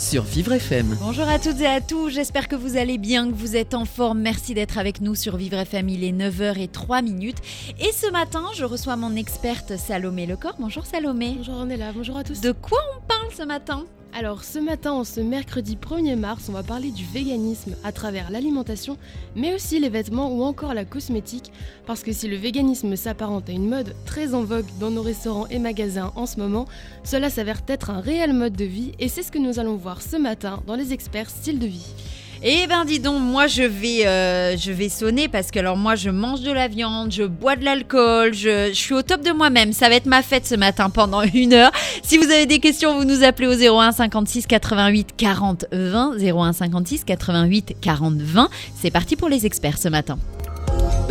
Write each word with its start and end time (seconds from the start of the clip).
Sur 0.00 0.22
Vivre 0.22 0.52
FM. 0.52 0.96
Bonjour 0.98 1.28
à 1.28 1.38
toutes 1.38 1.60
et 1.60 1.66
à 1.66 1.82
tous, 1.82 2.08
j'espère 2.08 2.48
que 2.48 2.56
vous 2.56 2.78
allez 2.78 2.96
bien, 2.96 3.28
que 3.28 3.34
vous 3.34 3.54
êtes 3.54 3.74
en 3.74 3.84
forme. 3.84 4.20
Merci 4.20 4.54
d'être 4.54 4.78
avec 4.78 5.02
nous 5.02 5.14
sur 5.14 5.36
Vivre 5.36 5.58
FM, 5.58 5.90
il 5.90 6.04
est 6.04 6.12
9h03 6.12 7.04
minutes. 7.04 7.36
Et 7.78 7.92
ce 7.92 8.10
matin, 8.10 8.46
je 8.56 8.64
reçois 8.64 8.96
mon 8.96 9.14
experte 9.14 9.76
Salomé 9.76 10.24
Lecor. 10.26 10.54
Bonjour 10.58 10.86
Salomé. 10.86 11.34
Bonjour 11.36 11.56
Ornella, 11.56 11.92
bonjour 11.92 12.16
à 12.16 12.24
tous. 12.24 12.40
De 12.40 12.52
quoi 12.52 12.78
on 12.96 13.06
parle 13.06 13.32
ce 13.36 13.42
matin? 13.42 13.84
Alors 14.12 14.42
ce 14.42 14.58
matin, 14.58 14.92
en 14.92 15.04
ce 15.04 15.20
mercredi 15.20 15.76
1er 15.76 16.16
mars, 16.16 16.46
on 16.48 16.52
va 16.52 16.64
parler 16.64 16.90
du 16.90 17.04
véganisme 17.04 17.76
à 17.84 17.92
travers 17.92 18.30
l'alimentation, 18.30 18.98
mais 19.36 19.54
aussi 19.54 19.78
les 19.78 19.88
vêtements 19.88 20.32
ou 20.32 20.42
encore 20.42 20.74
la 20.74 20.84
cosmétique, 20.84 21.52
parce 21.86 22.02
que 22.02 22.12
si 22.12 22.26
le 22.26 22.36
véganisme 22.36 22.96
s'apparente 22.96 23.48
à 23.48 23.52
une 23.52 23.68
mode 23.68 23.94
très 24.06 24.34
en 24.34 24.42
vogue 24.42 24.66
dans 24.80 24.90
nos 24.90 25.02
restaurants 25.02 25.46
et 25.46 25.60
magasins 25.60 26.12
en 26.16 26.26
ce 26.26 26.40
moment, 26.40 26.66
cela 27.04 27.30
s'avère 27.30 27.60
être 27.68 27.90
un 27.90 28.00
réel 28.00 28.32
mode 28.32 28.56
de 28.56 28.64
vie, 28.64 28.92
et 28.98 29.08
c'est 29.08 29.22
ce 29.22 29.30
que 29.30 29.38
nous 29.38 29.60
allons 29.60 29.76
voir 29.76 30.02
ce 30.02 30.16
matin 30.16 30.60
dans 30.66 30.74
les 30.74 30.92
experts 30.92 31.30
style 31.30 31.60
de 31.60 31.66
vie. 31.66 31.94
Eh 32.42 32.66
ben 32.66 32.86
dis 32.86 33.00
donc, 33.00 33.20
moi 33.20 33.48
je 33.48 33.62
vais, 33.62 34.06
euh, 34.06 34.56
je 34.56 34.72
vais 34.72 34.88
sonner 34.88 35.28
parce 35.28 35.50
que 35.50 35.58
alors 35.58 35.76
moi 35.76 35.94
je 35.94 36.08
mange 36.08 36.40
de 36.40 36.50
la 36.50 36.68
viande, 36.68 37.12
je 37.12 37.24
bois 37.24 37.54
de 37.54 37.66
l'alcool, 37.66 38.32
je, 38.32 38.72
suis 38.72 38.94
au 38.94 39.02
top 39.02 39.20
de 39.22 39.30
moi-même. 39.30 39.74
Ça 39.74 39.90
va 39.90 39.96
être 39.96 40.06
ma 40.06 40.22
fête 40.22 40.46
ce 40.46 40.54
matin 40.54 40.88
pendant 40.88 41.20
une 41.34 41.52
heure. 41.52 41.70
Si 42.02 42.16
vous 42.16 42.24
avez 42.24 42.46
des 42.46 42.58
questions, 42.58 42.96
vous 42.96 43.04
nous 43.04 43.24
appelez 43.24 43.46
au 43.46 43.78
01 43.78 43.92
56 43.92 44.46
88 44.46 45.10
40 45.18 45.66
20. 45.70 46.16
01 46.18 46.52
56 46.54 47.04
88 47.04 47.76
40 47.78 48.14
20. 48.16 48.48
C'est 48.74 48.90
parti 48.90 49.16
pour 49.16 49.28
les 49.28 49.44
experts 49.44 49.76
ce 49.76 49.88
matin. 49.88 50.18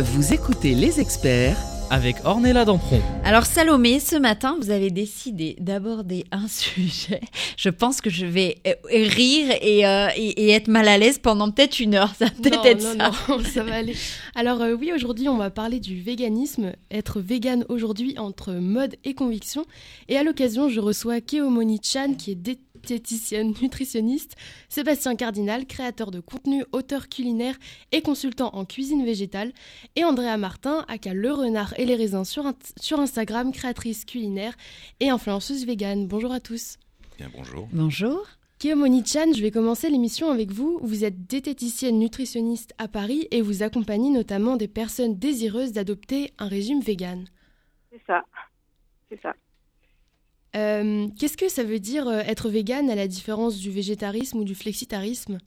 Vous 0.00 0.32
écoutez 0.32 0.74
les 0.74 0.98
experts 0.98 1.56
Avec 1.92 2.18
Ornella 2.24 2.64
Dampron. 2.64 3.00
Alors 3.24 3.46
Salomé, 3.46 3.98
ce 3.98 4.14
matin, 4.14 4.56
vous 4.60 4.70
avez 4.70 4.90
décidé 4.92 5.56
d'aborder 5.58 6.24
un 6.30 6.46
sujet. 6.48 7.20
Je 7.56 7.68
pense 7.68 8.00
que 8.00 8.10
je 8.10 8.26
vais 8.26 8.58
euh, 8.64 8.74
rire 8.92 9.52
et, 9.60 9.84
euh, 9.84 10.06
et- 10.16 10.44
et 10.46 10.50
être 10.50 10.68
mal 10.68 10.86
à 10.86 10.96
l'aise 10.98 11.18
pendant 11.18 11.50
peut-être 11.50 11.80
une 11.80 11.96
heure. 11.96 12.14
Ça 12.16 12.26
va 12.26 12.30
peut-être 12.30 12.54
non, 12.58 12.64
être 12.64 12.96
non, 12.96 13.12
ça. 13.12 13.12
non, 13.28 13.42
ça 13.54 13.64
va 13.64 13.74
aller. 13.74 13.96
Alors 14.36 14.60
euh, 14.62 14.74
oui, 14.74 14.92
aujourd'hui, 14.94 15.28
on 15.28 15.36
va 15.36 15.50
parler 15.50 15.80
du 15.80 16.00
véganisme, 16.00 16.72
être 16.92 17.20
vegan 17.20 17.64
aujourd'hui 17.68 18.14
entre 18.18 18.52
mode 18.52 18.94
et 19.04 19.14
conviction. 19.14 19.64
Et 20.08 20.16
à 20.16 20.22
l'occasion, 20.22 20.68
je 20.68 20.78
reçois 20.78 21.20
Keomoni 21.20 21.80
Chan, 21.82 22.14
qui 22.16 22.30
est 22.30 22.36
diététicienne 22.82 23.54
nutritionniste, 23.60 24.36
Sébastien 24.68 25.16
Cardinal, 25.16 25.66
créateur 25.66 26.10
de 26.10 26.20
contenu, 26.20 26.64
auteur 26.72 27.08
culinaire 27.08 27.56
et 27.92 28.02
consultant 28.02 28.50
en 28.54 28.64
cuisine 28.64 29.04
végétale, 29.04 29.52
et 29.96 30.04
Andrea 30.04 30.36
Martin, 30.36 30.84
aka 30.88 31.14
Le 31.14 31.32
Renard 31.32 31.74
et 31.78 31.86
les 31.86 31.96
raisins 31.96 32.24
sur, 32.24 32.44
sur 32.80 33.00
Instagram, 33.00 33.52
créatrice 33.52 34.04
culinaire 34.04 34.54
et 35.00 35.10
influenceuse 35.10 35.66
végane. 35.66 36.06
Bonjour 36.06 36.32
à 36.32 36.40
tous. 36.40 36.78
Bien, 37.18 37.30
bonjour. 37.34 37.68
Bonjour. 37.72 38.26
Kiyomoni 38.60 39.02
Chan, 39.06 39.32
je 39.34 39.40
vais 39.40 39.50
commencer 39.50 39.88
l'émission 39.88 40.30
avec 40.30 40.50
vous. 40.52 40.78
Vous 40.82 41.04
êtes 41.04 41.26
diététicienne 41.26 41.98
nutritionniste 41.98 42.74
à 42.76 42.88
Paris 42.88 43.26
et 43.30 43.40
vous 43.40 43.62
accompagnez 43.62 44.10
notamment 44.10 44.56
des 44.56 44.68
personnes 44.68 45.16
désireuses 45.16 45.72
d'adopter 45.72 46.34
un 46.38 46.46
régime 46.46 46.80
vegan. 46.80 47.24
C'est 47.90 48.02
ça. 48.06 48.22
C'est 49.08 49.20
ça. 49.22 49.34
Euh, 50.56 51.06
Qu'est-ce 51.18 51.36
que 51.36 51.48
ça 51.48 51.62
veut 51.62 51.78
dire 51.78 52.08
euh, 52.08 52.20
être 52.20 52.48
vegan 52.48 52.90
à 52.90 52.94
la 52.94 53.06
différence 53.06 53.58
du 53.58 53.70
végétarisme 53.70 54.38
ou 54.38 54.44
du 54.44 54.54
flexitarisme? 54.54 55.38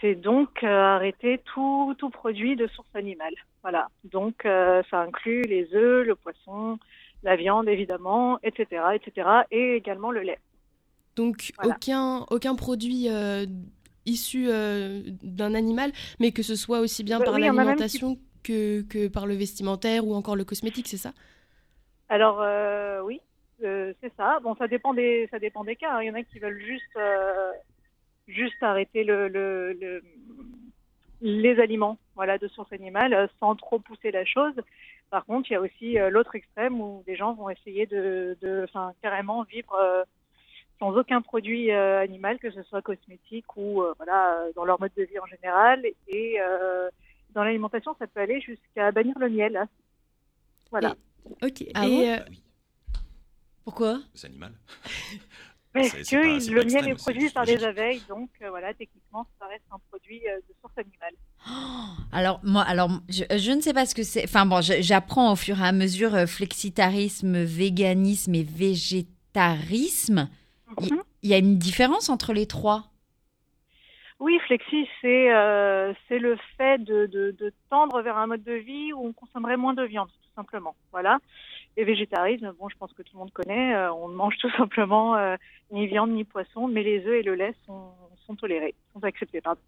C'est 0.00 0.14
donc 0.14 0.62
euh, 0.62 0.66
arrêter 0.66 1.40
tout, 1.44 1.94
tout 1.98 2.10
produit 2.10 2.56
de 2.56 2.66
source 2.68 2.88
animale. 2.94 3.34
Voilà. 3.62 3.88
Donc, 4.04 4.42
ça 4.44 5.00
inclut 5.00 5.42
les 5.42 5.74
œufs, 5.74 6.06
le 6.06 6.14
poisson, 6.14 6.78
la 7.24 7.34
viande, 7.34 7.68
évidemment, 7.68 8.38
etc., 8.44 8.82
etc., 8.94 9.28
et 9.50 9.74
également 9.74 10.12
le 10.12 10.20
lait. 10.20 10.38
Donc 11.16 11.50
Voilà. 11.58 11.74
aucun, 11.74 12.26
aucun 12.30 12.54
produit 12.54 13.08
issu 14.04 14.46
d'un 14.46 15.54
animal, 15.54 15.90
mais 16.20 16.30
que 16.30 16.44
ce 16.44 16.54
soit 16.54 16.78
aussi 16.78 17.02
bien 17.02 17.18
Bah 17.18 17.24
par 17.24 17.34
oui, 17.34 17.40
l'alimentation 17.40 18.18
que, 18.44 18.82
que 18.82 19.08
par 19.08 19.26
le 19.26 19.34
vestimentaire 19.34 20.06
ou 20.06 20.14
encore 20.14 20.36
le 20.36 20.44
cosmétique, 20.44 20.86
c'est 20.86 20.96
ça? 20.96 21.12
Alors, 22.08 22.44
oui, 23.04 23.20
euh, 23.62 23.92
c'est 24.00 24.12
ça. 24.16 24.38
Bon, 24.42 24.54
ça 24.56 24.68
dépend 24.68 24.94
des, 24.94 25.28
ça 25.30 25.38
dépend 25.38 25.64
des 25.64 25.76
cas. 25.76 25.92
hein. 25.96 26.02
Il 26.02 26.06
y 26.06 26.10
en 26.10 26.14
a 26.14 26.22
qui 26.22 26.38
veulent 26.38 26.60
juste, 26.60 26.96
euh, 26.96 27.52
juste 28.28 28.62
arrêter 28.62 29.04
le, 29.04 29.28
le, 29.28 29.72
le- 29.72 30.02
les 31.22 31.58
aliments, 31.60 31.98
voilà, 32.14 32.36
de 32.38 32.46
source 32.48 32.72
animale, 32.72 33.14
euh, 33.14 33.26
sans 33.40 33.56
trop 33.56 33.78
pousser 33.78 34.10
la 34.10 34.24
chose. 34.24 34.54
Par 35.10 35.24
contre, 35.24 35.50
il 35.50 35.54
y 35.54 35.56
a 35.56 35.60
aussi 35.60 35.98
euh, 35.98 36.10
l'autre 36.10 36.34
extrême 36.34 36.80
où 36.80 37.02
des 37.06 37.16
gens 37.16 37.32
vont 37.34 37.48
essayer 37.48 37.86
de, 37.86 38.36
de, 38.42 38.64
enfin, 38.64 38.92
carrément 39.02 39.42
vivre 39.44 39.72
euh, 39.74 40.02
sans 40.78 40.94
aucun 40.96 41.22
produit 41.22 41.70
euh, 41.70 42.00
animal, 42.02 42.38
que 42.38 42.50
ce 42.50 42.62
soit 42.64 42.82
cosmétique 42.82 43.56
ou 43.56 43.82
euh, 43.82 43.94
voilà, 43.96 44.44
dans 44.54 44.64
leur 44.66 44.78
mode 44.78 44.92
de 44.96 45.04
vie 45.04 45.18
en 45.18 45.26
général. 45.26 45.86
Et 46.08 46.36
euh, 46.40 46.90
dans 47.30 47.44
l'alimentation, 47.44 47.96
ça 47.98 48.06
peut 48.06 48.20
aller 48.20 48.40
jusqu'à 48.40 48.92
bannir 48.92 49.18
le 49.18 49.30
miel. 49.30 49.56
hein. 49.56 49.68
Voilà. 50.70 50.94
Ok. 51.42 51.64
Ah 51.74 51.86
et, 51.86 51.90
bon 51.90 52.02
euh, 52.02 52.16
Bah 52.18 52.24
oui, 52.28 52.42
Pourquoi? 53.66 54.00
C'est 54.14 54.28
animal. 54.28 54.52
Parce 55.74 55.92
que 55.92 56.16
pas- 56.16 56.54
le 56.54 56.64
miel 56.64 56.88
est 56.88 56.94
produit 56.94 57.28
par 57.30 57.44
des 57.44 57.62
abeilles, 57.62 58.00
donc 58.08 58.30
euh, 58.40 58.48
voilà, 58.48 58.72
techniquement, 58.72 59.26
ça 59.38 59.46
reste 59.46 59.64
un 59.70 59.78
produit 59.90 60.22
euh, 60.26 60.36
de 60.48 60.54
source 60.62 60.78
animale. 60.78 61.12
Alors 62.12 62.40
moi, 62.44 62.62
alors 62.62 62.88
je, 63.08 63.24
je 63.36 63.50
ne 63.52 63.60
sais 63.60 63.74
pas 63.74 63.84
ce 63.84 63.94
que 63.94 64.02
c'est. 64.04 64.24
Enfin 64.24 64.46
bon, 64.46 64.60
j'apprends 64.62 65.32
au 65.32 65.36
fur 65.36 65.60
et 65.60 65.66
à 65.66 65.72
mesure 65.72 66.14
euh, 66.14 66.26
flexitarisme, 66.26 67.42
véganisme 67.42 68.34
et 68.36 68.42
végétarisme. 68.44 70.28
Il 70.80 70.94
Mhm. 70.94 71.02
il 71.22 71.30
y 71.30 71.34
a 71.34 71.38
une 71.38 71.58
différence 71.58 72.08
entre 72.08 72.32
les 72.32 72.46
trois? 72.46 72.92
Oui, 74.18 74.38
flexi, 74.46 74.88
c'est 75.02 75.30
euh, 75.34 75.92
c'est 76.08 76.18
le 76.18 76.38
fait 76.56 76.78
de, 76.82 77.06
de, 77.06 77.32
de 77.32 77.52
tendre 77.68 78.00
vers 78.00 78.16
un 78.16 78.26
mode 78.26 78.42
de 78.44 78.54
vie 78.54 78.92
où 78.94 79.06
on 79.06 79.12
consommerait 79.12 79.58
moins 79.58 79.74
de 79.74 79.82
viande, 79.84 80.08
tout 80.08 80.30
simplement. 80.34 80.74
Voilà. 80.90 81.18
Et 81.76 81.84
végétarisme, 81.84 82.52
bon, 82.58 82.68
je 82.68 82.76
pense 82.76 82.92
que 82.92 83.02
tout 83.02 83.14
le 83.14 83.18
monde 83.18 83.32
connaît, 83.32 83.74
euh, 83.74 83.92
on 83.92 84.08
ne 84.08 84.14
mange 84.14 84.36
tout 84.40 84.50
simplement 84.56 85.16
euh, 85.16 85.36
ni 85.70 85.86
viande 85.86 86.10
ni 86.10 86.24
poisson, 86.24 86.68
mais 86.68 86.82
les 86.82 87.06
œufs 87.06 87.20
et 87.20 87.22
le 87.22 87.34
lait 87.34 87.54
sont, 87.66 87.90
sont 88.26 88.34
tolérés, 88.34 88.74
sont 88.92 89.04
acceptés. 89.04 89.40
Pardon. 89.40 89.60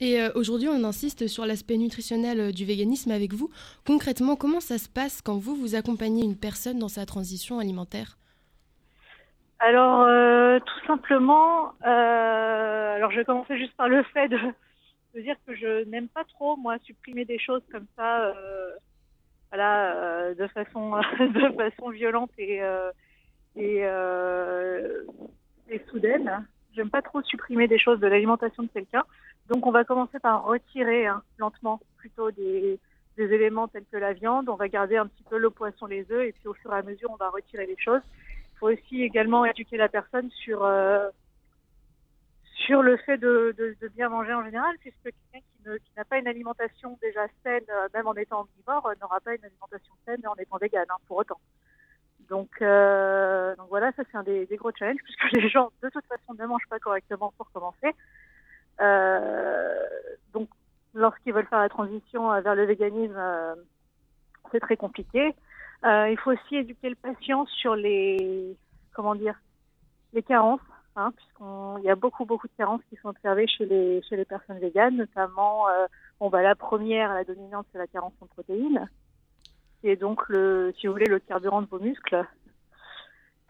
Et 0.00 0.20
euh, 0.20 0.30
aujourd'hui, 0.34 0.68
on 0.68 0.82
insiste 0.84 1.26
sur 1.26 1.44
l'aspect 1.44 1.76
nutritionnel 1.76 2.52
du 2.52 2.64
véganisme 2.64 3.10
avec 3.10 3.34
vous. 3.34 3.50
Concrètement, 3.86 4.34
comment 4.34 4.60
ça 4.60 4.78
se 4.78 4.88
passe 4.88 5.20
quand 5.20 5.36
vous, 5.36 5.54
vous 5.54 5.74
accompagnez 5.74 6.24
une 6.24 6.38
personne 6.38 6.78
dans 6.78 6.88
sa 6.88 7.04
transition 7.04 7.58
alimentaire? 7.58 8.16
Alors, 9.60 10.00
euh, 10.00 10.58
tout 10.58 10.86
simplement, 10.86 11.74
euh, 11.86 12.94
alors 12.96 13.10
je 13.10 13.16
vais 13.16 13.26
commencer 13.26 13.58
juste 13.58 13.76
par 13.76 13.88
le 13.88 14.02
fait 14.04 14.28
de, 14.28 14.38
de 15.14 15.20
dire 15.20 15.36
que 15.46 15.54
je 15.54 15.84
n'aime 15.84 16.08
pas 16.08 16.24
trop, 16.24 16.56
moi, 16.56 16.78
supprimer 16.82 17.26
des 17.26 17.38
choses 17.38 17.62
comme 17.70 17.84
ça, 17.94 18.22
euh, 18.22 18.70
voilà, 19.50 19.94
euh, 19.94 20.34
de 20.34 20.46
façon, 20.48 20.92
de 21.20 21.54
façon 21.56 21.90
violente 21.90 22.30
et, 22.38 22.62
euh, 22.62 22.90
et, 23.56 23.80
euh, 23.82 25.02
et 25.68 25.80
soudaine. 25.90 26.46
J'aime 26.74 26.90
pas 26.90 27.02
trop 27.02 27.20
supprimer 27.22 27.66
des 27.66 27.78
choses 27.78 27.98
de 27.98 28.06
l'alimentation 28.06 28.62
de 28.62 28.68
quelqu'un. 28.68 29.04
Donc, 29.48 29.66
on 29.66 29.72
va 29.72 29.84
commencer 29.84 30.20
par 30.20 30.44
retirer 30.44 31.06
hein, 31.06 31.22
lentement 31.38 31.80
plutôt 31.96 32.30
des, 32.30 32.78
éléments 33.18 33.68
tels 33.68 33.84
que 33.92 33.98
la 33.98 34.14
viande. 34.14 34.48
On 34.48 34.54
va 34.54 34.68
garder 34.68 34.96
un 34.96 35.06
petit 35.06 35.24
peu 35.28 35.36
le 35.36 35.50
poisson, 35.50 35.84
les 35.84 36.10
œufs, 36.10 36.28
et 36.28 36.32
puis 36.32 36.48
au 36.48 36.54
fur 36.54 36.72
et 36.72 36.78
à 36.78 36.82
mesure, 36.82 37.10
on 37.10 37.16
va 37.16 37.28
retirer 37.28 37.66
les 37.66 37.76
choses. 37.76 38.00
Il 38.54 38.58
faut 38.58 38.70
aussi 38.70 39.02
également 39.02 39.44
éduquer 39.44 39.76
la 39.76 39.90
personne 39.90 40.30
sur 40.30 40.64
sur 42.66 42.82
le 42.82 42.96
fait 42.98 43.18
de, 43.18 43.54
de, 43.56 43.76
de 43.80 43.88
bien 43.88 44.08
manger 44.08 44.34
en 44.34 44.44
général, 44.44 44.76
puisque 44.80 45.02
quelqu'un 45.02 45.46
qui 45.64 45.92
n'a 45.96 46.04
pas 46.04 46.18
une 46.18 46.28
alimentation 46.28 46.98
déjà 47.00 47.26
saine, 47.42 47.64
euh, 47.70 47.88
même 47.94 48.06
en 48.06 48.14
étant 48.14 48.42
omnivore, 48.42 48.86
euh, 48.86 48.94
n'aura 49.00 49.20
pas 49.20 49.34
une 49.34 49.44
alimentation 49.44 49.92
saine 50.04 50.26
en 50.26 50.34
étant 50.36 50.58
vegan, 50.58 50.86
hein, 50.88 50.96
pour 51.06 51.18
autant. 51.18 51.40
Donc, 52.28 52.50
euh, 52.60 53.56
donc 53.56 53.68
voilà, 53.68 53.92
ça 53.92 54.02
c'est 54.10 54.16
un 54.16 54.22
des, 54.22 54.46
des 54.46 54.56
gros 54.56 54.72
challenges, 54.72 55.02
puisque 55.02 55.32
les 55.32 55.48
gens 55.48 55.70
de 55.82 55.88
toute 55.88 56.06
façon 56.06 56.34
ne 56.34 56.46
mangent 56.46 56.68
pas 56.68 56.78
correctement 56.78 57.32
pour 57.36 57.50
commencer. 57.50 57.94
Euh, 58.80 59.84
donc, 60.32 60.48
lorsqu'ils 60.94 61.32
veulent 61.32 61.46
faire 61.46 61.60
la 61.60 61.68
transition 61.68 62.32
euh, 62.32 62.40
vers 62.40 62.54
le 62.54 62.64
véganisme, 62.64 63.16
euh, 63.16 63.54
c'est 64.52 64.60
très 64.60 64.76
compliqué. 64.76 65.34
Il 65.82 66.18
faut 66.22 66.32
aussi 66.32 66.56
éduquer 66.56 66.90
le 66.90 66.94
patient 66.94 67.46
sur 67.46 67.74
les, 67.74 68.54
comment 68.92 69.14
dire, 69.14 69.34
les 70.12 70.22
carences. 70.22 70.60
Hein, 71.00 71.12
puisqu'il 71.16 71.84
y 71.84 71.90
a 71.90 71.94
beaucoup, 71.94 72.24
beaucoup 72.24 72.46
de 72.46 72.52
carences 72.56 72.82
qui 72.88 72.96
sont 72.96 73.08
observées 73.08 73.46
chez 73.46 73.66
les, 73.66 74.02
chez 74.02 74.16
les 74.16 74.24
personnes 74.24 74.58
véganes, 74.58 74.96
notamment, 74.96 75.68
euh, 75.68 75.86
bon, 76.20 76.28
bah, 76.30 76.42
la 76.42 76.54
première, 76.54 77.14
la 77.14 77.24
dominante, 77.24 77.66
c'est 77.72 77.78
la 77.78 77.86
carence 77.86 78.12
en 78.20 78.26
protéines, 78.26 78.88
qui 79.80 79.88
est 79.88 79.96
donc, 79.96 80.28
le, 80.28 80.72
si 80.78 80.86
vous 80.86 80.92
voulez, 80.92 81.06
le 81.06 81.18
carburant 81.18 81.62
de 81.62 81.66
vos 81.66 81.78
muscles. 81.78 82.26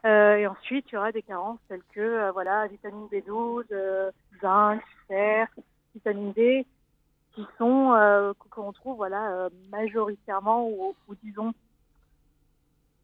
Euh, 0.07 0.37
et 0.37 0.47
ensuite, 0.47 0.87
il 0.91 0.95
y 0.95 0.99
aura 0.99 1.13
des 1.13 1.23
carences 1.23 1.59
telles 1.69 1.83
que, 1.93 2.01
euh, 2.01 2.33
voilà, 2.33 2.67
vitamine 2.69 3.07
B12, 3.13 3.65
euh, 3.73 4.11
zinc, 4.41 4.81
fer, 5.09 5.49
vitamine 5.95 6.33
D, 6.33 6.67
qui 7.35 7.47
sont, 7.59 8.35
qu'on 8.51 8.73
trouve, 8.73 8.97
voilà, 8.97 9.49
majoritairement 9.71 10.69
ou 10.69 10.95
disons, 11.23 11.53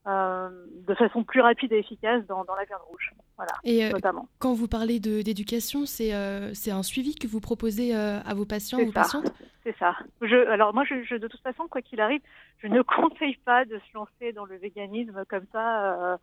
euh, 0.07 0.49
de 0.87 0.95
façon 0.95 1.25
plus 1.25 1.41
rapide 1.41 1.73
et 1.73 1.79
efficace 1.79 2.25
dans, 2.27 2.45
dans 2.45 2.55
la 2.55 2.65
viande 2.65 2.81
rouge, 2.89 3.13
voilà, 3.37 3.53
Et 3.65 3.85
euh, 3.85 3.91
notamment. 3.91 4.29
quand 4.39 4.55
vous 4.55 4.69
parlez 4.69 5.01
d'éducation, 5.01 5.85
c'est 5.85 6.15
euh, 6.15 6.53
un 6.71 6.83
suivi 6.83 7.15
que 7.17 7.27
vous 7.27 7.41
proposez 7.41 7.95
euh, 7.97 8.21
à 8.21 8.35
vos 8.35 8.45
patients, 8.45 8.79
ça. 8.87 8.93
patientes? 8.93 9.33
C'est 9.65 9.77
ça. 9.79 9.97
Je, 10.23 10.37
alors 10.49 10.73
moi, 10.75 10.85
je, 10.85 11.03
je- 11.03 11.17
de 11.17 11.27
toute 11.27 11.41
façon, 11.41 11.67
quoi 11.69 11.83
qu'il 11.83 12.01
arrive, 12.01 12.21
je 12.59 12.69
ne 12.69 12.83
conseille 12.97 13.37
pas 13.45 13.65
de 13.65 13.79
se 13.79 13.95
lancer 13.97 14.33
dans 14.33 14.45
le 14.45 14.57
véganisme 14.57 15.25
comme 15.29 15.45
ça, 15.53 16.19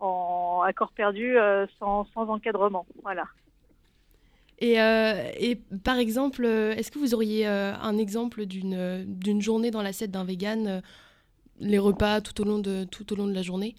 en 0.00 0.62
à 0.66 0.72
corps 0.72 0.92
perdu, 0.92 1.36
sans, 1.78 2.04
sans 2.12 2.28
encadrement. 2.28 2.86
Voilà. 3.02 3.24
Et, 4.58 4.74
et 4.76 5.56
par 5.84 5.96
exemple, 5.98 6.44
est-ce 6.44 6.90
que 6.90 6.98
vous 6.98 7.14
auriez 7.14 7.46
un 7.46 7.96
exemple 7.96 8.44
d'une 8.44 9.04
d'une 9.06 9.40
journée 9.40 9.70
dans 9.70 9.82
l'assiette 9.82 10.10
d'un 10.10 10.24
vegan, 10.24 10.66
euh, 10.66 10.80
les 11.60 11.78
repas 11.78 12.20
tout 12.20 12.40
au 12.40 12.44
long 12.44 12.58
de 12.58 12.84
tout 12.84 13.12
au 13.12 13.16
long 13.16 13.26
de 13.26 13.34
la 13.34 13.42
journée? 13.42 13.74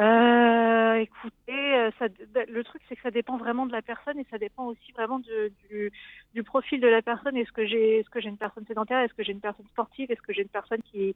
Euh, 0.00 0.94
écoutez, 0.94 1.74
euh, 1.74 1.90
ça, 1.98 2.06
le 2.48 2.64
truc 2.64 2.82
c'est 2.88 2.96
que 2.96 3.02
ça 3.02 3.10
dépend 3.10 3.36
vraiment 3.36 3.66
de 3.66 3.72
la 3.72 3.82
personne 3.82 4.18
et 4.18 4.26
ça 4.30 4.38
dépend 4.38 4.64
aussi 4.66 4.90
vraiment 4.92 5.18
du, 5.18 5.92
du 6.34 6.42
profil 6.42 6.80
de 6.80 6.88
la 6.88 7.02
personne. 7.02 7.36
Est-ce 7.36 7.52
que 7.52 7.66
j'ai, 7.66 7.98
est-ce 7.98 8.08
que 8.08 8.20
j'ai 8.20 8.30
une 8.30 8.38
personne 8.38 8.66
sédentaire, 8.66 9.00
est-ce 9.00 9.12
que 9.14 9.22
j'ai 9.22 9.32
une 9.32 9.40
personne 9.40 9.66
sportive, 9.66 10.10
est-ce 10.10 10.22
que 10.22 10.32
j'ai 10.32 10.42
une 10.42 10.48
personne 10.48 10.82
qui, 10.82 11.14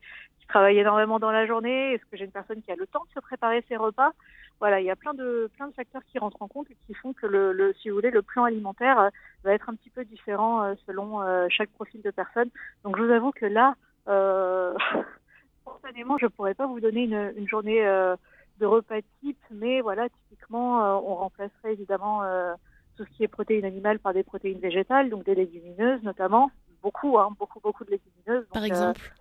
travaille 0.49 0.79
énormément 0.79 1.19
dans 1.19 1.33
la 1.33 1.45
journée, 1.45 1.95
est-ce 1.95 2.05
que 2.05 2.17
j'ai 2.17 2.25
une 2.25 2.31
personne 2.31 2.63
qui 2.63 2.71
a 2.71 2.77
le 2.77 2.87
temps 2.87 3.03
de 3.09 3.13
se 3.13 3.19
préparer 3.19 3.65
ses 3.69 3.77
repas? 3.77 4.13
Voilà, 4.61 4.79
il 4.81 4.87
y 4.87 4.91
a 4.91 4.97
plein 4.97 5.13
de 5.13 5.51
plein 5.57 5.67
de 5.67 5.75
facteurs 5.75 6.03
qui 6.05 6.21
rentrent 6.21 6.41
en 6.41 6.47
compte 6.47 6.71
et 6.71 6.77
qui 6.87 6.95
font 6.95 7.13
que 7.13 7.27
le, 7.27 7.75
si 7.83 7.89
vous 7.89 7.97
voulez, 7.97 8.13
le 8.13 8.23
plan 8.23 8.45
alimentaire 8.45 9.01
euh, 9.01 9.09
va 9.43 9.55
être 9.55 9.69
un 9.69 9.75
petit 9.75 9.91
peu 9.91 10.05
différent 10.05 10.75
selon 10.87 11.21
chaque 11.49 11.71
profil 11.71 12.01
de 12.03 12.11
personne. 12.11 12.51
Donc 12.85 12.97
je 12.97 13.03
vous 13.03 13.11
avoue 13.11 13.33
que 13.33 13.47
là, 13.47 13.75
spontanément, 15.62 16.19
je 16.19 16.26
pourrais 16.26 16.55
pas 16.55 16.67
vous 16.67 16.81
donner 16.81 17.05
une, 17.05 17.32
une 17.37 17.49
journée. 17.49 17.87
euh, 17.87 18.17
de 18.58 18.67
repas 18.67 19.00
type, 19.20 19.38
mais 19.50 19.81
voilà, 19.81 20.08
typiquement, 20.08 20.82
euh, 20.85 21.00
on 21.05 21.14
remplacerait 21.17 21.73
évidemment 21.73 22.23
euh, 22.23 22.55
tout 22.97 23.05
ce 23.05 23.11
qui 23.11 23.25
est 23.25 23.29
protéines 23.29 23.64
animales 23.64 23.99
par 23.99 24.14
des 24.14 24.23
protéines 24.23 24.61
végétales, 24.61 25.11
donc 25.11 25.25
des 25.25 25.35
légumineuses 25.35 26.03
notamment, 26.03 26.50
beaucoup, 26.82 27.19
hein, 27.19 27.29
beaucoup, 27.38 27.61
beaucoup 27.61 27.85
de 27.85 27.91
légumineuses. 27.91 28.47
Par 28.49 28.62
donc, 28.62 28.70
exemple? 28.70 29.12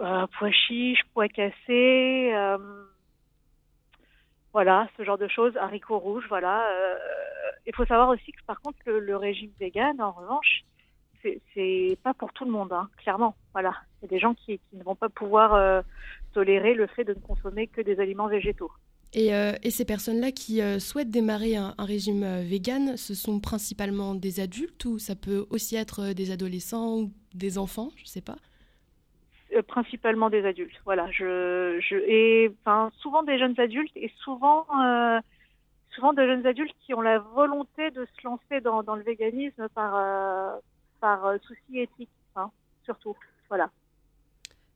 euh, 0.00 0.04
euh, 0.04 0.26
pois 0.38 0.50
chiches, 0.50 1.02
pois 1.14 1.28
cassés, 1.28 2.30
euh, 2.34 2.58
voilà, 4.52 4.88
ce 4.96 5.04
genre 5.04 5.18
de 5.18 5.28
choses, 5.28 5.56
haricots 5.56 5.98
rouges, 5.98 6.26
voilà. 6.28 6.68
euh, 6.70 6.98
Il 7.66 7.74
faut 7.74 7.86
savoir 7.86 8.08
aussi 8.08 8.32
que 8.32 8.44
par 8.46 8.60
contre, 8.60 8.78
le, 8.86 9.00
le 9.00 9.16
régime 9.16 9.52
vegan, 9.58 10.00
en 10.00 10.12
revanche, 10.12 10.62
c'est- 11.54 11.98
pas 12.02 12.14
pour 12.14 12.32
tout 12.32 12.44
le 12.44 12.50
monde, 12.50 12.72
hein, 12.72 12.88
clairement. 12.98 13.36
Voilà, 13.52 13.74
il 14.00 14.04
y 14.04 14.06
a 14.06 14.08
des 14.08 14.18
gens 14.18 14.34
qui, 14.34 14.58
qui 14.58 14.76
ne 14.76 14.84
vont 14.84 14.96
pas 14.96 15.08
pouvoir 15.08 15.54
euh, 15.54 15.82
tolérer 16.32 16.74
le 16.74 16.86
fait 16.86 17.04
de 17.04 17.14
ne 17.14 17.20
consommer 17.20 17.68
que 17.68 17.80
des 17.80 18.00
aliments 18.00 18.28
végétaux. 18.28 18.70
et, 19.12 19.34
euh, 19.34 19.52
et 19.62 19.70
ces 19.70 19.84
personnes-là 19.84 20.30
qui 20.32 20.60
euh, 20.60 20.78
souhaitent 20.78 21.10
démarrer 21.10 21.56
un, 21.56 21.74
un 21.78 21.84
régime 21.84 22.24
vegan, 22.42 22.96
ce 22.96 23.14
sont 23.14 23.40
principalement 23.40 24.14
des 24.14 24.40
adultes 24.40 24.84
ou 24.84 24.98
ça 24.98 25.14
peut 25.16 25.46
aussi 25.50 25.76
être 25.76 26.12
des 26.12 26.30
adolescents 26.30 26.98
ou 26.98 27.12
des 27.34 27.56
enfants, 27.58 27.90
je 27.96 28.04
sais 28.06 28.20
pas? 28.20 28.36
Principalement 29.68 30.28
des 30.28 30.44
adultes. 30.44 30.74
Voilà, 30.84 31.08
je, 31.12 31.78
je 31.80 31.96
et 31.96 32.52
enfin 32.64 32.90
souvent 32.98 33.22
des 33.22 33.38
jeunes 33.38 33.58
adultes 33.60 33.92
et 33.96 34.12
souvent 34.22 34.66
euh, 34.82 35.20
souvent 35.90 36.12
de 36.12 36.26
jeunes 36.26 36.46
adultes 36.46 36.74
qui 36.84 36.94
ont 36.94 37.00
la 37.00 37.20
volonté 37.20 37.90
de 37.92 38.04
se 38.06 38.26
lancer 38.26 38.60
dans, 38.62 38.82
dans 38.82 38.96
le 38.96 39.04
véganisme 39.04 39.68
par 39.74 39.96
euh, 39.96 40.58
par 41.06 41.24
euh, 41.26 41.38
souci 41.46 41.78
éthique, 41.78 42.10
hein, 42.34 42.50
surtout. 42.84 43.14
Voilà. 43.48 43.70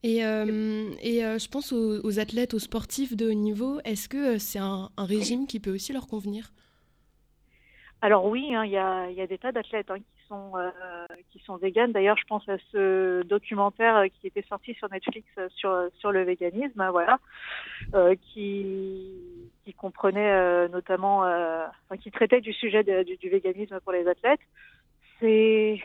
Et, 0.04 0.24
euh, 0.24 0.90
et 1.02 1.24
euh, 1.24 1.38
je 1.38 1.48
pense 1.48 1.72
aux, 1.72 2.00
aux 2.08 2.20
athlètes, 2.20 2.54
aux 2.54 2.60
sportifs 2.60 3.16
de 3.16 3.26
haut 3.30 3.40
niveau. 3.48 3.80
Est-ce 3.84 4.08
que 4.08 4.38
c'est 4.38 4.60
un, 4.60 4.90
un 4.96 5.06
régime 5.16 5.48
qui 5.48 5.58
peut 5.58 5.74
aussi 5.74 5.92
leur 5.92 6.06
convenir? 6.06 6.52
Alors 8.00 8.24
oui, 8.26 8.54
hein, 8.54 8.64
il 8.64 8.70
y, 8.70 8.78
a, 8.78 9.10
il 9.10 9.16
y 9.16 9.20
a 9.20 9.26
des 9.26 9.38
tas 9.38 9.50
d'athlètes 9.50 9.90
hein, 9.90 9.98
qui 9.98 10.26
sont 10.28 10.52
euh, 10.56 10.70
qui 11.32 11.40
sont 11.40 11.56
véganes. 11.56 11.92
D'ailleurs, 11.92 12.16
je 12.16 12.28
pense 12.32 12.48
à 12.48 12.58
ce 12.70 13.22
documentaire 13.24 14.04
qui 14.20 14.28
était 14.28 14.46
sorti 14.48 14.72
sur 14.74 14.88
Netflix 14.88 15.26
sur 15.56 15.72
sur 15.98 16.12
le 16.12 16.22
véganisme, 16.22 16.80
hein, 16.80 16.92
voilà, 16.92 17.18
qui 18.28 19.18
qui 19.64 19.72
comprenait 19.74 20.68
notamment, 20.68 21.18
enfin, 21.22 21.96
qui 22.02 22.10
traitait 22.10 22.40
du 22.40 22.52
sujet 22.52 22.82
de- 22.84 23.02
du, 23.02 23.16
du 23.16 23.28
véganisme 23.28 23.80
pour 23.80 23.92
les 23.92 24.06
athlètes. 24.06 24.46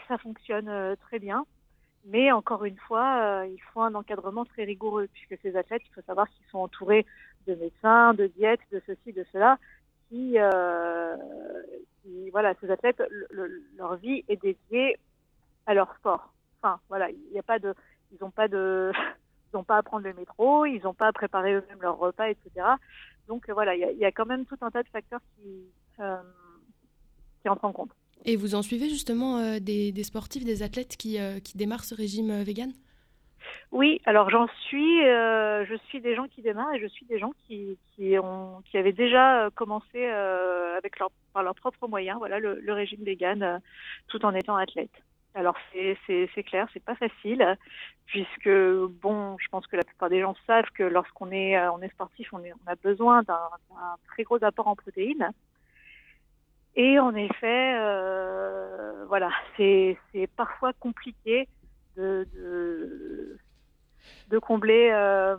Ça 0.08 0.18
fonctionne 0.20 0.70
euh, 0.70 0.96
très 0.96 1.20
bien. 1.20 1.46
Mais 2.06 2.32
encore 2.32 2.66
une 2.66 2.78
fois, 2.80 3.42
euh, 3.44 3.48
il 3.48 3.62
faut 3.74 3.82
un 3.82 3.96
encadrement 3.96 4.46
très 4.46 4.64
rigoureux 4.66 5.08
puisque 5.14 5.42
ces 5.42 5.56
athlètes, 5.58 5.84
il 5.88 5.94
faut 5.94 6.02
savoir 6.04 6.30
qu'ils 6.30 6.46
sont 6.48 6.60
entourés 6.60 7.06
de 7.48 7.56
médecins, 7.56 8.14
de 8.14 8.28
diètes, 8.28 8.62
de 8.72 8.82
ceci, 8.88 9.14
de 9.14 9.26
cela, 9.34 9.58
qui, 10.10 10.36
euh, 10.40 11.18
voilà, 12.32 12.54
ces 12.62 12.70
athlètes, 12.72 13.02
le- 13.10 13.28
le- 13.32 13.64
leur 13.78 13.96
vie 13.98 14.24
est 14.28 14.42
dédiée 14.42 14.98
à 15.66 15.74
leur 15.74 15.96
sport. 15.98 16.34
Enfin, 16.62 16.80
voilà, 16.90 17.10
il 17.12 17.20
n'y 17.32 17.40
a 17.40 17.44
pas 17.44 17.60
de, 17.60 17.74
ils 18.12 18.18
n'ont 18.22 18.32
pas 18.32 18.48
de, 18.48 18.92
ils 19.54 19.58
n'ont 19.58 19.64
pas 19.64 19.78
à 19.78 19.84
prendre 19.84 20.06
le 20.06 20.14
métro, 20.14 20.66
ils 20.66 20.82
n'ont 20.84 20.94
pas 20.94 21.08
à 21.08 21.14
préparer 21.14 21.54
eux-mêmes 21.56 21.82
leurs 21.82 21.98
repas, 21.98 22.30
etc. 22.30 22.68
Donc 23.28 23.50
voilà, 23.50 23.76
il 23.76 23.82
y 23.82 23.86
a, 23.86 23.92
y 23.92 24.06
a 24.06 24.12
quand 24.12 24.26
même 24.26 24.46
tout 24.46 24.58
un 24.62 24.72
tas 24.72 24.84
de 24.84 24.90
facteurs 24.90 25.22
qui, 25.38 25.66
euh, 26.00 26.18
qui 27.42 27.50
entrent 27.50 27.66
en 27.66 27.74
compte. 27.74 27.92
Et 28.24 28.38
vous 28.38 28.56
en 28.56 28.62
suivez 28.62 28.90
justement 28.90 29.38
euh, 29.38 29.60
des, 29.60 30.04
sportifs, 30.04 30.46
des 30.46 30.64
athlètes 30.64 30.98
qui, 30.98 31.20
euh, 31.20 31.40
qui 31.40 31.58
démarrent 31.58 31.84
ce 31.84 31.96
régime 31.96 32.32
euh, 32.32 32.44
vegan? 32.44 32.72
Oui, 33.72 34.02
alors 34.06 34.30
j'en 34.30 34.48
suis, 34.68 35.02
je 35.04 35.78
suis 35.88 36.00
des 36.00 36.16
gens 36.16 36.28
qui 36.28 36.42
démarrent 36.42 36.74
et 36.74 36.80
je 36.80 36.88
suis 36.88 37.06
des 37.06 37.20
gens 37.20 37.34
qui, 37.46 37.78
qui 37.96 38.16
avaient 38.78 38.94
déjà 38.94 39.50
commencé 39.54 40.06
avec 40.06 40.98
leur, 40.98 41.12
par 41.34 41.44
leurs 41.44 41.56
propres 41.56 41.88
moyens, 41.88 42.18
voilà, 42.18 42.40
le, 42.40 42.74
régime 42.74 43.04
vegan, 43.04 43.62
tout 44.08 44.26
en 44.26 44.34
étant 44.34 44.56
athlète. 44.56 44.92
Alors 45.36 45.56
c'est, 45.72 45.98
c'est, 46.08 46.30
c'est 46.34 46.44
clair, 46.44 46.68
c'est 46.74 46.84
pas 46.84 46.96
facile, 46.96 47.58
puisque 48.06 48.50
bon, 48.50 49.36
je 49.40 49.48
pense 49.50 49.68
que 49.68 49.76
la 49.76 49.84
plupart 49.84 50.10
des 50.10 50.22
gens 50.22 50.36
savent 50.48 50.70
que 50.74 50.84
lorsqu'on 50.84 51.32
est, 51.32 51.60
on 51.68 51.88
sportif, 51.90 52.34
on, 52.34 52.42
a 52.68 52.76
besoin 52.82 53.24
d'un 53.24 53.50
très 54.08 54.24
gros 54.24 54.44
apport 54.44 54.68
en 54.68 54.76
protéines. 54.76 55.32
Et 56.76 57.00
en 57.00 57.16
effet, 57.16 57.76
euh, 57.78 59.06
voilà, 59.08 59.30
c'est, 59.56 59.98
parfois 60.36 60.74
compliqué 60.74 61.48
de, 61.96 62.28
de, 62.34 63.38
de 64.30 64.40
combler 64.40 64.90
euh, 64.92 65.38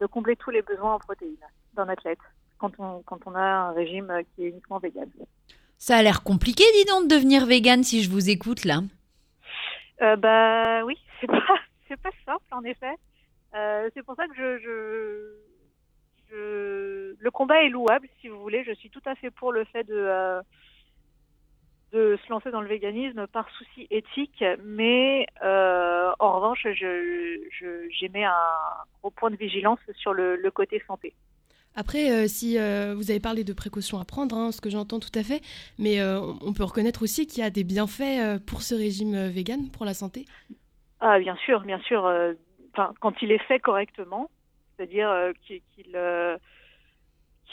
de 0.00 0.06
combler 0.06 0.34
tous 0.34 0.50
les 0.50 0.62
besoins 0.62 0.94
en 0.94 0.98
protéines 0.98 1.36
d'un 1.74 1.88
athlète 1.88 2.18
quand 2.58 2.72
on 2.78 3.02
quand 3.02 3.20
on 3.26 3.34
a 3.36 3.40
un 3.40 3.72
régime 3.72 4.12
qui 4.34 4.44
est 4.44 4.48
uniquement 4.48 4.78
vegan. 4.78 5.08
Ça 5.78 5.96
a 5.96 6.02
l'air 6.02 6.22
compliqué, 6.22 6.64
dis 6.74 6.84
donc, 6.86 7.08
de 7.08 7.14
devenir 7.14 7.46
vegan 7.46 7.84
si 7.84 8.02
je 8.02 8.10
vous 8.10 8.30
écoute 8.30 8.64
là. 8.64 8.80
Euh, 10.02 10.16
bah 10.16 10.84
oui, 10.84 10.98
c'est 11.20 11.28
pas 11.28 11.58
c'est 11.86 12.00
pas 12.00 12.10
simple 12.24 12.44
en 12.50 12.64
effet. 12.64 12.94
Euh, 13.54 13.88
c'est 13.94 14.02
pour 14.02 14.16
ça 14.16 14.26
que 14.26 14.34
je, 14.34 14.58
je 14.58 15.34
je 16.30 17.14
le 17.18 17.30
combat 17.30 17.62
est 17.62 17.68
louable 17.68 18.08
si 18.20 18.28
vous 18.28 18.40
voulez. 18.40 18.64
Je 18.64 18.72
suis 18.72 18.90
tout 18.90 19.02
à 19.04 19.14
fait 19.14 19.30
pour 19.30 19.52
le 19.52 19.64
fait 19.66 19.84
de 19.84 19.94
euh, 19.94 20.40
de 21.94 22.18
se 22.24 22.30
lancer 22.30 22.50
dans 22.50 22.60
le 22.60 22.68
véganisme 22.68 23.26
par 23.28 23.48
souci 23.50 23.86
éthique, 23.90 24.44
mais 24.64 25.26
euh, 25.44 26.10
en 26.18 26.32
revanche, 26.32 26.66
je, 26.74 27.88
j'émets 27.88 28.24
un 28.24 28.32
gros 29.00 29.10
point 29.10 29.30
de 29.30 29.36
vigilance 29.36 29.78
sur 29.96 30.12
le, 30.12 30.34
le 30.36 30.50
côté 30.50 30.82
santé. 30.88 31.14
Après, 31.76 32.10
euh, 32.10 32.26
si 32.26 32.58
euh, 32.58 32.94
vous 32.96 33.10
avez 33.10 33.20
parlé 33.20 33.44
de 33.44 33.52
précautions 33.52 34.00
à 34.00 34.04
prendre, 34.04 34.36
hein, 34.36 34.50
ce 34.50 34.60
que 34.60 34.70
j'entends 34.70 34.98
tout 34.98 35.16
à 35.16 35.22
fait, 35.22 35.40
mais 35.78 36.02
on 36.02 36.52
peut 36.52 36.64
reconnaître 36.64 37.02
aussi 37.02 37.26
qu'il 37.26 37.42
y 37.42 37.46
a 37.46 37.50
des 37.50 37.64
bienfaits 37.64 38.44
pour 38.44 38.62
ce 38.62 38.74
régime 38.74 39.28
vegan, 39.28 39.70
pour 39.70 39.84
la 39.84 39.94
santé. 39.94 40.24
Ah, 41.00 41.18
bien 41.20 41.36
sûr, 41.36 41.60
bien 41.60 41.78
sûr. 41.80 42.10
quand 43.00 43.22
il 43.22 43.30
est 43.30 43.42
fait 43.46 43.60
correctement, 43.60 44.30
c'est-à-dire 44.76 45.32
qu'il 45.46 45.96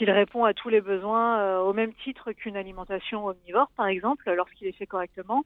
qu'il 0.02 0.10
répond 0.10 0.44
à 0.44 0.52
tous 0.52 0.68
les 0.68 0.80
besoins 0.80 1.38
euh, 1.38 1.60
au 1.60 1.72
même 1.72 1.94
titre 2.02 2.32
qu'une 2.32 2.56
alimentation 2.56 3.24
omnivore, 3.24 3.70
par 3.76 3.86
exemple, 3.86 4.28
lorsqu'il 4.32 4.66
est 4.66 4.72
fait 4.72 4.84
correctement, 4.84 5.44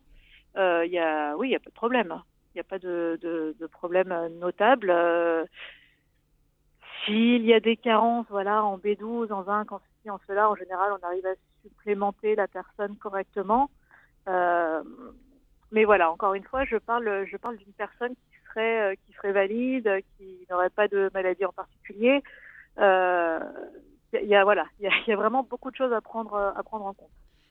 euh, 0.57 0.83
il 0.87 0.93
y 0.93 0.99
a, 0.99 1.37
oui, 1.37 1.49
il 1.49 1.53
y 1.53 1.57
a 1.57 1.61
pas 1.61 1.69
de 1.69 1.75
problème. 1.75 2.23
Il 2.55 2.57
n'y 2.57 2.61
a 2.63 2.65
pas 2.65 2.79
de, 2.79 3.55
problème 3.71 4.15
notable. 4.41 4.89
Euh, 4.89 5.45
S'il 7.05 7.45
y 7.45 7.53
a 7.53 7.61
des 7.61 7.77
carences, 7.77 8.25
voilà, 8.31 8.65
en 8.65 8.79
B12, 8.79 9.31
en 9.31 9.45
zinc, 9.45 9.73
en 9.73 9.79
ceci, 9.79 10.09
en 10.09 10.19
cela, 10.27 10.49
en 10.49 10.57
général, 10.57 10.91
on 10.99 11.07
arrive 11.07 11.27
à 11.27 11.35
supplémenter 11.63 12.35
la 12.35 12.49
personne 12.49 12.97
correctement. 12.97 13.69
Mais 14.27 15.85
voilà, 15.85 16.11
encore 16.11 16.33
une 16.33 16.45
fois, 16.45 16.65
je 16.65 16.79
parle, 16.79 17.27
je 17.31 17.37
parle 17.37 17.59
d'une 17.59 17.75
personne 17.75 18.15
qui 18.15 18.49
serait, 18.49 18.97
qui 19.05 19.13
serait 19.13 19.33
valide, 19.33 20.01
qui 20.17 20.47
n'aurait 20.49 20.71
pas 20.71 20.89
de 20.89 21.11
maladie 21.13 21.45
en 21.45 21.53
particulier. 21.53 22.23
Il 24.23 24.29
y 24.29 24.35
a 24.35 24.45
voilà, 24.45 24.67
il 24.81 24.85
y 24.85 24.89
a, 24.89 24.93
il 25.07 25.11
y 25.11 25.13
a 25.13 25.17
vraiment 25.17 25.43
beaucoup 25.43 25.71
de 25.71 25.77
choses 25.77 25.93
à 25.93 26.01
prendre, 26.01 26.37
à 26.57 26.63
prendre 26.63 26.87
en 26.87 26.93
compte. 26.95 27.11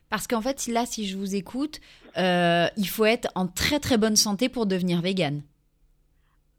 Parce 0.09 0.27
qu'en 0.27 0.41
fait, 0.41 0.67
là, 0.67 0.85
si 0.85 1.07
je 1.07 1.17
vous 1.17 1.35
écoute, 1.35 1.81
euh, 2.17 2.67
il 2.77 2.87
faut 2.87 3.05
être 3.05 3.27
en 3.35 3.47
très 3.47 3.79
très 3.79 3.97
bonne 3.97 4.15
santé 4.15 4.49
pour 4.49 4.65
devenir 4.65 5.01
vegan. 5.01 5.41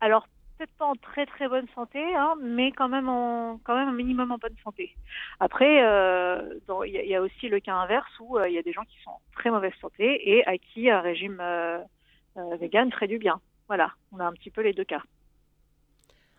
Alors 0.01 0.27
peut-être 0.59 0.73
pas 0.79 0.87
en 0.87 0.95
très 0.97 1.27
très 1.27 1.49
bonne 1.49 1.67
santé, 1.75 2.03
hein, 2.17 2.35
mais 2.43 2.73
quand 2.73 2.89
même 2.89 3.09
en 3.09 3.59
quand 3.65 3.75
même 3.77 3.89
un 3.89 3.93
minimum 3.93 4.33
en 4.33 4.39
bonne 4.39 4.57
santé. 4.65 4.95
Après, 5.39 5.85
euh, 5.85 6.55
il 6.87 6.93
y, 6.93 6.99
a- 6.99 7.03
il 7.03 7.09
y 7.11 7.15
a 7.15 7.21
aussi 7.23 7.49
le 7.49 7.61
cas 7.61 7.75
inverse 7.75 8.11
où 8.21 8.39
euh, 8.39 8.49
il 8.49 8.55
y 8.55 8.59
a 8.59 8.63
des 8.63 8.73
gens 8.73 8.85
qui 8.85 8.97
sont 9.05 9.11
en 9.11 9.21
très 9.35 9.51
mauvaise 9.51 9.75
santé 9.81 10.31
et 10.37 10.47
à 10.47 10.57
qui 10.59 10.91
un 10.91 11.01
régime 11.01 11.41
vegan 12.61 12.91
ferait 12.93 13.09
du 13.09 13.19
bien. 13.19 13.41
Voilà, 13.69 13.93
on 14.13 14.19
a 14.21 14.25
un 14.27 14.33
petit 14.33 14.51
peu 14.51 14.61
les 14.63 14.73
deux 14.73 14.85
cas. 14.85 15.03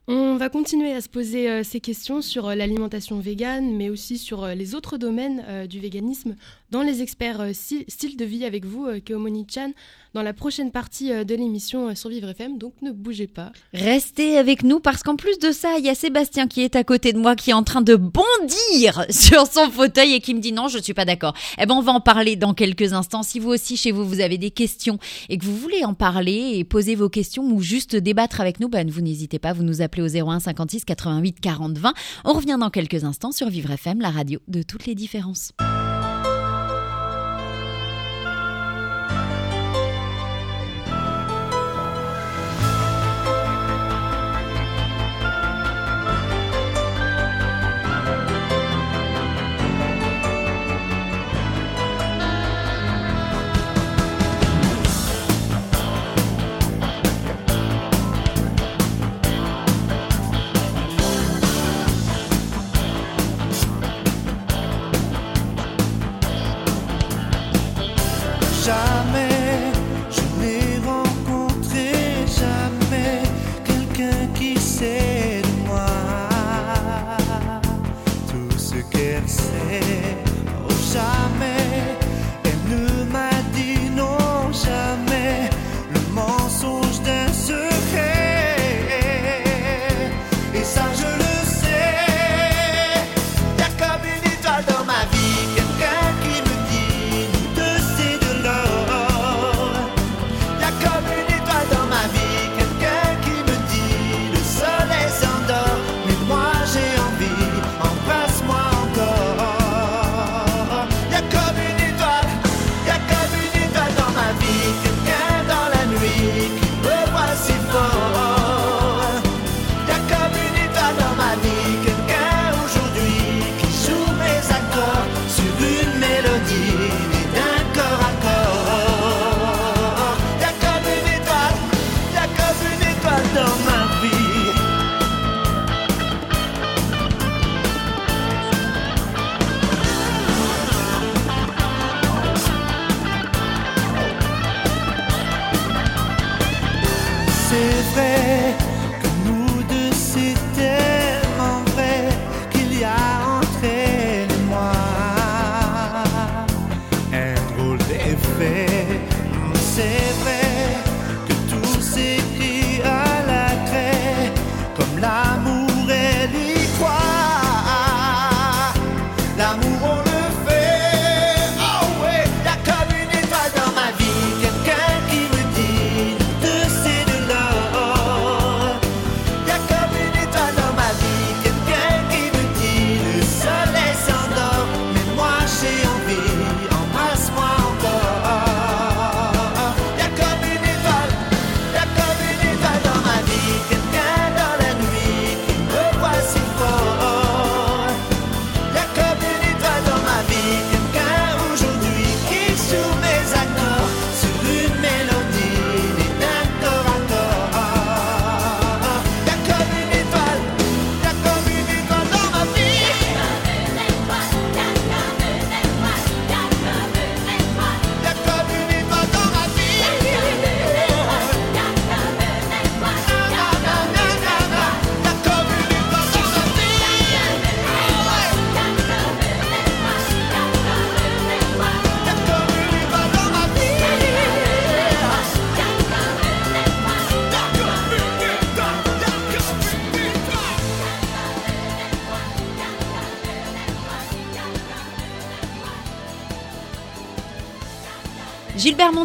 On 0.10 0.38
va 0.38 0.48
continuer 0.48 0.94
à 0.94 1.02
se 1.02 1.10
poser 1.10 1.50
euh, 1.50 1.64
ces 1.66 1.82
questions 1.82 2.22
sur 2.22 2.48
euh, 2.48 2.56
l'alimentation 2.56 3.20
végane, 3.20 3.76
mais 3.76 3.90
aussi 3.90 4.18
sur 4.18 4.46
euh, 4.46 4.54
les 4.54 4.74
autres 4.74 4.98
domaines 4.98 5.44
du 5.68 5.82
véganisme 5.82 6.36
dans 6.72 6.82
les 6.82 7.02
experts 7.02 7.42
sti- 7.52 7.84
style 7.90 8.16
de 8.16 8.24
vie 8.24 8.46
avec 8.46 8.64
vous, 8.64 8.86
euh, 8.86 9.00
Keomoni-chan, 9.02 9.72
dans 10.14 10.22
la 10.24 10.34
prochaine 10.34 10.72
partie 10.72 11.10
de 11.10 11.36
l'émission 11.36 11.94
sur 11.94 12.10
Vivre 12.10 12.30
FM, 12.30 12.58
donc 12.58 12.74
ne 12.82 12.92
bougez 12.92 13.28
pas. 13.28 13.52
Restez 13.74 14.38
avec 14.38 14.64
nous 14.64 14.80
parce 14.80 15.04
qu'en 15.04 15.16
plus 15.16 15.38
de 15.40 15.52
ça, 15.52 15.76
il 15.78 15.86
y 15.86 15.90
a 15.90 15.96
Sébastien 15.96 16.48
qui 16.48 16.62
est 16.62 16.76
à 16.76 16.84
côté 16.84 17.14
de 17.14 17.20
moi 17.20 17.36
qui 17.36 17.52
est 17.52 17.54
en 17.54 17.62
train 17.64 17.82
de 17.82 17.96
bondir 17.96 19.06
sur 19.12 19.46
son 19.46 19.70
fauteuil 19.70 20.14
et 20.14 20.20
qui 20.22 20.34
me 20.34 20.40
dit 20.40 20.54
non, 20.54 20.70
je 20.70 20.78
ne 20.78 20.84
suis 20.84 20.94
pas 20.96 21.06
d'accord. 21.06 21.34
Eh 21.62 21.66
ben, 21.66 21.76
on 21.76 21.82
va 21.82 21.92
en 21.92 22.00
parler 22.00 22.36
dans 22.36 22.54
quelques 22.54 22.94
instants. 22.94 23.22
Si 23.24 23.40
vous 23.40 23.50
aussi 23.50 23.78
chez 23.78 23.92
vous 23.92 24.06
vous 24.08 24.22
avez 24.22 24.38
des 24.40 24.50
questions 24.52 24.98
et 25.30 25.38
que 25.38 25.46
vous 25.46 25.56
voulez 25.58 25.84
en 25.86 25.94
parler 25.94 26.54
et 26.56 26.64
poser 26.64 26.96
vos 26.96 27.10
questions 27.10 27.44
ou 27.44 27.62
juste 27.62 27.96
débattre 27.96 28.42
avec 28.42 28.60
nous, 28.60 28.70
ben 28.70 28.90
vous 28.90 29.02
n'hésitez 29.02 29.38
pas, 29.40 29.54
vous 29.54 29.64
nous 29.64 29.82
appelez 29.82 29.97
au 30.02 30.08
01 30.08 30.40
56 30.40 30.86
88 30.86 31.40
40 31.40 31.78
20. 31.78 31.94
On 32.26 32.34
revient 32.34 32.58
dans 32.60 32.70
quelques 32.70 33.04
instants 33.04 33.32
sur 33.32 33.50
Vivre 33.50 33.72
FM, 33.72 34.02
la 34.02 34.10
radio 34.10 34.40
de 34.48 34.62
toutes 34.62 34.86
les 34.86 34.96
différences. 34.96 35.52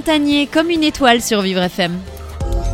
Montagnier, 0.02 0.48
comme 0.48 0.68
une 0.68 0.82
étoile 0.82 1.22
sur 1.22 1.42
Vivre 1.42 1.62
FM. 1.62 1.96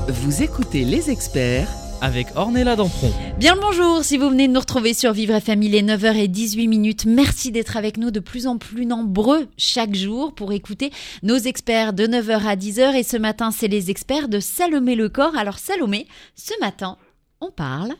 Vous 0.09 0.43
écoutez 0.43 0.87
Les 0.87 1.11
Experts 1.11 1.69
avec 2.01 2.29
Ornella 2.37 2.75
Dampron. 2.75 3.13
Bien 3.39 3.55
le 3.55 3.61
bonjour, 3.61 4.03
si 4.03 4.17
vous 4.17 4.31
venez 4.31 4.49
de 4.49 4.55
nous 4.55 4.61
retrouver 4.61 4.95
sur 4.95 5.13
Vivre 5.13 5.35
FM, 5.35 5.63
il 5.63 5.75
est 5.75 5.83
9h18 5.83 6.67
minutes. 6.67 7.05
Merci 7.05 7.53
d'être 7.53 7.77
avec 7.77 7.99
nous 7.99 8.11
de 8.11 8.21
plus 8.21 8.47
en 8.47 8.57
plus 8.57 8.87
nombreux 8.87 9.47
chaque 9.59 9.95
jour 9.95 10.35
pour 10.35 10.55
écouter 10.55 10.91
nos 11.23 11.37
experts 11.37 11.93
de 11.93 12.07
9h 12.07 12.47
à 12.47 12.57
10h. 12.57 12.95
Et 12.95 13.03
ce 13.03 13.19
matin, 13.19 13.51
c'est 13.51 13.69
les 13.69 13.91
experts 13.91 14.31
de 14.31 14.41
Salomé 14.41 14.95
le 14.95 15.11
corps. 15.11 15.37
Alors 15.37 15.59
Salomé, 15.59 16.07
ce 16.35 16.55
matin, 16.63 16.97
on 17.43 17.51
parle 17.51 17.93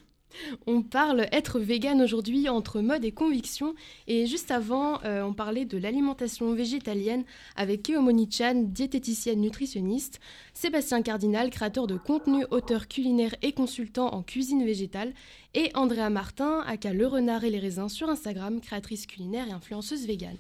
On 0.67 0.83
parle 0.83 1.27
être 1.33 1.59
vegan 1.59 2.01
aujourd'hui 2.01 2.49
entre 2.49 2.81
mode 2.81 3.05
et 3.05 3.13
conviction. 3.13 3.75
Et 4.07 4.27
juste 4.27 4.51
avant, 4.51 5.01
euh, 5.05 5.23
on 5.23 5.33
parlait 5.33 5.65
de 5.65 5.79
l'alimentation 5.79 6.53
végétalienne 6.53 7.25
avec 7.57 7.85
Keomoni 7.85 8.29
Chan, 8.31 8.65
diététicienne 8.67 9.41
nutritionniste, 9.41 10.21
Sébastien 10.55 11.03
Cardinal, 11.03 11.51
créateur 11.51 11.87
de 11.87 11.97
contenu, 11.97 12.45
auteur 12.51 12.89
culinaire 12.89 13.35
et 13.43 13.53
consultant 13.53 14.15
en 14.15 14.23
cuisine 14.23 14.65
végétale, 14.65 15.13
et 15.55 15.71
Andrea 15.75 16.11
Martin, 16.11 16.61
aka 16.67 16.93
Le 16.93 17.07
Renard 17.07 17.45
et 17.45 17.51
les 17.51 17.59
Raisins 17.59 17.89
sur 17.89 18.09
Instagram, 18.09 18.61
créatrice 18.61 19.07
culinaire 19.07 19.49
et 19.49 19.53
influenceuse 19.53 20.07
végane. 20.07 20.37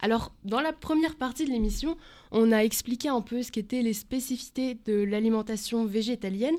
Alors, 0.00 0.32
dans 0.44 0.60
la 0.60 0.72
première 0.72 1.14
partie 1.14 1.44
de 1.44 1.50
l'émission, 1.50 1.96
on 2.32 2.50
a 2.50 2.58
expliqué 2.58 3.08
un 3.08 3.20
peu 3.20 3.42
ce 3.42 3.52
qu'étaient 3.52 3.82
les 3.82 3.92
spécificités 3.92 4.76
de 4.84 5.04
l'alimentation 5.04 5.84
végétalienne. 5.84 6.56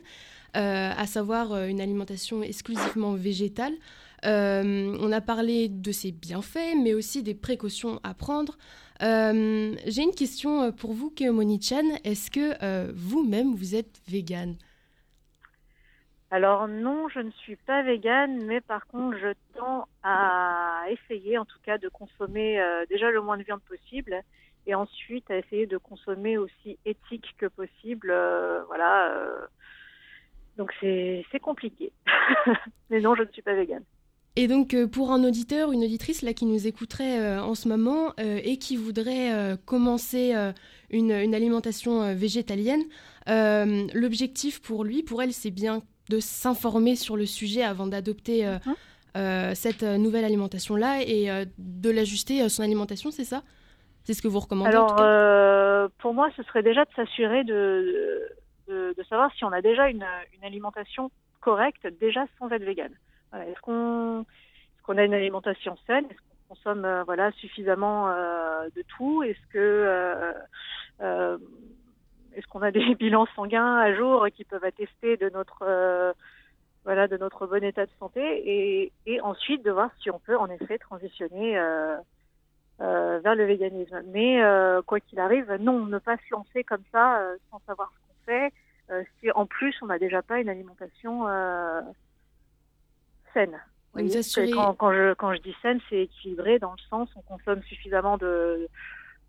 Euh, 0.55 0.91
à 0.95 1.07
savoir 1.07 1.51
euh, 1.51 1.65
une 1.65 1.81
alimentation 1.81 2.43
exclusivement 2.43 3.13
végétale. 3.13 3.73
Euh, 4.23 4.95
on 4.99 5.11
a 5.11 5.19
parlé 5.19 5.67
de 5.67 5.91
ses 5.91 6.11
bienfaits, 6.11 6.75
mais 6.79 6.93
aussi 6.93 7.23
des 7.23 7.33
précautions 7.33 7.99
à 8.03 8.13
prendre. 8.13 8.55
J'ai 9.01 10.01
une 10.03 10.15
question 10.15 10.71
pour 10.71 10.93
vous, 10.93 11.09
Keomoni-chan. 11.09 11.97
Est-ce 12.05 12.29
que 12.29 12.91
vous-même, 12.93 13.53
vous 13.55 13.75
êtes 13.75 13.99
végane? 14.07 14.55
Alors 16.31 16.69
non, 16.69 17.09
je 17.09 17.19
ne 17.19 17.31
suis 17.31 17.57
pas 17.57 17.81
végane, 17.83 18.45
mais 18.45 18.61
par 18.61 18.87
contre, 18.87 19.17
je 19.17 19.33
tends 19.57 19.87
à 20.03 20.83
essayer, 20.89 21.37
en 21.37 21.43
tout 21.43 21.59
cas, 21.65 21.77
de 21.77 21.89
consommer 21.89 22.63
déjà 22.87 23.11
le 23.11 23.21
moins 23.21 23.37
de 23.37 23.43
viande 23.43 23.61
possible, 23.61 24.21
et 24.67 24.73
ensuite 24.73 25.29
à 25.29 25.37
essayer 25.37 25.65
de 25.65 25.77
consommer 25.77 26.37
aussi 26.37 26.77
éthique 26.85 27.35
que 27.37 27.47
possible. 27.47 28.07
voilà, 28.67 29.11
donc 30.57 30.71
c'est 30.81 31.39
compliqué. 31.41 31.91
Mais 32.89 33.01
non, 33.01 33.15
je 33.15 33.23
ne 33.23 33.31
suis 33.31 33.41
pas 33.41 33.55
végane. 33.55 33.83
Et 34.35 34.47
donc 34.47 34.73
euh, 34.73 34.87
pour 34.87 35.11
un 35.11 35.23
auditeur, 35.23 35.71
une 35.71 35.83
auditrice 35.83 36.23
là 36.23 36.33
qui 36.33 36.45
nous 36.45 36.65
écouterait 36.65 37.19
euh, 37.19 37.41
en 37.41 37.53
ce 37.53 37.67
moment 37.67 38.13
euh, 38.19 38.39
et 38.43 38.57
qui 38.57 38.77
voudrait 38.77 39.57
commencer 39.65 40.33
une, 40.89 41.11
alimentation 41.11 42.13
végétalienne, 42.15 42.83
l'objectif 43.27 44.61
pour 44.61 44.83
lui, 44.83 45.03
pour 45.03 45.21
elle, 45.21 45.33
c'est 45.33 45.51
bien 45.51 45.81
de 46.09 46.19
s'informer 46.19 46.95
sur 46.95 47.15
le 47.15 47.25
sujet 47.25 47.63
avant 47.63 47.87
d'adopter 47.87 48.45
mhm. 48.45 49.55
cette 49.55 49.83
nouvelle 49.83 50.25
alimentation 50.25 50.75
là 50.75 51.01
et 51.01 51.29
de 51.57 51.89
l'ajuster 51.89 52.47
son 52.49 52.63
alimentation, 52.63 53.11
c'est 53.11 53.23
ça? 53.23 53.43
C'est 54.03 54.13
ce 54.13 54.21
que 54.21 54.27
vous 54.27 54.39
recommandez 54.39 54.69
Alors 54.69 55.89
pour 55.99 56.13
moi, 56.13 56.29
ce 56.35 56.43
serait 56.43 56.63
déjà 56.63 56.83
de 56.85 56.91
s'assurer 56.95 57.43
de 57.43 58.21
de, 58.67 58.95
savoir 59.09 59.31
si 59.33 59.43
on 59.43 59.51
a 59.51 59.61
déjà 59.61 59.89
une, 59.89 60.05
alimentation 60.43 61.11
correcte, 61.41 61.87
déjà 61.99 62.25
sans 62.39 62.49
être 62.49 62.63
végane. 62.63 62.93
Est-ce 63.33 63.59
qu'on 63.61 64.25
est 64.97 65.01
a 65.01 65.05
une 65.05 65.13
alimentation 65.13 65.77
saine? 65.87 66.05
Est-ce 66.05 66.19
qu'on 66.19 66.55
consomme 66.55 66.85
euh, 66.85 67.03
voilà, 67.03 67.31
suffisamment 67.33 68.09
euh, 68.09 68.67
de 68.75 68.83
tout? 68.95 69.23
Est-ce 69.23 69.47
que 69.51 70.33
euh, 71.01 71.37
est-ce 72.35 72.47
qu'on 72.47 72.61
a 72.61 72.71
des 72.71 72.95
bilans 72.99 73.27
sanguins 73.35 73.77
à 73.77 73.93
jour 73.93 74.27
qui 74.33 74.43
peuvent 74.43 74.63
attester 74.63 75.17
de 75.17 75.29
notre 75.29 76.13
voilà 76.83 77.07
de 77.07 77.17
notre 77.17 77.47
bon 77.47 77.63
état 77.63 77.85
de 77.85 77.91
santé? 77.99 78.91
Et, 79.05 79.21
ensuite 79.21 79.63
de 79.63 79.71
voir 79.71 79.89
si 80.01 80.09
on 80.11 80.19
peut 80.19 80.37
en 80.37 80.49
effet 80.49 80.77
transitionner 80.77 81.53
vers 82.79 83.35
le 83.35 83.45
véganisme. 83.45 84.01
Mais 84.07 84.41
quoi 84.85 84.99
qu'il 84.99 85.19
arrive, 85.19 85.51
non, 85.59 85.85
ne 85.85 85.97
pas 85.99 86.17
se 86.17 86.31
lancer 86.31 86.63
comme 86.63 86.83
ça 86.91 87.21
sans 87.49 87.59
savoir 87.65 87.91
ce 87.93 87.99
qu'on 88.07 88.12
fait 88.25 88.51
euh, 88.91 89.03
si 89.19 89.31
en 89.31 89.45
plus 89.45 89.75
on 89.81 89.87
n'a 89.87 89.99
déjà 89.99 90.21
pas 90.21 90.39
une 90.39 90.49
alimentation 90.49 91.27
euh, 91.27 91.81
saine. 93.33 93.59
quand, 94.51 94.73
quand, 94.73 94.91
je, 94.91 95.13
quand 95.13 95.33
je 95.33 95.41
dis 95.41 95.55
saine, 95.61 95.79
c'est 95.89 96.03
équilibré 96.03 96.59
dans 96.59 96.71
le 96.71 96.81
sens 96.89 97.09
où 97.15 97.19
on 97.19 97.37
consomme 97.37 97.61
suffisamment 97.63 98.17
de, 98.17 98.67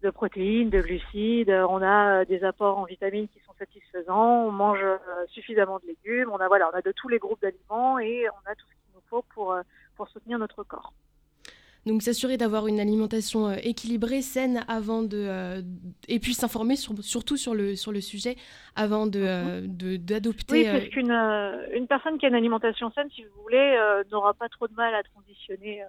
de 0.03 0.11
protéines, 0.11 0.71
de 0.71 0.81
glucides, 0.81 1.51
on 1.51 1.83
a 1.83 2.25
des 2.25 2.43
apports 2.45 2.79
en 2.79 2.85
vitamines 2.85 3.29
qui 3.29 3.41
sont 3.41 3.53
satisfaisants, 3.59 4.47
on 4.47 4.51
mange 4.51 4.83
euh, 4.83 4.99
suffisamment 5.29 5.79
de 5.79 5.87
légumes, 5.87 6.31
on 6.33 6.39
a 6.39 6.49
voilà, 6.49 6.71
on 6.73 6.77
a 6.77 6.83
de 6.83 6.93
tous 6.93 7.09
les 7.09 7.19
groupes 7.19 7.41
d'aliments 7.43 7.99
et 7.99 8.27
on 8.29 8.51
a 8.51 8.55
tout 8.55 8.67
ce 8.67 8.73
qu'il 8.73 8.95
nous 8.95 9.03
faut 9.09 9.23
pour 9.35 9.57
pour 9.97 10.09
soutenir 10.09 10.39
notre 10.39 10.65
corps. 10.65 10.93
Donc 11.87 12.01
s'assurer 12.01 12.39
d'avoir 12.39 12.67
une 12.67 12.81
alimentation 12.81 13.49
euh, 13.49 13.57
équilibrée, 13.63 14.23
saine, 14.23 14.65
avant 14.69 15.03
de 15.03 15.19
euh, 15.19 15.61
et 16.09 16.19
puis 16.19 16.33
s'informer 16.33 16.77
surtout 16.77 17.37
sur 17.37 17.55
le 17.55 17.77
sur 17.77 17.93
le 17.93 18.01
sujet 18.01 18.37
avant 18.75 19.07
de 19.07 19.21
mhm. 19.21 19.99
d'adopter. 19.99 20.65
oui, 20.65 20.65
parce 20.65 20.89
qu'une 20.89 21.13
une 21.13 21.87
personne 21.87 22.17
qui 22.19 22.25
a 22.25 22.31
une 22.31 22.35
alimentation 22.35 22.91
saine, 22.93 23.11
si 23.15 23.23
vous 23.25 23.43
voulez, 23.43 23.79
n'aura 24.11 24.33
pas 24.33 24.49
trop 24.49 24.67
de 24.67 24.75
mal 24.75 24.95
à 24.95 25.03
transitionner. 25.03 25.83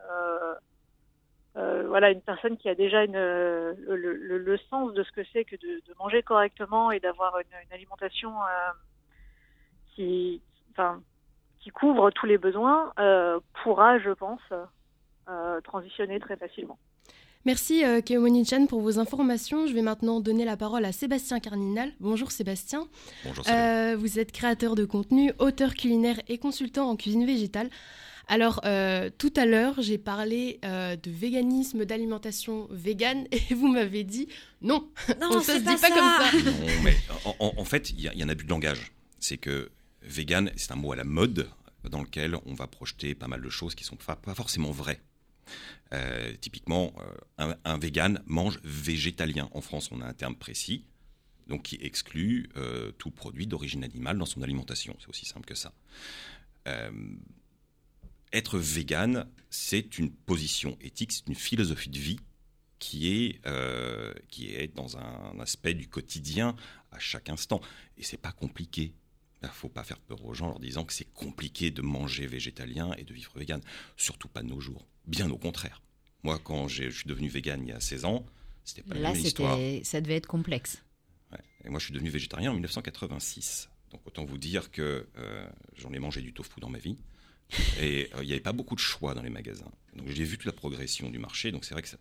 voilà, 1.55 2.12
une 2.12 2.21
personne 2.21 2.58
qui 2.58 2.67
a 2.67 2.75
déjà 2.75 3.05
une, 3.05 3.15
le, 3.15 4.58
sens 4.69 4.93
de 4.93 5.03
ce 5.03 5.12
que 5.13 5.21
c'est 5.31 5.45
que 5.45 5.55
de, 5.55 5.93
manger 5.97 6.23
correctement 6.23 6.91
et 6.91 6.99
d'avoir 6.99 7.39
une, 7.39 7.73
alimentation 7.73 8.34
qui, 9.95 10.41
enfin, 10.71 11.01
qui 11.62 11.69
couvre 11.69 12.12
tous 12.12 12.25
les 12.25 12.38
besoins 12.38 12.91
pourra, 13.63 13.97
je 13.99 14.12
pense, 14.12 14.41
euh, 15.29 15.61
transitionner 15.61 16.19
très 16.19 16.38
facilement. 16.38 16.77
Merci 17.45 17.85
euh, 17.85 18.01
Keomoni-chan 18.01 18.65
pour 18.65 18.81
vos 18.81 18.97
informations. 18.97 19.67
Je 19.67 19.73
vais 19.73 19.83
maintenant 19.83 20.19
donner 20.19 20.45
la 20.45 20.57
parole 20.57 20.83
à 20.83 20.91
Sébastien 20.91 21.39
Cardinal. 21.39 21.91
Bonjour 21.99 22.31
Sébastien. 22.31 22.88
Bonjour. 23.23 23.45
Euh, 23.47 23.95
vous 23.95 24.17
êtes 24.17 24.31
créateur 24.31 24.73
de 24.73 24.83
contenu, 24.83 25.31
auteur 25.38 25.75
culinaire 25.75 26.19
et 26.27 26.39
consultant 26.39 26.89
en 26.89 26.95
cuisine 26.95 27.23
végétale. 27.23 27.69
Alors, 28.27 28.61
euh, 28.65 29.11
tout 29.15 29.31
à 29.35 29.45
l'heure, 29.45 29.75
j'ai 29.77 29.99
parlé 29.99 30.59
de 30.63 31.11
véganisme, 31.11 31.85
d'alimentation 31.85 32.67
végane, 32.71 33.27
et 33.31 33.53
vous 33.53 33.67
m'avez 33.67 34.03
dit 34.03 34.27
non, 34.63 34.89
non 35.21 35.39
ça 35.41 35.53
se 35.53 35.59
dit 35.59 35.65
pas, 35.65 35.89
comme 35.89 35.99
ça. 35.99 36.31
mais 36.83 36.95
en, 37.39 37.63
fait, 37.65 37.91
il 37.91 38.01
y, 38.01 38.07
a 38.07 38.25
un 38.25 38.29
abus 38.29 38.45
de 38.45 38.49
langage. 38.49 38.91
C'est 39.19 39.38
que 39.38 39.69
vegan, 40.01 40.49
c'est 40.55 40.71
un 40.71 40.75
mot 40.75 40.93
à 40.93 40.95
la 40.95 41.03
mode 41.03 41.47
dans 41.88 42.01
lequel 42.01 42.35
on 42.47 42.55
va 42.55 42.65
projeter 42.65 43.13
pas 43.13 43.27
mal 43.27 43.43
de 43.43 43.49
choses 43.49 43.75
qui 43.75 43.83
sont 43.83 43.97
pas 43.97 44.17
forcément 44.33 44.71
vraies. 44.71 44.99
Euh, 45.93 46.34
typiquement, 46.41 46.93
euh, 47.39 47.53
un, 47.63 47.77
vegan 47.77 48.21
mange 48.25 48.60
végétalien. 48.63 49.49
En 49.53 49.62
France, 49.62 49.91
on 49.91 50.01
a 50.01 50.05
un 50.05 50.13
terme 50.13 50.36
précis, 50.36 50.86
donc 51.47 51.63
qui 51.63 51.77
exclut 51.81 52.49
euh, 52.58 52.91
tout 52.93 53.12
produit 53.12 53.47
d'origine 53.47 53.84
animale 53.84 54.17
dans 54.17 54.25
son 54.25 54.41
alimentation. 54.41 54.95
C'est 54.99 55.10
aussi 55.10 55.25
simple 55.25 55.45
que 55.45 55.55
ça. 55.55 55.73
être 58.34 58.58
vegan, 58.58 59.29
c'est 59.49 59.97
une 59.97 60.12
position 60.12 60.77
éthique, 60.81 61.12
c'est 61.13 61.27
une 61.27 61.36
philosophie 61.36 61.89
de 61.89 61.99
vie 61.99 62.19
qui 62.79 63.08
est, 63.08 63.41
qui 64.27 64.53
est 64.53 64.75
dans 64.75 64.97
un 64.97 65.39
aspect 65.39 65.73
du 65.73 65.88
quotidien 65.88 66.55
à 66.91 66.99
chaque 66.99 67.29
instant. 67.29 67.62
Et 67.97 68.03
c'est 68.03 68.17
pas 68.17 68.34
compliqué. 68.34 68.93
Il 69.41 69.47
ne 69.47 69.51
faut 69.51 69.69
pas 69.69 69.84
faire 69.84 69.99
peur 69.99 70.25
aux 70.25 70.34
gens 70.34 70.47
en 70.47 70.49
leur 70.49 70.60
disant 70.60 70.84
que 70.86 70.91
c'est 70.91 71.13
compliqué 71.13 71.69
de 71.69 71.81
manger 71.84 72.25
végétalien 72.25 72.93
et 72.97 73.03
de 73.03 73.13
vivre 73.13 73.31
vegan. 73.38 73.62
Surtout 73.95 74.27
pas 74.27 74.41
de 74.41 74.47
nos 74.47 74.60
jours. 74.60 74.86
Bien 75.08 75.30
au 75.30 75.38
contraire. 75.38 75.82
Moi, 76.24 76.39
quand 76.44 76.68
je 76.68 76.89
suis 76.89 77.08
devenu 77.08 77.28
vegan 77.28 77.62
il 77.62 77.70
y 77.70 77.72
a 77.72 77.80
16 77.80 78.06
ans, 78.06 78.26
c'était 78.63 78.82
pas 78.82 78.96
la 78.96 79.13
même 79.13 79.22
histoire. 79.22 79.60
Ça 79.84 80.02
devait 80.02 80.15
être 80.15 80.28
complexe. 80.28 80.82
Et 81.63 81.70
moi, 81.70 81.80
je 81.80 81.86
suis 81.86 81.94
devenu 81.94 82.10
végétarien 82.10 82.52
en 82.52 82.54
1986. 82.54 83.70
Donc 83.91 84.02
autant 84.06 84.26
vous 84.26 84.38
dire 84.38 84.72
que 84.72 85.08
euh, 85.18 85.48
j'en 85.76 85.91
ai 85.94 86.00
mangé 86.00 86.22
du 86.22 86.34
tofu 86.34 86.60
dans 86.60 86.70
ma 86.70 86.78
vie. 86.78 86.98
Et 87.80 88.10
euh, 88.15 88.24
il 88.24 88.28
n'y 88.28 88.34
avait 88.34 88.39
pas 88.39 88.54
beaucoup 88.54 88.76
de 88.76 88.80
choix 88.80 89.13
dans 89.13 89.22
les 89.22 89.30
magasins. 89.30 89.72
Donc 89.96 90.10
j'ai 90.10 90.24
vu 90.24 90.38
toute 90.38 90.46
la 90.46 90.52
progression 90.52 91.10
du 91.10 91.20
marché. 91.20 91.52
Donc 91.52 91.65
c'est 91.65 91.74
vrai 91.74 91.82
que 91.82 91.89
ça, 91.89 91.98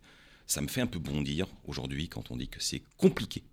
ça 0.47 0.61
me 0.61 0.67
fait 0.67 0.81
un 0.81 0.87
peu 0.87 0.99
bondir 0.99 1.47
aujourd'hui 1.65 2.09
quand 2.09 2.31
on 2.31 2.37
dit 2.37 2.47
que 2.47 2.61
c'est 2.61 2.83
compliqué. 2.97 3.43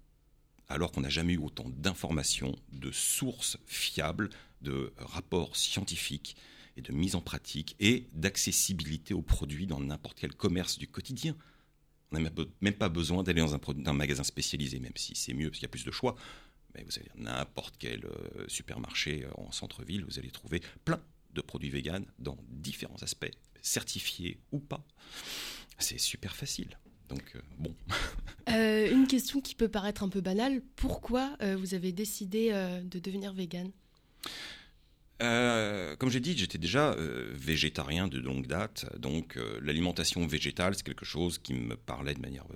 Alors 0.69 0.93
qu'on 0.93 1.03
n'a 1.03 1.11
jamais 1.11 1.35
eu 1.35 1.38
autant 1.38 1.69
d'informations, 1.69 2.57
de 2.73 2.91
sources 2.93 3.59
fiables, 3.67 4.31
de 4.62 4.93
rapports 4.99 5.57
scientifiques 5.57 6.37
et 6.76 6.82
de 6.82 6.92
mise 6.92 7.14
en 7.14 7.20
pratique 7.20 7.76
et 7.80 8.06
d'accessibilité 8.12 9.14
aux 9.14 9.22
produits 9.22 9.66
dans 9.66 9.80
n'importe 9.80 10.18
quel 10.20 10.35
commerce 10.35 10.78
du 10.78 10.88
quotidien. 10.88 11.37
On 12.12 12.20
n'a 12.20 12.30
même 12.61 12.74
pas 12.74 12.88
besoin 12.88 13.22
d'aller 13.22 13.40
dans 13.40 13.54
un, 13.54 13.92
magasin 13.92 14.22
spécialisé, 14.22 14.78
même 14.78 14.92
si 14.96 15.14
c'est 15.14 15.32
mieux 15.32 15.48
parce 15.48 15.58
qu'il 15.58 15.64
y 15.64 15.70
a 15.70 15.70
plus 15.70 15.85
de 15.85 15.90
choix. 15.90 16.14
Mais 16.74 16.85
vous 16.85 16.98
allez 16.98 17.11
n'importe 17.16 17.76
quel 17.78 18.04
euh, 18.04 18.44
supermarché 18.48 19.24
euh, 19.24 19.30
en 19.40 19.52
centre-ville, 19.52 20.04
vous 20.04 20.18
allez 20.18 20.30
trouver 20.30 20.62
plein 20.85 21.00
de 21.35 21.40
produits 21.40 21.70
véganes 21.70 22.06
dans 22.18 22.37
différents 22.48 23.02
aspects, 23.02 23.30
certifiés 23.61 24.38
ou 24.52 24.58
pas. 24.58 24.85
C'est 25.78 25.98
super 25.98 26.37
facile. 26.37 26.78
Donc, 27.08 27.32
euh, 27.35 27.40
bon. 27.58 27.74
une 28.46 29.06
question 29.06 29.40
qui 29.40 29.54
peut 29.54 29.68
paraître 29.68 30.02
un 30.02 30.08
peu 30.08 30.20
banale. 30.20 30.62
Pourquoi 30.76 31.37
vous 31.56 31.74
avez 31.74 31.92
décidé 31.92 32.50
de 32.85 32.98
devenir 32.98 33.32
végane? 33.32 33.70
Euh, 35.20 35.94
comme 35.96 36.11
j'ai 36.11 36.20
dit, 36.20 36.37
j'étais 36.37 36.59
déjà 36.59 36.92
euh, 36.92 37.31
végétarien 37.33 38.09
de 38.09 38.18
longue 38.18 38.46
date, 38.46 38.87
donc 38.98 39.37
euh, 39.37 39.61
l'alimentation 39.62 40.27
végétale, 40.27 40.75
c'est 40.75 40.85
quelque 40.85 41.05
chose 41.05 41.38
qui 41.38 41.55
me 41.55 41.77
parlait 41.77 42.14
de 42.14 42.20
manière 42.20 42.46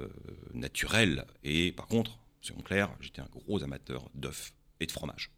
naturelle. 0.54 1.24
Et 1.44 1.72
par 1.72 1.86
contre, 1.86 2.18
soyons 2.40 2.62
clairs, 2.62 2.90
j'étais 3.00 3.20
un 3.20 3.28
gros 3.30 3.62
amateur 3.62 4.08
d'œufs 4.14 4.52
et 4.80 4.86
de 4.86 4.92
fromage. 4.92 5.30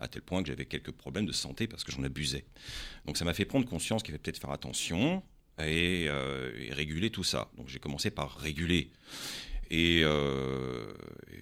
À 0.00 0.08
tel 0.08 0.22
point 0.22 0.42
que 0.42 0.48
j'avais 0.48 0.66
quelques 0.66 0.90
problèmes 0.90 1.26
de 1.26 1.32
santé 1.32 1.68
parce 1.68 1.84
que 1.84 1.92
j'en 1.92 2.02
abusais. 2.02 2.44
Donc 3.06 3.16
ça 3.16 3.24
m'a 3.24 3.34
fait 3.34 3.44
prendre 3.44 3.66
conscience 3.66 4.02
qu'il 4.02 4.12
fallait 4.12 4.18
peut-être 4.22 4.40
faire 4.40 4.50
attention 4.50 5.22
et 5.60 6.08
réguler 6.70 7.10
tout 7.10 7.22
ça. 7.22 7.52
Donc 7.56 7.68
j'ai 7.68 7.78
commencé 7.78 8.10
par 8.10 8.36
réguler. 8.38 8.90
Et, 9.70 10.02
euh, 10.04 10.92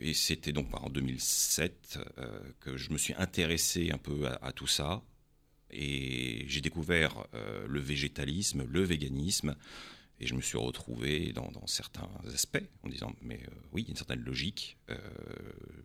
et 0.01 0.15
c'était 0.15 0.53
donc 0.53 0.69
en 0.73 0.89
2007 0.89 1.99
euh, 2.19 2.41
que 2.61 2.77
je 2.77 2.91
me 2.91 2.99
suis 2.99 3.15
intéressé 3.15 3.91
un 3.91 3.99
peu 3.99 4.29
à, 4.41 4.53
tout 4.53 4.67
ça. 4.67 5.03
Et 5.71 6.45
j'ai 6.49 6.61
découvert 6.61 7.27
euh, 7.35 7.67
le 7.69 7.81
végétalisme, 7.81 8.65
le 8.69 8.83
véganisme. 8.83 9.57
Et 10.21 10.27
je 10.27 10.35
me 10.35 10.43
suis 10.43 10.59
retrouvé 10.59 11.33
dans, 11.33 11.51
certains 11.67 12.11
aspects 12.35 12.63
en 12.83 12.91
disant, 12.91 13.15
mais 13.23 13.41
oui, 13.73 13.83
il 13.83 13.85
y 13.87 13.89
a 13.89 13.93
une 13.93 13.97
certaine 13.97 14.21
logique. 14.21 14.77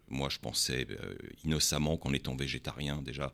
Moi, 0.10 0.28
je 0.28 0.40
pensais 0.40 0.86
innocemment 1.46 1.96
qu'en 1.96 2.12
étant 2.12 2.36
végétarien, 2.36 3.02
déjà, 3.02 3.32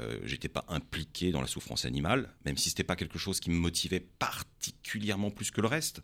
euh, 0.00 0.18
j'étais 0.24 0.48
pas 0.48 0.64
impliqué 0.68 1.32
dans 1.32 1.40
la 1.40 1.48
souffrance 1.48 1.84
animale, 1.84 2.32
même 2.44 2.56
si 2.56 2.68
c'était 2.68 2.84
pas 2.84 2.94
quelque 2.94 3.18
chose 3.18 3.40
qui 3.40 3.50
me 3.50 3.56
motivait 3.56 4.00
particulièrement 4.00 5.30
plus 5.30 5.50
que 5.50 5.60
le 5.60 5.66
reste. 5.66 6.02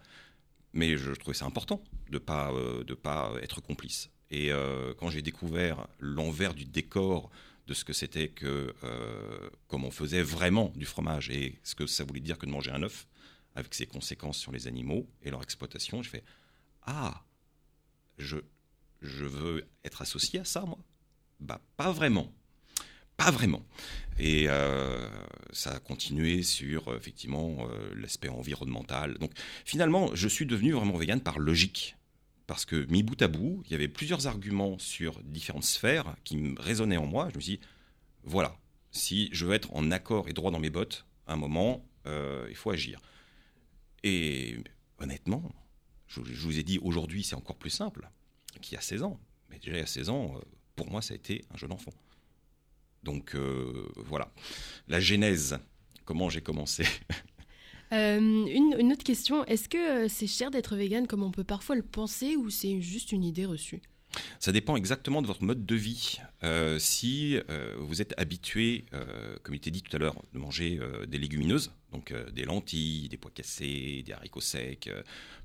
Mais 0.74 0.98
je 0.98 1.12
trouvais 1.12 1.36
ça 1.36 1.46
important 1.46 1.82
de 2.10 2.18
pas 2.18 2.52
euh, 2.52 2.84
pas 3.02 3.32
être 3.40 3.60
complice. 3.60 4.10
Et 4.30 4.52
euh, 4.52 4.92
quand 4.98 5.08
j'ai 5.08 5.22
découvert 5.22 5.86
l'envers 6.00 6.52
du 6.52 6.64
décor 6.64 7.30
de 7.66 7.74
ce 7.74 7.84
que 7.84 7.92
c'était 7.92 8.28
que 8.28 8.74
euh, 8.82 9.48
comme 9.68 9.84
on 9.84 9.90
faisait 9.90 10.22
vraiment 10.22 10.72
du 10.74 10.84
fromage 10.84 11.30
et 11.30 11.58
ce 11.62 11.74
que 11.74 11.86
ça 11.86 12.04
voulait 12.04 12.20
dire 12.20 12.36
que 12.36 12.46
de 12.46 12.50
manger 12.50 12.72
un 12.72 12.82
œuf 12.82 13.06
avec 13.54 13.72
ses 13.72 13.86
conséquences 13.86 14.36
sur 14.36 14.50
les 14.52 14.66
animaux 14.66 15.08
et 15.22 15.30
leur 15.30 15.42
exploitation, 15.42 16.02
je 16.02 16.10
fais 16.10 16.24
ah 16.82 17.24
je 18.18 18.38
je 19.00 19.24
veux 19.24 19.64
être 19.84 20.02
associé 20.02 20.40
à 20.40 20.44
ça 20.44 20.62
moi? 20.62 20.78
Bah 21.38 21.60
pas 21.76 21.92
vraiment 21.92 22.32
pas 23.16 23.30
vraiment. 23.30 23.62
Et 24.18 24.46
euh, 24.48 25.08
ça 25.52 25.72
a 25.72 25.78
continué 25.80 26.42
sur 26.42 26.88
euh, 26.88 26.96
effectivement 26.96 27.68
euh, 27.68 27.94
l'aspect 27.96 28.28
environnemental. 28.28 29.18
Donc 29.18 29.32
finalement 29.64 30.14
je 30.14 30.28
suis 30.28 30.46
devenu 30.46 30.72
vraiment 30.72 30.96
vegan 30.96 31.20
par 31.20 31.38
logique. 31.38 31.96
Parce 32.46 32.66
que 32.66 32.84
mis 32.90 33.02
bout 33.02 33.20
à 33.22 33.28
bout 33.28 33.62
il 33.66 33.72
y 33.72 33.74
avait 33.74 33.88
plusieurs 33.88 34.26
arguments 34.26 34.78
sur 34.78 35.22
différentes 35.22 35.64
sphères 35.64 36.14
qui 36.24 36.36
me 36.36 36.60
résonnaient 36.60 36.98
en 36.98 37.06
moi. 37.06 37.28
Je 37.30 37.36
me 37.36 37.40
suis 37.40 37.56
dit, 37.56 37.60
voilà 38.22 38.56
si 38.90 39.28
je 39.32 39.44
veux 39.44 39.54
être 39.54 39.74
en 39.74 39.90
accord 39.90 40.28
et 40.28 40.32
droit 40.32 40.52
dans 40.52 40.60
mes 40.60 40.70
bottes 40.70 41.04
à 41.26 41.32
un 41.32 41.36
moment 41.36 41.84
il 42.06 42.54
faut 42.54 42.70
agir. 42.70 43.00
Et 44.02 44.58
honnêtement 44.98 45.50
je, 46.06 46.20
je 46.22 46.42
vous 46.42 46.58
ai 46.58 46.62
dit 46.62 46.78
aujourd'hui 46.78 47.24
c'est 47.24 47.34
encore 47.34 47.56
plus 47.56 47.70
simple 47.70 48.08
qu'il 48.60 48.74
y 48.74 48.76
a 48.76 48.82
16 48.82 49.02
ans. 49.02 49.18
Mais 49.48 49.58
déjà 49.58 49.72
il 49.72 49.80
y 49.80 49.82
a 49.82 49.86
16 49.86 50.10
ans 50.10 50.38
pour 50.76 50.90
moi 50.90 51.00
ça 51.00 51.14
a 51.14 51.16
été 51.16 51.44
un 51.52 51.56
jeune 51.56 51.72
enfant 51.72 51.92
donc 53.04 53.34
euh, 53.34 53.88
voilà. 53.96 54.32
La 54.88 55.00
genèse 55.00 55.58
comment 56.04 56.28
j'ai 56.28 56.40
commencé? 56.40 56.84
Euh, 57.92 58.18
une, 58.18 58.74
une 58.78 58.92
autre 58.92 59.04
question, 59.04 59.44
est-ce 59.44 59.68
que 59.68 60.06
euh, 60.06 60.08
c'est 60.08 60.26
cher 60.26 60.50
d'être 60.50 60.74
vegan 60.74 61.06
comme 61.06 61.22
on 61.22 61.30
peut 61.30 61.44
parfois 61.44 61.76
le 61.76 61.82
penser 61.82 62.34
ou 62.34 62.50
c'est 62.50 62.80
juste 62.80 63.12
une 63.12 63.22
idée 63.22 63.44
reçue? 63.46 63.82
Ça 64.38 64.52
dépend 64.52 64.76
exactement 64.76 65.22
de 65.22 65.26
votre 65.26 65.42
mode 65.42 65.64
de 65.64 65.74
vie. 65.74 66.18
Euh, 66.42 66.78
si 66.78 67.36
euh, 67.48 67.74
vous 67.80 68.02
êtes 68.02 68.14
habitué, 68.18 68.84
euh, 68.92 69.36
comme 69.42 69.54
il 69.54 69.58
était 69.58 69.70
dit 69.70 69.82
tout 69.82 69.94
à 69.96 69.98
l'heure, 69.98 70.22
de 70.32 70.38
manger 70.38 70.78
des 71.08 71.18
légumineuses, 71.18 71.72
donc 71.92 72.12
des 72.32 72.44
lentilles, 72.44 73.08
des 73.08 73.16
pois 73.16 73.30
cassés, 73.32 74.02
des 74.04 74.12
haricots 74.12 74.40
secs, 74.40 74.90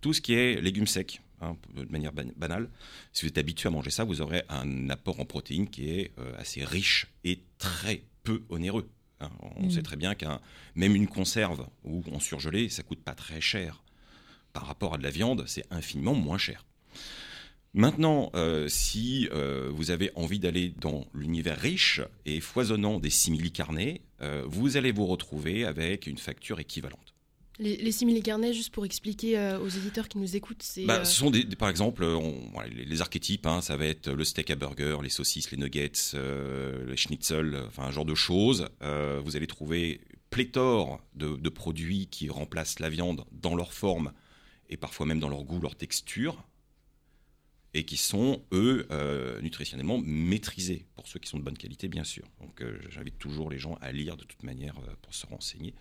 tout 0.02 0.14
ce 0.14 0.22
qui 0.22 0.34
est 0.34 0.62
légumes 0.62 0.88
secs, 0.88 1.22
hein, 1.42 1.56
de 1.76 1.86
manière 1.86 2.12
ban- 2.12 2.32
banale, 2.36 2.70
si 3.14 3.26
vous 3.26 3.30
êtes 3.30 3.38
habitué 3.38 3.68
à 3.68 3.72
manger 3.72 3.90
ça, 3.92 4.04
vous 4.04 4.22
aurez 4.22 4.44
un 4.50 4.90
apport 4.90 5.20
en 5.20 5.26
protéines 5.26 5.70
qui 5.70 5.90
est 5.90 6.12
assez 6.38 6.64
riche 6.66 7.08
et 7.24 7.40
très 7.58 8.04
peu 8.24 8.44
onéreux. 8.50 8.90
hein. 9.22 9.30
On 9.56 9.64
Mhm. 9.66 9.72
sait 9.72 9.82
très 9.84 9.96
bien 9.96 10.16
qu'un 10.16 10.40
même 10.76 10.96
une 10.96 11.08
conserve 11.08 11.68
ou 11.84 12.04
en 12.12 12.20
surgelé, 12.20 12.70
ça 12.70 12.84
coûte 12.84 13.04
pas 13.04 13.16
très 13.16 13.42
cher. 13.42 13.84
Par 14.54 14.66
rapport 14.66 14.96
à 14.96 14.98
de 14.98 15.04
la 15.04 15.12
viande, 15.12 15.44
c'est 15.48 15.66
infiniment 15.72 16.14
moins 16.16 16.38
cher. 16.38 16.66
Maintenant, 17.74 18.32
euh, 18.34 18.68
si 18.68 19.30
euh, 19.32 19.70
vous 19.72 19.92
avez 19.92 20.10
envie 20.16 20.40
d'aller 20.40 20.70
dans 20.70 21.06
l'univers 21.14 21.58
riche 21.58 22.02
et 22.26 22.40
foisonnant 22.42 23.00
des 23.00 23.12
simili-carnets, 23.12 24.02
euh, 24.22 24.44
vous 24.48 24.76
allez 24.76 24.92
vous 24.92 25.06
retrouver 25.06 25.66
avec 25.66 26.08
une 26.08 26.18
facture 26.18 26.60
équivalente. 26.60 27.14
Les, 27.60 27.76
les 27.78 27.92
simili-carnets, 27.92 28.54
juste 28.54 28.72
pour 28.74 28.86
expliquer 28.86 29.38
aux 29.62 29.68
éditeurs 29.68 30.08
qui 30.08 30.18
nous 30.18 30.36
écoutent, 30.36 30.64
c'est... 30.64 30.86
Bah, 30.86 31.04
ce 31.04 31.14
sont 31.16 31.30
des, 31.30 31.44
des- 31.44 31.58
par 31.58 31.68
exemple, 31.70 32.04
on- 32.06 32.52
les, 32.74 32.86
les 32.86 33.02
archétypes, 33.02 33.46
hein, 33.46 33.62
ça 33.62 33.76
va 33.76 33.86
être 33.86 34.10
le 34.10 34.24
steak 34.24 34.50
à 34.50 34.56
burger, 34.56 34.98
les 35.04 35.10
saucisses, 35.10 35.52
les 35.52 35.58
nuggets, 35.58 35.92
les 36.14 36.98
schnitzel, 36.98 37.54
euh, 37.54 37.68
enfin 37.68 37.84
un 37.84 37.92
genre 37.92 38.06
de 38.06 38.16
choses. 38.16 38.70
Vous 38.82 39.36
allez 39.36 39.48
trouver 39.48 40.00
pléthore 40.30 41.02
de, 41.16 41.36
de 41.36 41.50
produits 41.50 42.08
qui 42.08 42.30
remplacent 42.30 42.80
la 42.80 42.90
viande 42.90 43.26
dans 43.34 43.56
leur 43.56 43.74
forme 43.74 44.14
et 44.70 44.78
parfois 44.78 45.06
même 45.06 45.20
dans 45.20 45.30
leur 45.30 45.44
goût, 45.44 45.60
leur 45.60 45.76
texture, 45.76 46.44
et 47.74 47.84
qui 47.84 47.98
sont 47.98 48.42
eux 48.52 48.88
euh, 48.92 49.40
nutritionnellement 49.42 50.00
maîtrisés 50.04 50.86
pour 50.96 51.08
ceux 51.08 51.20
qui 51.20 51.30
sont 51.30 51.38
de 51.38 51.44
bonne 51.44 51.58
qualité, 51.58 51.88
bien 51.88 52.04
sûr. 52.04 52.24
Donc 52.42 52.62
euh, 52.62 52.80
j'invite 52.90 53.18
toujours 53.20 53.50
les 53.50 53.60
gens 53.60 53.78
à 53.82 53.92
lire 53.92 54.18
de 54.18 54.24
toute 54.24 54.44
manière 54.44 54.78
euh, 54.80 54.94
pour 55.02 55.14
se 55.14 55.26
renseigner. 55.28 55.74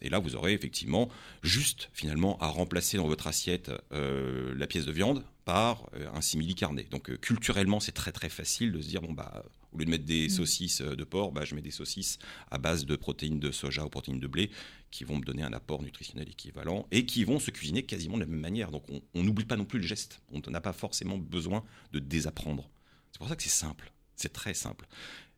Et 0.00 0.08
là, 0.08 0.20
vous 0.20 0.36
aurez 0.36 0.54
effectivement 0.54 1.10
juste 1.42 1.90
finalement 1.92 2.38
à 2.38 2.46
remplacer 2.46 2.96
dans 2.96 3.06
votre 3.06 3.26
assiette 3.26 3.70
la 3.90 4.66
pièce 4.66 4.86
de 4.86 4.92
viande 4.92 5.22
par 5.44 5.90
un 6.14 6.22
simili 6.22 6.54
carné. 6.54 6.84
Donc 6.84 7.14
culturellement, 7.18 7.78
c'est 7.78 7.92
très 7.92 8.12
très 8.12 8.30
facile 8.30 8.72
de 8.72 8.80
se 8.80 8.88
dire 8.88 9.02
bon 9.02 9.12
bah 9.12 9.44
au 9.72 9.78
lieu 9.78 9.84
de 9.84 9.90
mettre 9.90 10.04
des 10.04 10.28
saucisses 10.28 10.80
euh, 10.80 10.96
de 10.96 11.04
porc, 11.04 11.32
bah 11.32 11.44
je 11.44 11.54
mets 11.54 11.60
des 11.62 11.70
saucisses 11.70 12.18
à 12.50 12.58
base 12.58 12.86
de 12.86 12.96
protéines 12.96 13.38
de 13.40 13.50
soja 13.50 13.84
ou 13.84 13.88
protéines 13.88 14.20
de 14.20 14.26
blé 14.26 14.50
qui 14.90 15.04
vont 15.04 15.18
me 15.18 15.24
donner 15.24 15.42
un 15.42 15.52
apport 15.52 15.82
nutritionnel 15.82 16.28
équivalent 16.28 16.86
et 16.90 17.04
qui 17.04 17.24
vont 17.24 17.38
se 17.38 17.50
cuisiner 17.50 17.82
quasiment 17.84 18.16
de 18.16 18.20
la 18.22 18.26
même 18.26 18.40
manière. 18.40 18.70
Donc 18.70 18.84
on 19.14 19.22
n'oublie 19.22 19.44
pas 19.44 19.56
non 19.56 19.64
plus 19.66 19.78
le 19.78 19.86
geste. 19.86 20.22
On 20.32 20.40
n'a 20.50 20.60
pas 20.60 20.72
forcément 20.72 21.18
besoin 21.18 21.64
de 21.92 21.98
désapprendre. 21.98 22.70
C'est 23.12 23.18
pour 23.18 23.28
ça 23.28 23.36
que 23.36 23.42
c'est 23.42 23.48
simple. 23.50 23.92
C'est 24.16 24.32
très 24.32 24.54
simple. 24.54 24.86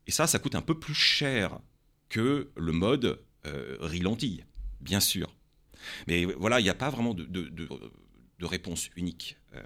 Et 0.07 0.12
ça, 0.12 0.27
ça 0.27 0.38
coûte 0.38 0.55
un 0.55 0.62
peu 0.62 0.79
plus 0.79 0.95
cher 0.95 1.59
que 2.09 2.51
le 2.57 2.73
mode 2.73 3.21
euh, 3.47 3.77
riz 3.81 4.01
lentille, 4.01 4.45
bien 4.81 5.01
sûr. 5.01 5.35
Mais 6.07 6.25
voilà, 6.25 6.61
il 6.61 6.62
n'y 6.62 6.69
a 6.71 6.75
pas 6.75 6.90
vraiment 6.90 7.14
de, 7.14 7.25
de, 7.25 7.49
de- 7.49 7.69
de 8.38 8.47
réponse 8.47 8.88
unique. 8.97 9.37
Euh, 9.55 9.62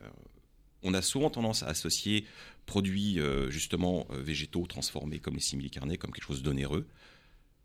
on 0.84 0.94
a 0.94 1.02
souvent 1.02 1.30
tendance 1.30 1.62
à 1.62 1.66
associer 1.66 2.26
produits 2.66 3.18
euh, 3.18 3.50
justement 3.50 4.06
euh, 4.10 4.22
végétaux 4.22 4.66
transformés 4.66 5.18
comme 5.18 5.34
les 5.34 5.40
simili-carnés 5.40 5.98
comme 5.98 6.12
quelque 6.12 6.26
chose 6.26 6.42
d'onéreux. 6.42 6.86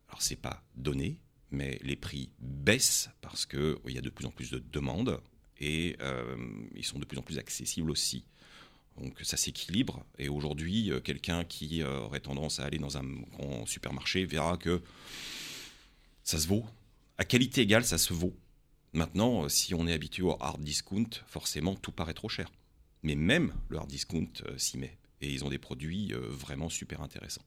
Alors 0.07 0.21
c'est 0.21 0.35
pas 0.35 0.63
donné, 0.75 1.19
mais 1.51 1.79
les 1.83 1.95
prix 1.95 2.29
baissent 2.39 3.09
parce 3.21 3.45
que 3.45 3.79
il 3.87 3.93
y 3.93 3.97
a 3.97 4.01
de 4.01 4.09
plus 4.09 4.25
en 4.25 4.31
plus 4.31 4.49
de 4.49 4.59
demandes 4.71 5.21
et 5.59 5.95
euh, 6.01 6.35
ils 6.75 6.85
sont 6.85 6.99
de 6.99 7.05
plus 7.05 7.17
en 7.17 7.21
plus 7.21 7.37
accessibles 7.37 7.91
aussi. 7.91 8.23
Donc 8.99 9.17
ça 9.21 9.37
s'équilibre 9.37 10.03
et 10.17 10.27
aujourd'hui 10.29 10.91
euh, 10.91 10.99
quelqu'un 10.99 11.43
qui 11.45 11.81
euh, 11.81 11.99
aurait 11.99 12.19
tendance 12.19 12.59
à 12.59 12.65
aller 12.65 12.79
dans 12.79 12.97
un 12.97 13.03
grand 13.31 13.65
supermarché 13.65 14.25
verra 14.25 14.57
que 14.57 14.81
ça 16.23 16.37
se 16.37 16.47
vaut. 16.47 16.65
À 17.17 17.25
qualité 17.25 17.61
égale, 17.61 17.85
ça 17.85 17.97
se 17.97 18.13
vaut. 18.13 18.33
Maintenant, 18.93 19.45
euh, 19.45 19.49
si 19.49 19.73
on 19.73 19.87
est 19.87 19.93
habitué 19.93 20.23
au 20.23 20.35
hard 20.41 20.61
discount, 20.61 21.09
forcément 21.27 21.75
tout 21.75 21.91
paraît 21.91 22.13
trop 22.13 22.29
cher. 22.29 22.51
Mais 23.03 23.15
même 23.15 23.53
le 23.69 23.77
hard 23.77 23.89
discount 23.89 24.31
euh, 24.45 24.57
s'y 24.57 24.77
met. 24.77 24.97
Et 25.21 25.31
ils 25.31 25.43
ont 25.43 25.49
des 25.49 25.57
produits 25.57 26.13
euh, 26.13 26.19
vraiment 26.29 26.69
super 26.69 27.01
intéressants. 27.01 27.43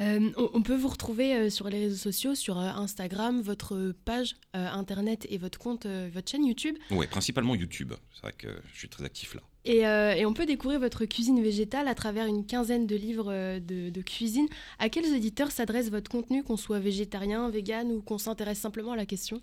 Euh, 0.00 0.30
on, 0.36 0.62
peut 0.62 0.76
vous 0.76 0.88
retrouver 0.88 1.50
sur 1.50 1.68
les 1.68 1.78
réseaux 1.80 1.96
sociaux, 1.96 2.34
sur 2.34 2.56
Instagram, 2.56 3.42
votre 3.42 3.92
page 4.06 4.36
euh, 4.56 4.66
internet 4.68 5.26
et 5.28 5.36
votre 5.36 5.58
compte, 5.58 5.86
votre 5.86 6.30
chaîne 6.30 6.46
YouTube. 6.46 6.76
Ouais, 6.90 7.06
principalement 7.06 7.54
YouTube. 7.54 7.92
C'est 8.14 8.22
vrai 8.22 8.32
que 8.32 8.48
je 8.72 8.78
suis 8.78 8.88
très 8.88 9.04
actif 9.04 9.34
là. 9.34 9.42
Et, 9.66 9.86
euh, 9.86 10.14
et 10.14 10.24
on 10.24 10.32
peut 10.32 10.46
découvrir 10.46 10.80
votre 10.80 11.04
cuisine 11.04 11.42
végétale 11.42 11.86
à 11.86 11.94
travers 11.94 12.24
une 12.24 12.46
quinzaine 12.46 12.86
de 12.86 12.96
livres 12.96 13.58
de, 13.58 13.90
de 13.90 14.02
cuisine. 14.02 14.46
À 14.78 14.88
quels 14.88 15.14
auditeurs 15.14 15.50
s'adresse 15.50 15.90
votre 15.90 16.10
contenu, 16.10 16.42
qu'on 16.42 16.56
soit 16.56 16.78
végétarien, 16.78 17.50
vegan 17.50 17.92
ou 17.92 18.00
qu'on 18.00 18.16
s'intéresse 18.16 18.58
simplement 18.58 18.92
à 18.92 18.96
la 18.96 19.04
question? 19.04 19.42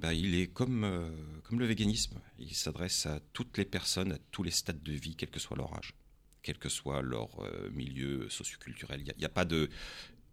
Ben, 0.00 0.12
il 0.12 0.34
est 0.34 0.46
comme, 0.46 0.84
euh, 0.84 1.10
comme 1.44 1.60
le 1.60 1.66
véganisme. 1.66 2.18
Il 2.38 2.54
s'adresse 2.54 3.06
à 3.06 3.20
toutes 3.32 3.58
les 3.58 3.64
personnes, 3.64 4.12
à 4.12 4.18
tous 4.30 4.42
les 4.42 4.50
stades 4.50 4.82
de 4.82 4.92
vie, 4.92 5.14
quel 5.14 5.30
que 5.30 5.38
soit 5.38 5.56
leur 5.56 5.74
âge, 5.76 5.94
quel 6.42 6.58
que 6.58 6.68
soit 6.68 7.02
leur 7.02 7.40
euh, 7.40 7.70
milieu 7.70 8.28
socioculturel. 8.30 9.02
Il 9.06 9.14
n'y 9.18 9.24
a, 9.24 9.28
pas 9.28 9.44
de. 9.44 9.68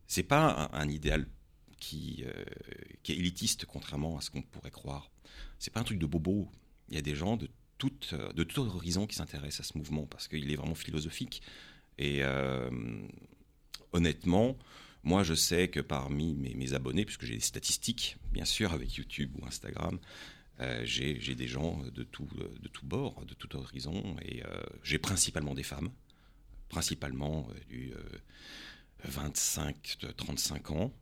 C'est 0.07 0.23
pas 0.23 0.69
un, 0.71 0.87
idéal 0.87 1.27
qui, 1.79 2.23
euh, 2.25 2.45
qui 3.03 3.11
est 3.11 3.17
élitiste, 3.17 3.65
contrairement 3.65 4.17
à 4.17 4.21
ce 4.21 4.29
qu'on 4.29 4.41
pourrait 4.41 4.71
croire. 4.71 5.11
C'est 5.59 5.73
pas 5.73 5.81
un 5.81 5.83
truc 5.83 5.99
de 5.99 6.05
bobo. 6.05 6.49
Il 6.89 6.95
y 6.95 6.97
a 6.97 7.01
des 7.01 7.15
gens 7.15 7.35
de 7.35 7.49
tout, 7.77 7.91
euh, 8.13 8.31
de 8.33 8.43
tout 8.43 8.61
horizon 8.61 9.07
qui 9.07 9.15
s'intéressent 9.15 9.67
à 9.67 9.73
ce 9.73 9.77
mouvement 9.77 10.05
parce 10.05 10.27
qu'il 10.27 10.51
est 10.51 10.55
vraiment 10.55 10.75
philosophique. 10.75 11.41
Et 11.97 12.23
euh, 12.23 12.69
honnêtement, 13.91 14.57
moi, 15.03 15.23
je 15.23 15.33
sais 15.33 15.69
que 15.69 15.79
parmi 15.79 16.33
mes, 16.33 16.73
abonnés, 16.73 17.05
puisque 17.05 17.25
j'ai 17.25 17.35
des 17.35 17.39
statistiques, 17.39 18.17
bien 18.31 18.45
sûr, 18.45 18.73
avec 18.73 18.93
YouTube 18.95 19.31
ou 19.39 19.45
Instagram, 19.45 19.99
euh, 20.59 20.81
j'ai 20.85 21.35
des 21.35 21.47
gens 21.47 21.81
de 21.93 22.03
tout, 22.03 22.27
de 22.59 22.67
tout 22.67 22.85
bord, 22.85 23.25
de 23.25 23.33
tout 23.33 23.55
horizon, 23.55 24.15
et 24.21 24.43
euh, 24.43 24.61
j'ai 24.83 24.97
principalement 24.97 25.53
des 25.53 25.63
femmes, 25.63 25.89
principalement 26.69 27.47
euh, 27.51 27.59
du 27.69 27.93
euh, 27.93 29.07
25-35 29.09 30.71
ans. 30.73 30.93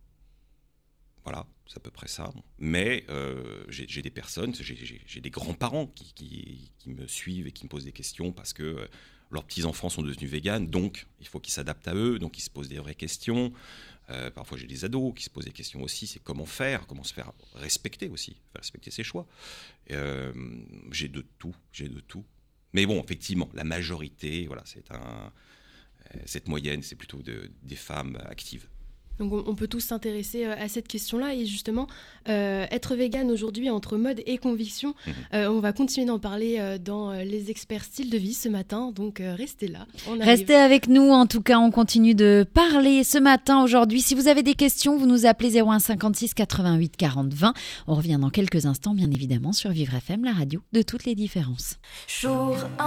Voilà, 1.23 1.47
c'est 1.65 1.77
à 1.77 1.79
peu 1.79 1.89
près 1.89 2.07
ça. 2.07 2.31
Mais 2.59 3.03
euh, 3.09 3.63
j'ai 3.69 4.01
des 4.01 4.11
personnes, 4.11 4.53
j'ai- 4.53 5.21
des 5.21 5.29
grands-parents 5.31 5.87
qui, 5.87 6.69
me 6.85 7.07
suivent 7.07 7.47
et 7.47 7.51
qui 7.51 7.63
me 7.63 7.69
posent 7.69 7.85
des 7.85 7.91
questions 7.91 8.31
parce 8.31 8.53
que 8.53 8.63
euh, 8.63 8.87
leurs 9.31 9.43
petits-enfants 9.43 9.89
sont 9.89 10.01
devenus 10.03 10.29
véganes, 10.29 10.67
donc 10.67 11.07
il 11.19 11.27
faut 11.27 11.39
qu'ils 11.39 11.53
s'adaptent 11.53 11.87
à 11.87 11.95
eux, 11.95 12.19
donc 12.19 12.37
ils 12.37 12.41
se 12.41 12.49
posent 12.49 12.69
des 12.69 12.79
vraies 12.79 12.95
questions. 12.95 13.51
Euh, 14.11 14.29
parfois 14.29 14.55
j'ai 14.57 14.67
des 14.67 14.85
ados 14.85 15.13
qui 15.15 15.23
se 15.23 15.31
posent 15.31 15.45
des 15.45 15.51
questions 15.51 15.81
aussi, 15.81 16.05
c'est 16.05 16.19
comment 16.23 16.45
faire, 16.45 16.85
comment 16.85 17.03
se 17.03 17.13
faire 17.13 17.31
respecter 17.55 18.07
aussi, 18.07 18.33
faire 18.51 18.61
respecter 18.61 18.91
ses 18.91 19.03
choix. 19.03 19.25
Euh, 19.91 20.31
j'ai 20.91 21.07
de 21.07 21.25
tout, 21.39 21.55
j'ai 21.71 21.89
de 21.89 21.99
tout. 22.01 22.23
Mais 22.73 22.85
bon, 22.85 23.01
effectivement, 23.03 23.49
la 23.53 23.63
majorité, 23.63 24.45
voilà, 24.47 24.61
c'est 24.65 24.91
un, 24.91 25.31
euh, 26.13 26.19
cette 26.25 26.47
moyenne, 26.47 26.83
c'est 26.83 26.95
plutôt 26.95 27.21
de- 27.23 27.49
des 27.63 27.75
femmes 27.77 28.17
actives. 28.25 28.67
Donc 29.19 29.33
on, 29.33 29.43
on 29.47 29.55
peut 29.55 29.67
tous 29.67 29.79
s'intéresser 29.81 30.45
euh, 30.45 30.55
à 30.57 30.67
cette 30.67 30.87
question-là 30.87 31.33
et 31.33 31.45
justement 31.45 31.87
euh, 32.27 32.65
être 32.71 32.95
vegan 32.95 33.29
aujourd'hui 33.29 33.69
entre 33.69 33.97
mode 33.97 34.21
et 34.25 34.37
conviction. 34.37 34.95
Mhm. 35.05 35.13
euh, 35.33 35.47
on 35.49 35.59
va 35.59 35.73
continuer 35.73 36.07
d'en 36.07 36.19
parler 36.19 36.59
dans 36.83 37.11
les 37.11 37.51
experts 37.51 37.83
style 37.83 38.09
de 38.09 38.17
vie 38.17 38.33
ce 38.33 38.49
matin, 38.49 38.91
donc 38.91 39.19
euh, 39.19 39.35
restez 39.35 39.67
là. 39.67 39.85
Restez 40.19 40.55
avec 40.55 40.87
nous, 40.87 41.09
en 41.11 41.27
tout 41.27 41.41
cas, 41.41 41.59
on 41.59 41.71
continue 41.71 42.15
de 42.15 42.45
parler 42.53 43.03
ce 43.03 43.17
matin, 43.17 43.61
aujourd'hui. 43.63 44.01
Si 44.01 44.15
vous 44.15 44.27
avez 44.27 44.43
des 44.43 44.55
questions, 44.55 44.97
vous 44.97 45.05
nous 45.05 45.25
appelez 45.25 45.61
01 45.61 45.79
56 45.79 46.33
88 46.33 46.97
40 46.97 47.33
20. 47.33 47.53
On 47.87 47.95
revient 47.95 48.17
dans 48.19 48.29
quelques 48.29 48.65
instants, 48.65 48.93
bien 48.93 49.11
évidemment, 49.11 49.53
sur 49.53 49.69
Vivre 49.69 49.93
FM, 49.95 50.23
la 50.23 50.33
radio 50.33 50.61
de 50.73 50.81
toutes 50.81 51.05
les 51.05 51.15
différences. 51.15 51.77
Jour 52.07 52.57
1, 52.79 52.83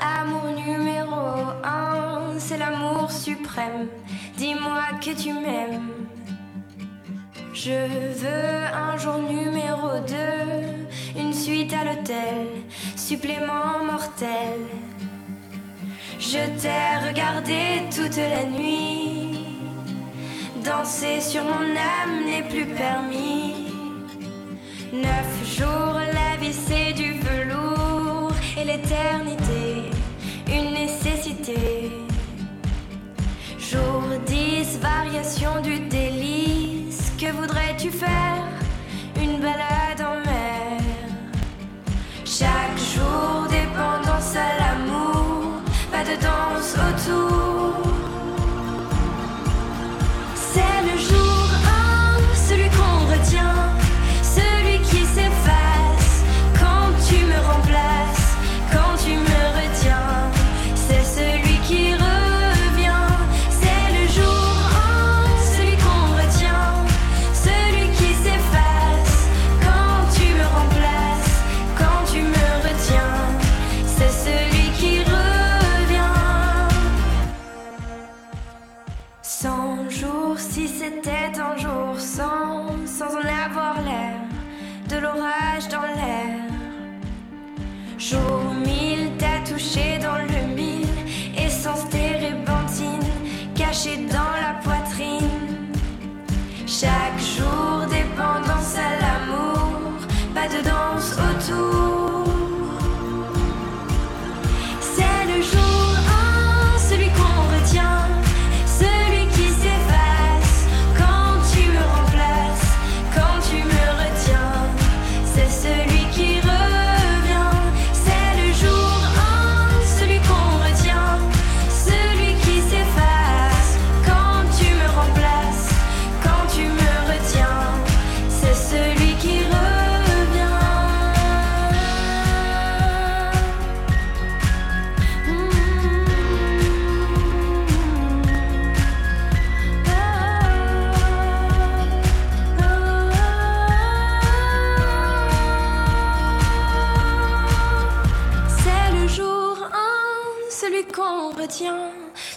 amour 0.00 0.48
numéro 0.66 1.16
1, 1.64 2.38
c'est 2.38 2.58
l'amour 2.58 3.10
suprême. 3.10 3.88
Dis-moi 4.36 4.82
que 5.00 5.10
tu 5.20 5.32
m'aimes. 5.32 5.71
Je 7.54 7.70
veux 7.70 8.64
un 8.74 8.96
jour 8.96 9.18
numéro 9.18 9.90
2, 11.16 11.20
une 11.20 11.32
suite 11.32 11.72
à 11.72 11.84
l'hôtel, 11.84 12.46
supplément 12.96 13.84
mortel. 13.84 14.58
Je 16.18 16.38
t'ai 16.60 17.08
regardé 17.08 17.82
toute 17.94 18.16
la 18.16 18.44
nuit, 18.44 19.46
danser 20.64 21.20
sur 21.20 21.44
mon 21.44 21.76
âme 21.76 22.24
n'est 22.26 22.48
plus 22.48 22.66
permis. 22.66 23.66
Neuf 24.92 25.58
jours, 25.58 26.00
la 26.12 26.36
vie 26.40 26.52
c'est 26.52 26.92
du 26.94 27.12
velours 27.20 28.32
et 28.58 28.64
l'éternité, 28.64 29.90
une 30.48 30.74
nécessité. 30.74 31.90
Jour 33.58 34.02
10, 34.08 34.11
variation 34.82 35.60
du 35.62 35.78
délice, 35.88 37.12
que 37.18 37.30
voudrais-tu 37.32 37.90
faire 37.90 38.41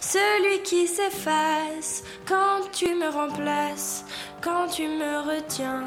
celui 0.02 0.62
qui 0.64 0.88
s'efface 0.88 2.04
quand 2.28 2.62
tu 2.72 2.96
me 2.96 3.10
remplaces, 3.10 4.06
quand 4.42 4.68
tu 4.68 4.88
me 4.88 5.36
retiens. 5.36 5.84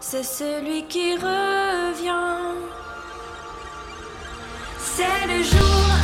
C'est 0.00 0.22
celui 0.22 0.84
qui 0.86 1.14
revient. 1.16 2.54
C'est 4.78 5.26
le 5.26 5.42
jour 5.42 5.95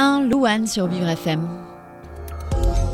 1, 0.00 0.30
Louane 0.30 0.66
sur 0.66 0.86
Vivre 0.86 1.08
FM. 1.10 1.46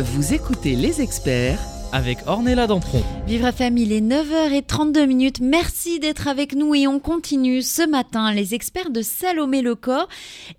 Vous 0.00 0.34
écoutez 0.34 0.74
les 0.74 1.00
experts 1.00 1.60
Avec 1.92 2.18
Ornella 2.26 2.66
Dampron. 2.66 3.00
Vivre 3.28 3.46
FM, 3.46 3.78
il 3.78 3.92
est 3.92 4.00
9h32 4.00 5.06
minutes. 5.06 5.40
Merci 5.40 6.00
d'être 6.00 6.26
avec 6.26 6.56
nous 6.56 6.74
et 6.74 6.88
on 6.88 6.98
continue 6.98 7.62
ce 7.62 7.88
matin 7.88 8.32
les 8.32 8.54
experts 8.54 8.90
de 8.90 9.02
Salomé 9.02 9.62
le 9.62 9.76
corps 9.76 10.08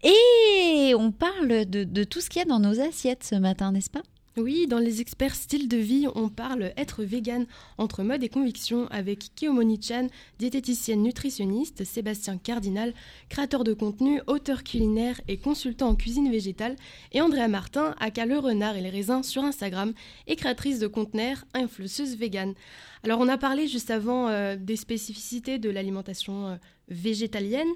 et 0.04 0.94
on 0.98 1.12
parle 1.12 1.66
de, 1.66 1.84
de 1.84 2.04
tout 2.06 2.22
ce 2.22 2.30
qu'il 2.30 2.40
y 2.40 2.46
a 2.46 2.48
dans 2.48 2.60
nos 2.60 2.80
assiettes 2.80 3.26
ce 3.26 3.36
matin, 3.36 3.74
n'est-ce 3.74 3.90
pas? 3.90 4.04
Oui, 4.40 4.68
dans 4.68 4.78
les 4.78 5.02
experts 5.02 5.34
style 5.34 5.68
de 5.68 5.78
vie, 5.78 6.06
on 6.14 6.30
parle 6.30 6.72
être 6.78 7.04
vegan 7.04 7.48
entre 7.80 8.04
mode 8.04 8.22
et 8.22 8.30
conviction 8.30 8.88
avec 8.92 9.32
Kiyomoni 9.34 9.80
Chan, 9.82 10.10
diététicienne 10.38 11.02
nutritionniste, 11.02 11.84
Sébastien 11.84 12.38
Cardinal, 12.38 12.94
créateur 13.30 13.64
de 13.64 13.74
contenu, 13.74 14.22
auteur 14.28 14.64
culinaire 14.64 15.20
et 15.28 15.38
consultant 15.38 15.88
en 15.88 15.96
cuisine 15.96 16.30
végétale, 16.30 16.76
et 17.14 17.22
Andrea 17.22 17.48
Martin, 17.48 17.96
aka 18.00 18.28
le 18.28 18.38
renard 18.38 18.76
et 18.76 18.82
les 18.82 18.92
raisins 18.92 19.24
sur 19.24 19.44
Instagram, 19.44 19.94
et 20.28 20.36
créatrice 20.36 20.78
de 20.78 20.88
conteneurs, 20.88 21.44
influenceuse 21.56 22.16
vegan. 22.16 22.54
Alors 23.04 23.20
on 23.20 23.28
a 23.28 23.38
parlé 23.38 23.68
juste 23.68 23.92
avant 23.92 24.28
euh, 24.28 24.56
des 24.56 24.76
spécificités 24.76 25.60
de 25.60 25.70
l'alimentation 25.70 26.48
euh, 26.48 26.56
végétalienne. 26.90 27.68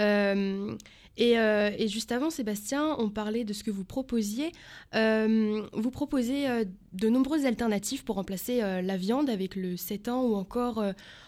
Euh, 0.00 0.74
et, 1.16 1.34
et 1.34 1.86
juste 1.86 2.10
avant, 2.10 2.28
Sébastien, 2.28 2.96
on 2.98 3.08
parlait 3.08 3.44
de 3.44 3.52
ce 3.52 3.62
que 3.62 3.70
vous 3.70 3.84
proposiez. 3.84 4.50
Vous 4.92 5.90
proposez 5.92 6.48
de 6.92 7.08
nombreuses 7.08 7.46
alternatives 7.46 8.02
pour 8.02 8.16
remplacer 8.16 8.58
la 8.82 8.96
viande 8.96 9.30
avec 9.30 9.54
le 9.54 9.76
sétan 9.76 10.24
ou 10.24 10.34
encore 10.34 10.82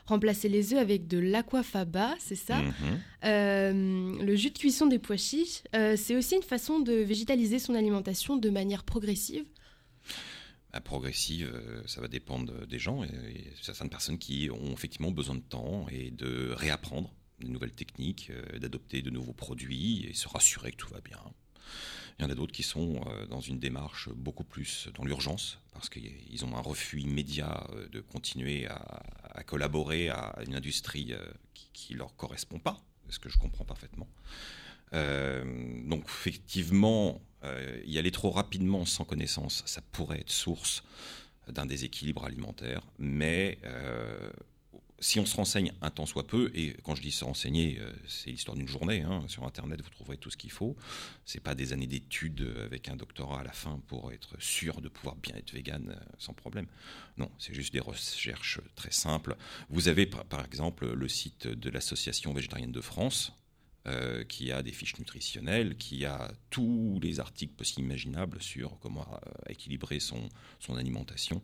remplacer 0.07 0.49
les 0.49 0.73
œufs 0.75 0.81
avec 0.81 1.07
de 1.07 1.19
l'aquafaba, 1.19 2.17
c'est 2.19 2.35
ça? 2.35 2.57
Mhm. 2.57 2.73
Euh, 3.27 4.25
Le 4.25 4.35
jus 4.35 4.51
de 4.51 4.59
cuisson 4.59 4.87
des 4.87 4.99
pois 4.99 5.17
chiches, 5.17 5.63
c'est 5.95 6.17
aussi 6.17 6.35
une 6.35 6.43
façon 6.43 6.81
de 6.81 6.93
végétaliser 6.93 7.61
son 7.61 7.77
alimentation 7.77 8.37
de 8.37 8.51
manière 8.51 8.83
progressive. 8.83 9.45
Progressive, 10.81 11.51
euh, 11.55 11.83
ça 11.87 12.01
va 12.01 12.09
dépendre 12.09 12.67
des 12.67 12.79
gens. 12.79 13.05
Et, 13.05 13.53
certaines 13.63 13.91
personnes 13.91 14.19
qui 14.19 14.51
ont 14.51 14.73
effectivement 14.73 15.11
besoin 15.11 15.35
de 15.35 15.41
temps 15.41 15.87
et 15.91 16.11
de 16.11 16.53
réapprendre 16.53 17.13
de 17.41 17.49
nouvelles 17.49 17.73
techniques, 17.73 18.31
euh, 18.31 18.59
d'adopter 18.59 19.03
de 19.03 19.11
nouveaux 19.11 19.33
produits 19.33 20.07
et 20.07 20.15
se 20.15 20.29
rassurer 20.29 20.73
que 20.73 20.77
tout 20.77 20.89
va 20.89 21.01
bien. 21.01 21.21
Il 22.19 22.23
y 22.23 22.25
en 22.25 22.31
a 22.31 22.35
d'autres 22.35 22.53
qui 22.53 22.63
sont 22.63 23.01
euh, 23.07 23.27
dans 23.27 23.41
une 23.41 23.59
démarche 23.59 24.09
beaucoup 24.11 24.45
plus 24.45 24.89
dans 24.95 25.05
l'urgence, 25.05 25.59
parce 25.73 25.89
qu'ils 25.89 26.45
ont 26.45 26.57
un 26.57 26.63
refus 26.63 27.01
immédiat 27.01 27.67
de 27.93 28.01
continuer 28.01 28.67
à, 28.67 29.43
collaborer 29.45 30.09
à 30.09 30.39
une 30.47 30.55
industrie 30.55 31.13
qui 31.75 31.93
ne 31.93 31.99
leur 31.99 32.17
correspond 32.17 32.59
pas, 32.59 32.81
ce 33.11 33.19
que 33.19 33.29
je 33.29 33.37
comprends 33.39 33.67
parfaitement. 33.67 34.09
Donc 34.93 36.05
effectivement, 36.07 37.21
euh, 37.47 37.81
y 37.87 37.99
aller 37.99 38.11
trop 38.11 38.31
rapidement 38.31 38.85
sans 38.85 39.05
connaissance, 39.05 39.63
ça 39.67 39.81
pourrait 39.93 40.21
être 40.21 40.31
source 40.31 40.83
d'un 41.49 41.67
déséquilibre 41.67 42.25
alimentaire, 42.25 42.83
mais 42.99 43.59
euh, 43.65 44.31
si 44.99 45.21
on 45.21 45.27
se 45.27 45.37
renseigne 45.37 45.73
un 45.83 45.91
temps 45.91 46.07
soit 46.07 46.27
peu, 46.27 46.51
et 46.55 46.75
quand 46.83 46.95
je 46.95 47.03
dis 47.03 47.13
se 47.13 47.25
renseigner, 47.25 47.79
euh, 47.81 47.93
c'est 48.09 48.31
l'histoire 48.31 48.57
d'une 48.57 48.69
journée, 48.69 49.03
hein, 49.03 49.25
sur 49.29 49.45
Internet 49.45 49.83
vous 49.83 49.91
trouverez 49.91 50.17
tout 50.17 50.31
ce 50.31 50.37
qu'il 50.37 50.51
faut, 50.51 50.77
c'est 51.25 51.41
pas 51.41 51.55
des 51.55 51.73
années 51.73 51.87
d'études 51.87 52.55
avec 52.65 52.89
un 52.89 52.97
doctorat 52.97 53.41
à 53.41 53.45
la 53.45 53.53
fin 53.53 53.81
pour 53.87 54.13
être 54.13 54.41
sûr 54.41 54.81
de 54.81 54.89
pouvoir 54.89 55.17
bien 55.17 55.35
être 55.37 55.53
vegan 55.53 55.91
euh, 55.91 56.15
sans 56.19 56.33
problème. 56.33 56.67
Non, 57.17 57.31
c'est 57.39 57.55
juste 57.55 57.73
des 57.73 57.81
recherches 57.81 58.61
très 58.75 58.93
simples. 58.93 59.37
Vous 59.69 59.89
avez 59.89 60.07
par, 60.07 60.25
par 60.25 60.45
exemple 60.45 60.93
le 60.93 61.09
site 61.09 61.47
de 61.47 61.71
l'Association 61.71 62.33
végétarienne 62.33 62.73
de 62.73 62.81
France, 62.81 63.33
euh, 63.87 64.25
qui 64.25 64.53
a 64.53 64.63
des 64.63 64.73
fiches 64.73 64.99
nutritionnelles, 64.99 65.77
qui 65.77 66.05
a 66.05 66.33
tous 66.51 66.99
les 67.03 67.21
articles 67.21 67.55
possibles 67.55 67.87
imaginables 67.87 68.43
sur 68.43 68.79
comment 68.81 69.07
euh, 69.13 69.31
équilibrer 69.49 70.01
son, 70.01 70.29
son 70.61 70.77
alimentation. 70.77 71.43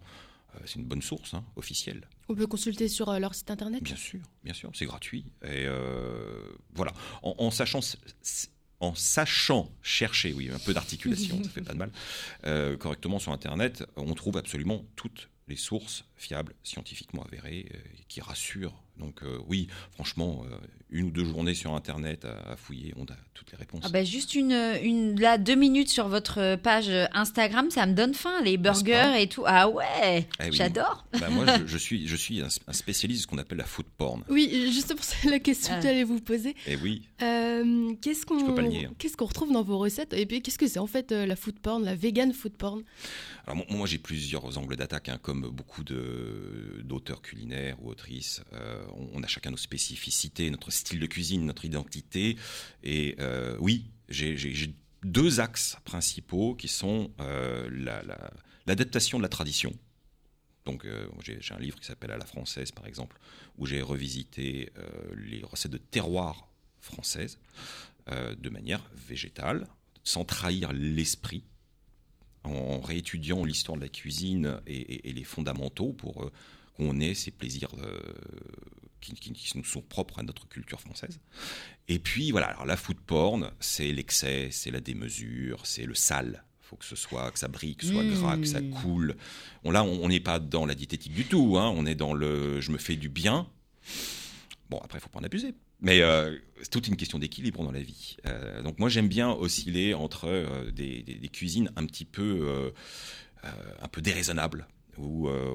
Euh, 0.55 0.59
c'est 0.67 0.77
une 0.77 0.85
bonne 0.85 1.03
source, 1.03 1.35
hein, 1.35 1.45
officielle. 1.57 2.09
On 2.29 2.35
peut 2.35 2.47
consulter 2.47 2.89
sur 2.89 3.13
leur 3.19 3.35
site 3.35 3.51
internet? 3.51 3.83
Bien 3.83 3.97
sûr, 3.97 4.21
bien 4.45 4.55
sûr, 4.55 4.71
c'est 4.75 4.87
gratuit. 4.87 5.25
Et 5.45 5.67
voilà, 6.75 6.93
en, 7.23 7.35
en 7.39 7.51
sachant, 7.51 7.81
en 8.83 8.95
chercher, 9.83 10.33
oui, 10.33 10.51
un 10.53 10.59
peu 10.59 10.75
d'articulation, 10.75 11.41
ça 11.45 11.51
fait 11.51 11.63
pas 11.63 11.73
de 11.73 11.79
mal, 11.79 11.91
euh, 12.45 12.77
correctement 12.77 13.19
sur 13.19 13.33
Internet, 13.33 13.85
on 13.97 14.13
trouve 14.15 14.37
absolument 14.37 14.85
toutes 14.97 15.29
les 15.49 15.57
sources 15.57 16.05
fiables, 16.17 16.55
scientifiquement 16.63 17.23
avérées, 17.23 17.67
euh, 17.75 17.79
qui 18.09 18.21
rassurent. 18.21 18.82
Donc 18.99 19.23
euh, 19.23 19.39
oui, 19.49 19.69
franchement, 19.93 20.45
euh, 20.45 20.55
une 20.91 21.07
ou 21.07 21.11
deux 21.11 21.25
journées 21.25 21.55
sur 21.55 21.75
Internet 21.75 22.25
à, 22.27 22.53
à 22.53 22.57
fouiller, 22.57 22.93
on 22.97 23.05
a 23.05 23.17
toutes 23.35 23.51
les 23.51 23.57
réponses. 23.59 23.81
Ah 23.85 23.89
bah 23.89 24.05
juste 24.05 24.35
une, 24.35 24.53
une 24.83 25.19
là 25.19 25.39
deux 25.39 25.55
minutes 25.55 25.89
sur 25.89 26.09
votre 26.09 26.57
page 26.57 26.91
Instagram, 27.15 27.71
ça 27.71 27.87
me 27.87 27.95
donne 27.95 28.13
faim, 28.15 28.41
les 28.45 28.59
burgers 28.59 29.15
et 29.19 29.27
tout. 29.29 29.45
Ah 29.47 29.69
ouais, 29.71 30.29
Eh 30.41 30.45
oui. 30.45 30.53
j'adore. 30.53 31.07
Bah, 31.19 31.31
moi, 31.31 31.47
je, 31.59 31.67
je 31.67 31.79
suis, 31.87 32.07
je 32.07 32.15
suis 32.17 32.41
un, 32.43 32.49
un 32.67 32.73
spécialiste 32.75 33.21
de 33.21 33.23
ce 33.23 33.27
qu'on 33.29 33.39
appelle 33.39 33.59
la 33.59 33.65
food 33.65 33.87
porn. 33.97 34.23
Oui, 34.29 34.71
justement, 34.73 35.01
c'est 35.03 35.31
la 35.31 35.39
question 35.41 35.73
Ah. 35.75 35.79
que 35.81 35.85
j'allais 35.85 36.05
vous 36.05 36.21
poser. 36.21 36.55
Et 36.67 36.77
oui, 36.77 37.03
Euh, 37.23 37.95
qu'est-ce 38.03 38.27
qu'on 38.27 38.39
Je 38.39 38.45
peux 38.45 38.55
pas 38.55 38.63
le 38.63 38.69
nier, 38.69 38.87
hein. 38.87 38.95
qu'est-ce 38.99 39.17
qu'on 39.17 39.27
retrouve 39.27 39.53
dans 39.53 39.63
vos 39.63 39.79
recettes 39.79 40.13
Et 40.13 40.27
puis 40.27 40.43
qu'est-ce 40.43 40.59
que 40.59 40.69
c'est 40.69 40.79
en 40.79 40.87
fait 40.87 41.13
euh, 41.13 41.25
la 41.27 41.35
food 41.37 41.59
porn, 41.59 41.83
la 41.83 41.95
vegan 41.95 42.33
food 42.35 42.53
porn? 42.53 42.83
Alors 43.47 43.57
moi, 43.57 43.67
moi, 43.71 43.87
j'ai 43.87 43.99
plusieurs 43.99 44.57
angles 44.59 44.77
d'attaque, 44.77 45.09
hein, 45.09 45.19
comme 45.21 45.49
beaucoup 45.49 45.83
de- 45.83 46.81
d'auteurs 46.85 47.23
culinaires 47.23 47.77
ou 47.83 47.89
autrices. 47.91 48.43
Euh, 48.53 48.82
on, 48.95 49.11
on 49.15 49.23
a 49.23 49.27
chacun 49.27 49.51
nos 49.51 49.57
spécificités, 49.57 50.51
notre 50.51 50.71
style 50.71 51.01
de 51.01 51.07
cuisine, 51.07 51.45
notre 51.47 51.65
identité. 51.65 52.37
Et 52.83 53.17
euh, 53.21 53.57
oui, 53.61 53.87
j'ai 54.09 54.75
deux 55.05 55.41
axes 55.41 55.77
principaux 55.85 56.55
qui 56.55 56.69
sont 56.69 57.11
euh, 57.21 57.69
la- 57.73 58.03
la- 58.03 58.31
l'adaptation 58.67 59.19
de 59.19 59.23
la 59.23 59.29
tradition. 59.29 59.73
Donc 60.65 60.85
euh, 60.85 61.09
j'ai 61.21 61.41
un 61.51 61.59
livre 61.59 61.81
qui 61.81 61.87
s'appelle 61.87 62.13
À 62.13 62.17
la 62.19 62.27
française, 62.27 62.71
par 62.71 62.87
exemple, 62.87 63.19
où 63.59 63.67
j'ai 63.67 63.83
revisité 63.83 64.71
euh, 64.79 65.15
les 65.17 65.43
recettes 65.43 65.73
de 65.73 65.79
terroir 65.79 66.49
françaises 66.81 67.39
euh, 68.11 68.35
de 68.37 68.49
manière 68.49 68.89
végétale, 69.09 69.67
sans 70.05 70.25
trahir 70.25 70.73
l'esprit 70.73 71.43
en 72.45 72.81
réétudiant 72.81 73.45
l'histoire 73.45 73.77
de 73.77 73.83
la 73.83 73.89
cuisine 73.89 74.61
et, 74.67 75.13
les 75.13 75.25
fondamentaux 75.25 75.93
pour 75.93 76.25
euh, 76.25 76.33
qu'on 76.77 77.01
ait 77.01 77.15
ces 77.15 77.31
plaisirs 77.31 77.69
euh, 77.79 78.01
qui, 79.01 79.15
qui- 79.15 79.33
qui 79.33 79.59
nous 79.59 79.65
sont 79.65 79.83
propres 79.83 80.19
à 80.19 80.23
notre 80.23 80.49
culture 80.49 80.81
française. 80.81 81.19
Et 81.89 81.99
puis 81.99 82.31
voilà, 82.31 82.47
alors 82.49 82.65
la 82.67 82.77
food 82.77 82.99
porn, 83.01 83.51
c'est 83.61 83.93
l'excès, 83.93 84.49
c'est 84.51 84.71
la 84.71 84.81
démesure, 84.81 85.67
c'est 85.67 85.85
le 85.87 85.95
sale. 85.95 86.45
faut 86.61 86.77
que 86.77 86.85
ce 86.87 86.97
soit, 86.97 87.31
que 87.31 87.39
ça 87.39 87.49
brille, 87.49 87.77
que 87.77 87.85
ce 87.85 87.93
soit 87.93 88.03
Mmh. 88.03 88.15
gras, 88.15 88.37
que 88.39 88.47
ça 88.47 88.63
coule. 88.63 89.15
On, 89.65 89.71
là, 89.73 89.85
on 89.85 90.09
n'est 90.09 90.21
pas 90.21 90.39
dans 90.39 90.65
la 90.65 90.75
diététique 90.75 91.13
du 91.13 91.25
tout, 91.27 91.59
hein, 91.59 91.69
on 91.77 91.85
est 91.85 91.95
dans 91.95 92.15
le 92.15 92.63
je 92.63 92.71
me 92.71 92.79
fais 92.79 92.97
du 92.97 93.11
bien. 93.11 93.47
Bon, 94.71 94.79
après, 94.79 94.99
il 94.99 95.03
faut 95.03 95.11
pas 95.11 95.19
en 95.19 95.25
abuser. 95.25 95.53
Mais 95.81 96.01
euh, 96.01 96.39
c'est 96.63 96.71
toute 96.71 96.87
une 96.89 96.97
question 96.97 97.19
d'équilibre 97.19 97.63
dans 97.63 97.73
la 97.73 97.83
vie. 97.83 98.17
Euh, 98.27 98.63
donc 98.63 98.79
moi, 98.79 98.89
j'aime 98.89 99.09
bien 99.09 99.31
osciller 99.33 99.93
entre 99.93 100.29
euh, 100.29 100.71
des, 100.71 101.03
des- 101.03 101.17
des 101.17 101.29
cuisines 101.29 101.71
un 101.77 101.85
petit 101.85 102.07
peu, 102.07 102.73
un 103.83 103.89
peu 103.89 104.01
déraisonnables, 104.01 104.67
où 104.99 105.29
euh, 105.29 105.53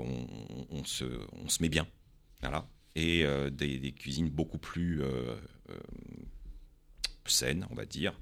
on, 0.70 0.84
se, 0.84 1.06
met 1.62 1.70
bien, 1.70 1.88
voilà, 2.42 2.68
et 2.96 3.26
euh, 3.26 3.50
des, 3.50 3.92
cuisines 3.92 4.30
beaucoup 4.30 4.58
plus 4.58 5.02
euh, 5.02 5.36
saines, 7.26 7.68
on 7.70 7.76
va 7.76 7.86
dire. 7.86 8.20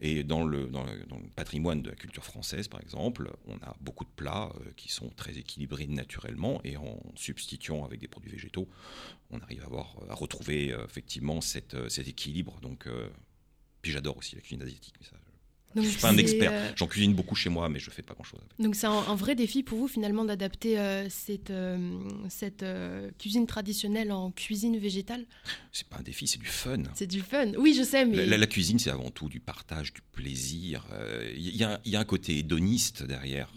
Et 0.00 0.22
dans 0.22 0.44
le, 0.44 0.70
patrimoine 1.34 1.82
de 1.82 1.90
la 1.90 1.96
culture 1.96 2.24
française, 2.24 2.68
par 2.68 2.80
exemple, 2.80 3.32
on 3.48 3.56
a 3.56 3.76
beaucoup 3.80 4.04
de 4.04 4.10
plats 4.14 4.52
qui 4.76 4.92
sont 4.92 5.10
très 5.10 5.38
équilibrés 5.38 5.88
naturellement, 5.88 6.60
et 6.62 6.76
en 6.76 7.00
substituant 7.16 7.84
avec 7.84 7.98
des 7.98 8.06
produits 8.06 8.30
végétaux, 8.30 8.68
on 9.30 9.40
arrive 9.40 9.62
à, 9.62 9.66
avoir, 9.66 9.96
à 10.08 10.14
retrouver 10.14 10.68
effectivement 10.84 11.40
cet 11.40 11.74
équilibre. 11.98 12.60
Donc, 12.60 12.88
puis 13.82 13.90
j'adore 13.90 14.16
aussi 14.18 14.36
la 14.36 14.40
cuisine 14.40 14.62
asiatique. 14.62 14.94
Mais 15.00 15.06
ça, 15.06 15.16
Donc, 15.74 15.84
je 15.84 15.90
suis 15.90 16.00
pas 16.00 16.08
un 16.10 16.16
expert. 16.16 16.50
euh, 16.52 16.72
J'en 16.76 16.86
cuisine 16.86 17.14
beaucoup 17.14 17.34
chez 17.34 17.50
moi, 17.50 17.68
mais 17.68 17.78
je 17.78 17.90
fais 17.90 18.02
pas 18.02 18.14
grand 18.14 18.24
chose 18.24 18.40
avec. 18.40 18.52
Donc 18.58 18.74
c'est 18.74 18.86
un, 18.86 18.90
un 18.92 19.14
vrai 19.14 19.34
défi 19.34 19.62
pour 19.62 19.78
vous 19.78 19.86
finalement 19.86 20.24
d'adapter 20.24 20.78
euh, 20.78 21.08
cette, 21.10 21.50
euh, 21.50 22.00
cette 22.30 22.64
cuisine 23.18 23.46
traditionnelle 23.46 24.10
en 24.10 24.30
cuisine 24.30 24.78
végétale? 24.78 25.26
C'est 25.70 25.86
pas 25.86 25.98
un 25.98 26.02
défi, 26.02 26.26
c'est 26.26 26.38
du 26.40 26.46
fun. 26.46 26.82
C'est 26.94 27.06
du 27.06 27.20
fun. 27.20 27.52
Oui, 27.58 27.74
je 27.78 27.82
sais, 27.82 28.04
mais 28.06 28.16
La, 28.16 28.26
la- 28.26 28.38
la 28.38 28.46
cuisine, 28.46 28.78
c'est 28.78 28.90
avant 28.90 29.10
tout 29.10 29.28
du 29.28 29.40
partage, 29.40 29.92
du 29.92 30.00
plaisir. 30.12 30.86
Il 31.36 31.54
y, 31.54 31.62
a- 31.62 31.80
il 31.84 31.92
y 31.92 31.96
a 31.96 32.00
un 32.00 32.04
côté 32.04 32.38
hédoniste 32.38 33.02
derrière. 33.02 33.52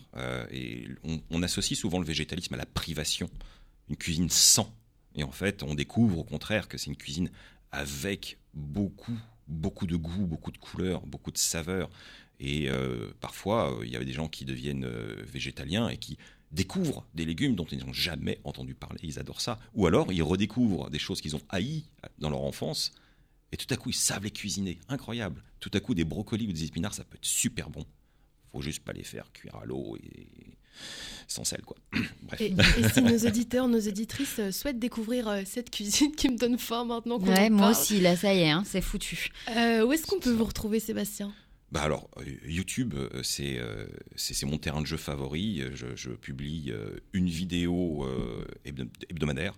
et 0.52 0.88
on, 1.04 1.22
on 1.30 1.42
associe 1.44 1.80
souvent 1.80 2.00
le 2.00 2.06
végétalisme 2.06 2.54
à 2.54 2.58
la 2.58 2.66
privation, 2.66 3.30
une 3.90 3.96
cuisine 3.96 4.30
sans. 4.30 4.76
Et 5.16 5.24
en 5.24 5.32
fait, 5.32 5.64
on 5.64 5.76
découvre 5.76 6.20
au 6.20 6.24
contraire 6.24 6.68
que 6.68 6.78
c'est 6.78 6.88
une 6.88 6.98
cuisine 6.98 7.32
avec 7.72 8.38
beaucoup, 8.54 9.18
beaucoup 9.48 9.88
de 9.88 9.96
goût, 9.96 10.26
beaucoup 10.26 10.52
de 10.52 10.58
couleurs, 10.58 11.06
beaucoup 11.06 11.32
de 11.32 11.38
saveurs. 11.38 11.90
Et 12.40 12.70
euh, 12.70 13.12
parfois, 13.20 13.78
euh, 13.78 13.86
il 13.86 13.92
y 13.92 13.96
a 13.96 14.04
des 14.04 14.14
gens 14.14 14.28
qui 14.28 14.46
deviennent 14.46 14.86
euh, 14.86 15.16
végétaliens 15.26 15.90
et 15.90 15.98
qui 15.98 16.18
découvrent 16.52 17.06
des 17.14 17.26
légumes 17.26 17.56
dont 17.56 17.66
ils 17.66 17.86
n'ont 17.86 17.94
jamais 17.94 18.40
entendu 18.44 18.74
parler. 18.74 19.00
Ils 19.04 19.20
adorent 19.20 19.42
ça. 19.42 19.60
Ou 19.74 19.86
alors, 19.88 20.12
ils 20.12 20.24
redécouvrent 20.24 20.90
des 20.90 21.00
choses 21.00 21.22
qu'ils 21.22 21.36
ont 21.36 21.42
haïes 21.50 21.86
dans 22.20 22.30
leur 22.30 22.42
enfance 22.42 22.92
et 23.52 23.58
tout 23.58 23.72
à 23.74 23.78
coup, 23.78 23.90
ils 23.90 23.96
savent 23.96 24.24
les 24.24 24.32
cuisiner. 24.32 24.80
Incroyable. 24.88 25.44
Tout 25.60 25.72
à 25.74 25.80
coup, 25.80 25.94
des 25.94 26.06
brocolis 26.06 26.48
ou 26.48 26.54
des 26.54 26.66
épinards, 26.66 26.94
ça 26.94 27.04
peut 27.04 27.18
être 27.18 27.26
super 27.26 27.70
bon. 27.70 27.86
Faut 28.52 28.62
juste 28.62 28.84
pas 28.84 28.94
les 28.94 29.04
faire 29.04 29.32
cuire 29.32 29.56
à 29.56 29.66
l'eau 29.66 29.98
sans 31.28 31.44
sel, 31.44 31.62
quoi. 31.62 31.78
Bref. 32.24 32.42
Et, 32.42 32.54
et 32.78 32.90
si 32.90 33.02
nos 33.02 33.18
auditeurs, 33.28 33.68
nos 33.68 33.80
auditrices 33.80 34.40
euh, 34.40 34.52
souhaitent 34.52 34.80
découvrir 34.80 35.28
euh, 35.28 35.42
cette 35.46 35.70
cuisine 35.70 36.12
qui 36.16 36.30
me 36.30 36.38
donne 36.38 36.58
faim 36.58 36.86
maintenant 36.86 37.20
qu'on 37.20 37.28
Ouais, 37.28 37.48
en 37.48 37.52
moi 37.52 37.60
parle, 37.70 37.72
aussi, 37.82 38.02
là, 38.02 38.16
ça 38.18 38.34
y 38.34 38.40
est, 38.40 38.50
hein, 38.50 38.64
c'est 38.66 38.82
foutu. 38.82 39.30
euh, 39.56 39.86
où 39.86 39.94
est-ce 39.94 40.06
qu'on 40.08 40.20
peut 40.20 40.32
vous 40.32 40.46
retrouver, 40.46 40.80
Sébastien? 40.80 41.34
Bah 41.72 41.84
alors, 41.84 42.10
YouTube, 42.46 42.96
c'est 43.24 43.62
c'est 44.18 44.34
c'est 44.34 44.46
mon 44.46 44.58
terrain 44.58 44.82
de 44.82 44.86
jeu 44.86 44.98
favori. 44.98 45.64
Je, 45.74 45.96
je 45.96 46.10
publie 46.10 46.74
une 47.14 47.30
vidéo 47.30 48.06
hebdo- 48.66 48.90
hebdomadaire. 49.10 49.54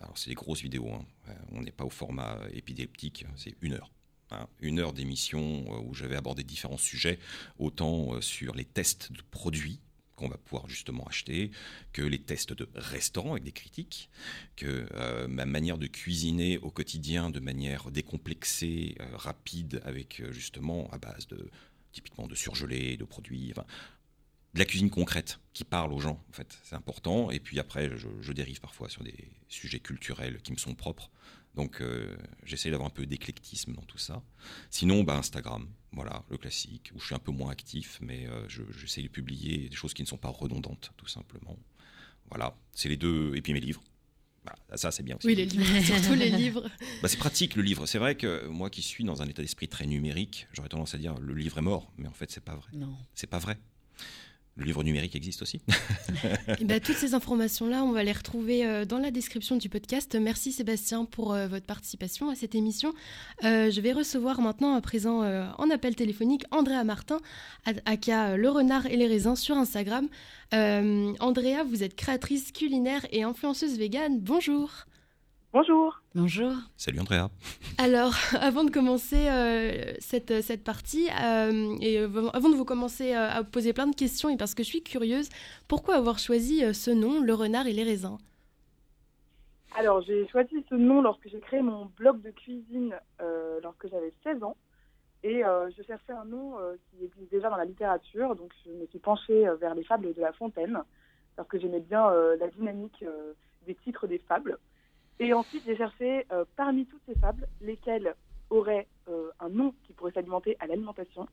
Alors, 0.00 0.16
c'est 0.16 0.30
des 0.30 0.34
grosses 0.34 0.62
vidéos. 0.62 0.90
hein. 0.94 1.04
On 1.52 1.60
n'est 1.60 1.72
pas 1.72 1.84
au 1.84 1.90
format 1.90 2.38
épileptique. 2.54 3.26
C'est 3.36 3.54
une 3.60 3.74
heure. 3.74 3.90
hein. 4.30 4.46
Une 4.60 4.78
heure 4.78 4.94
d'émission 4.94 5.70
où 5.86 5.92
je 5.92 6.06
vais 6.06 6.16
aborder 6.16 6.42
différents 6.42 6.78
sujets, 6.78 7.18
autant 7.58 8.18
sur 8.22 8.54
les 8.54 8.64
tests 8.64 9.12
de 9.12 9.20
produits 9.30 9.80
qu'on 10.16 10.28
va 10.28 10.38
pouvoir 10.38 10.68
justement 10.68 11.04
acheter, 11.04 11.50
que 11.92 12.02
les 12.02 12.18
tests 12.18 12.52
de 12.52 12.68
restaurants 12.74 13.32
avec 13.32 13.44
des 13.44 13.52
critiques, 13.52 14.10
que 14.56 14.88
euh, 14.94 15.28
ma 15.28 15.46
manière 15.46 15.78
de 15.78 15.86
cuisiner 15.86 16.58
au 16.58 16.70
quotidien 16.70 17.30
de 17.30 17.38
manière 17.38 17.90
décomplexée, 17.90 18.96
euh, 19.00 19.16
rapide, 19.16 19.80
avec 19.84 20.20
euh, 20.20 20.32
justement 20.32 20.88
à 20.90 20.98
base 20.98 21.28
de 21.28 21.50
typiquement 21.92 22.26
de 22.26 22.34
surgelés, 22.34 22.96
de 22.96 23.04
produits, 23.04 23.54
de 24.54 24.58
la 24.58 24.64
cuisine 24.66 24.90
concrète 24.90 25.38
qui 25.54 25.64
parle 25.64 25.92
aux 25.92 26.00
gens, 26.00 26.22
en 26.28 26.32
fait, 26.32 26.58
c'est 26.62 26.74
important. 26.74 27.30
Et 27.30 27.40
puis 27.40 27.58
après, 27.58 27.90
je 27.96 28.32
dérive 28.32 28.60
parfois 28.60 28.90
sur 28.90 29.02
des 29.02 29.30
sujets 29.48 29.80
culturels 29.80 30.42
qui 30.42 30.52
me 30.52 30.58
sont 30.58 30.74
propres. 30.74 31.10
Donc 31.56 31.80
euh, 31.80 32.14
j'essaie 32.44 32.70
d'avoir 32.70 32.86
un 32.88 32.90
peu 32.92 33.06
d'éclectisme 33.06 33.72
dans 33.72 33.82
tout 33.82 33.98
ça. 33.98 34.22
Sinon, 34.70 35.02
bah, 35.04 35.16
Instagram, 35.16 35.66
voilà, 35.92 36.22
le 36.28 36.36
classique, 36.36 36.90
où 36.94 37.00
je 37.00 37.06
suis 37.06 37.14
un 37.14 37.18
peu 37.18 37.32
moins 37.32 37.50
actif, 37.50 37.98
mais 38.02 38.26
euh, 38.26 38.46
je- 38.48 38.62
j'essaie 38.78 39.02
de 39.02 39.08
publier 39.08 39.68
des 39.70 39.76
choses 39.76 39.94
qui 39.94 40.02
ne 40.02 40.06
sont 40.06 40.18
pas 40.18 40.28
redondantes, 40.28 40.92
tout 40.96 41.06
simplement. 41.08 41.58
Voilà, 42.28 42.54
c'est 42.72 42.88
les 42.90 42.96
deux. 42.96 43.34
Et 43.36 43.42
puis 43.42 43.52
mes 43.52 43.60
livres. 43.60 43.82
Ça, 44.76 44.92
c'est 44.92 45.02
bien 45.02 45.16
aussi. 45.16 45.26
Oui, 45.26 45.34
les 45.34 45.44
livres, 45.46 45.80
surtout 45.84 46.14
les 46.14 46.30
livres. 46.30 46.68
Bah, 47.02 47.08
c'est 47.08 47.16
pratique 47.16 47.56
le 47.56 47.62
livre. 47.62 47.84
C'est 47.86 47.98
vrai 47.98 48.14
que 48.16 48.46
moi 48.46 48.70
qui 48.70 48.80
suis 48.82 49.02
dans 49.02 49.20
un 49.20 49.26
état 49.26 49.42
d'esprit 49.42 49.66
très 49.66 49.86
numérique, 49.86 50.46
j'aurais 50.52 50.68
tendance 50.68 50.94
à 50.94 50.98
dire 50.98 51.18
le 51.18 51.34
livre 51.34 51.58
est 51.58 51.62
mort, 51.62 51.90
mais 51.98 52.06
en 52.06 52.12
fait 52.12 52.30
c'est 52.30 52.44
pas 52.44 52.54
vrai. 52.54 52.68
Non. 52.74 52.94
C'est 53.14 53.26
pas 53.26 53.38
vrai. 53.40 53.58
Le 54.56 54.64
livre 54.64 54.82
numérique 54.82 55.14
existe 55.14 55.42
aussi. 55.42 55.60
Ben, 56.62 56.80
toutes 56.80 56.96
ces 56.96 57.14
informations-là, 57.14 57.84
on 57.84 57.92
va 57.92 58.02
les 58.02 58.12
retrouver 58.12 58.64
euh, 58.64 58.84
dans 58.84 58.98
la 58.98 59.10
description 59.10 59.56
du 59.56 59.68
podcast. 59.68 60.16
Merci 60.18 60.50
Sébastien 60.50 61.04
pour 61.04 61.34
euh, 61.34 61.46
votre 61.46 61.66
participation 61.66 62.30
à 62.30 62.34
cette 62.34 62.54
émission. 62.54 62.94
Euh, 63.44 63.70
je 63.70 63.80
vais 63.80 63.92
recevoir 63.92 64.40
maintenant 64.40 64.74
à 64.74 64.80
présent 64.80 65.20
en 65.58 65.70
appel 65.70 65.94
téléphonique 65.94 66.44
Andrea 66.50 66.84
Martin, 66.84 67.18
aka 67.84 68.36
Le 68.36 68.48
Renard 68.48 68.86
et 68.86 68.96
les 68.96 69.06
Raisins 69.06 69.36
sur 69.36 69.56
Instagram. 69.56 70.08
Andrea, 70.52 71.64
vous 71.68 71.82
êtes 71.82 71.94
créatrice 71.94 72.52
culinaire 72.52 73.06
et 73.10 73.22
influenceuse 73.22 73.76
végane. 73.76 74.20
Bonjour. 74.20 74.86
Bonjour. 75.58 76.02
Bonjour. 76.14 76.52
Salut 76.76 77.00
Andrea. 77.00 77.30
Alors, 77.78 78.12
avant 78.42 78.62
de 78.62 78.70
commencer 78.70 79.26
euh, 79.26 79.94
cette, 80.00 80.42
cette 80.42 80.62
partie, 80.62 81.08
euh, 81.08 81.74
et 81.80 81.98
euh, 81.98 82.28
avant 82.34 82.50
de 82.50 82.56
vous 82.56 82.66
commencer 82.66 83.14
euh, 83.14 83.30
à 83.30 83.42
poser 83.42 83.72
plein 83.72 83.86
de 83.86 83.94
questions, 83.94 84.28
et 84.28 84.36
parce 84.36 84.54
que 84.54 84.62
je 84.62 84.68
suis 84.68 84.82
curieuse, 84.82 85.30
pourquoi 85.66 85.94
avoir 85.94 86.18
choisi 86.18 86.62
ce 86.74 86.90
nom, 86.90 87.22
Le 87.22 87.32
Renard 87.32 87.66
et 87.66 87.72
les 87.72 87.84
Raisins? 87.84 88.18
Alors, 89.78 90.02
j'ai 90.02 90.28
choisi 90.28 90.62
ce 90.68 90.74
nom 90.74 91.00
lorsque 91.00 91.26
j'ai 91.26 91.40
créé 91.40 91.62
mon 91.62 91.86
blog 91.86 92.20
de 92.20 92.32
cuisine 92.32 92.94
euh, 93.22 93.58
lorsque 93.62 93.88
j'avais 93.88 94.12
16 94.24 94.42
ans. 94.42 94.58
Et 95.22 95.42
euh, 95.42 95.70
je 95.74 95.82
cherchais 95.84 96.12
un 96.12 96.26
nom 96.26 96.58
euh, 96.58 96.74
qui 96.90 97.02
existe 97.02 97.30
déjà 97.30 97.48
dans 97.48 97.56
la 97.56 97.64
littérature. 97.64 98.36
Donc, 98.36 98.52
je 98.66 98.72
me 98.72 98.84
suis 98.88 98.98
penchée 98.98 99.48
euh, 99.48 99.54
vers 99.54 99.74
les 99.74 99.84
fables 99.84 100.12
de 100.12 100.20
La 100.20 100.34
Fontaine, 100.34 100.82
parce 101.34 101.48
que 101.48 101.58
j'aimais 101.58 101.80
bien 101.80 102.10
euh, 102.10 102.36
la 102.36 102.48
dynamique 102.48 103.02
euh, 103.02 103.32
des 103.66 103.74
titres 103.74 104.06
des 104.06 104.18
fables. 104.18 104.58
Et 105.18 105.32
ensuite, 105.32 105.62
j'ai 105.66 105.76
cherché 105.76 106.26
euh, 106.32 106.44
parmi 106.56 106.86
toutes 106.86 107.02
ces 107.08 107.18
fables, 107.18 107.46
lesquelles 107.60 108.14
auraient 108.50 108.86
euh, 109.08 109.30
un 109.40 109.48
nom 109.48 109.74
qui 109.86 109.92
pourrait 109.92 110.12
s'alimenter 110.12 110.56
à 110.60 110.66
l'alimentation. 110.66 111.26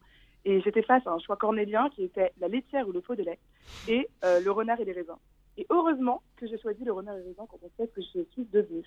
Et 0.45 0.61
j'étais 0.61 0.83
face 0.83 1.05
à 1.05 1.11
un 1.11 1.19
choix 1.19 1.37
cornélien 1.37 1.89
qui 1.89 2.03
était 2.03 2.31
la 2.39 2.47
laitière 2.47 2.87
ou 2.87 2.91
le 2.91 3.01
pot 3.01 3.15
de 3.15 3.23
lait 3.23 3.39
et 3.87 4.09
euh, 4.23 4.39
le 4.41 4.51
renard 4.51 4.79
et 4.79 4.85
les 4.85 4.91
raisins. 4.91 5.17
Et 5.57 5.65
heureusement 5.69 6.21
que 6.37 6.47
j'ai 6.47 6.57
choisi 6.57 6.83
le 6.83 6.91
renard 6.91 7.15
et 7.15 7.19
les 7.19 7.27
raisins 7.27 7.45
quand 7.49 7.59
on 7.61 7.69
sait 7.77 7.87
que 7.89 8.01
je 8.01 8.23
suis 8.31 8.45
devenue. 8.51 8.85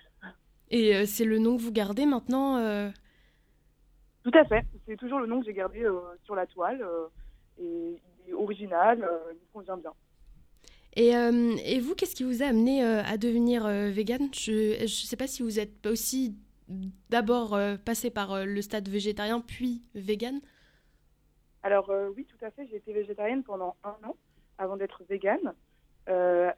Et 0.71 1.07
c'est 1.07 1.25
le 1.25 1.39
nom 1.39 1.57
que 1.57 1.63
vous 1.63 1.73
gardez 1.73 2.07
maintenant 2.07 2.57
Tout 4.25 4.33
à 4.35 4.45
fait. 4.45 4.67
C'est 4.85 4.97
toujours 4.97 5.21
le 5.21 5.27
nom 5.27 5.39
que 5.39 5.47
j'ai 5.47 5.55
gardé 5.55 5.87
sur 6.25 6.35
la 6.35 6.47
toile. 6.47 6.85
et 7.61 8.01
il 8.27 8.31
est 8.31 8.35
original, 8.35 8.99
il 8.99 9.37
me 9.37 9.53
convient 9.53 9.77
bien. 9.77 9.93
Et, 10.97 11.15
euh, 11.15 11.55
et 11.65 11.79
vous, 11.79 11.95
qu'est-ce 11.95 12.15
qui 12.15 12.25
vous 12.25 12.43
a 12.43 12.47
amené 12.47 12.83
euh, 12.83 13.03
à 13.03 13.19
devenir 13.19 13.67
euh, 13.67 13.91
vegan? 13.91 14.31
Je 14.33 14.83
ne 14.83 14.87
sais 14.87 15.17
pas 15.17 15.27
si 15.27 15.43
vous 15.43 15.61
êtes 15.61 15.87
aussi 15.87 16.37
d'abord 17.11 17.57
passé 17.85 18.11
par 18.11 18.45
le 18.45 18.61
stade 18.61 18.89
végétarien, 18.89 19.41
puis 19.41 19.83
vegan. 19.95 20.41
Alors 21.63 21.93
oui, 22.17 22.25
tout 22.25 22.45
à 22.45 22.51
fait. 22.51 22.67
J'ai 22.69 22.77
été 22.77 22.93
végétarienne 22.93 23.45
pendant 23.45 23.77
un 23.85 23.97
an 24.09 24.17
avant 24.59 24.77
d'être 24.77 25.05
végane. 25.09 25.55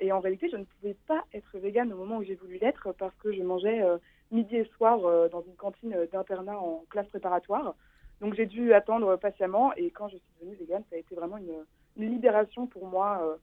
Et 0.01 0.11
en 0.11 0.20
réalité, 0.20 0.49
je 0.51 0.57
ne 0.57 0.64
pouvais 0.64 0.97
pas 1.07 1.26
être 1.34 1.59
végane 1.59 1.93
au 1.93 1.97
moment 1.97 2.18
où 2.18 2.22
j'ai 2.22 2.36
voulu 2.36 2.57
l'être 2.59 2.93
parce 2.93 3.14
que 3.16 3.32
je 3.32 3.43
mangeais 3.43 3.82
midi 4.30 4.57
et 4.57 4.64
soir 4.78 4.99
dans 5.28 5.43
une 5.43 5.57
cantine 5.57 5.95
d'internat 6.11 6.59
en 6.59 6.86
classe 6.89 7.09
préparatoire. 7.09 7.74
Donc 8.22 8.32
j'ai 8.32 8.47
dû 8.47 8.72
attendre 8.72 9.16
patiemment 9.16 9.74
et 9.74 9.91
quand 9.91 10.09
je 10.09 10.16
suis 10.16 10.32
devenue 10.41 10.57
végane, 10.57 10.84
ça 10.89 10.97
a 10.97 11.01
été 11.01 11.14
vraiment 11.14 11.36
une, 11.36 11.66
libération 11.97 12.66
pour 12.66 12.86
moi 12.86 13.39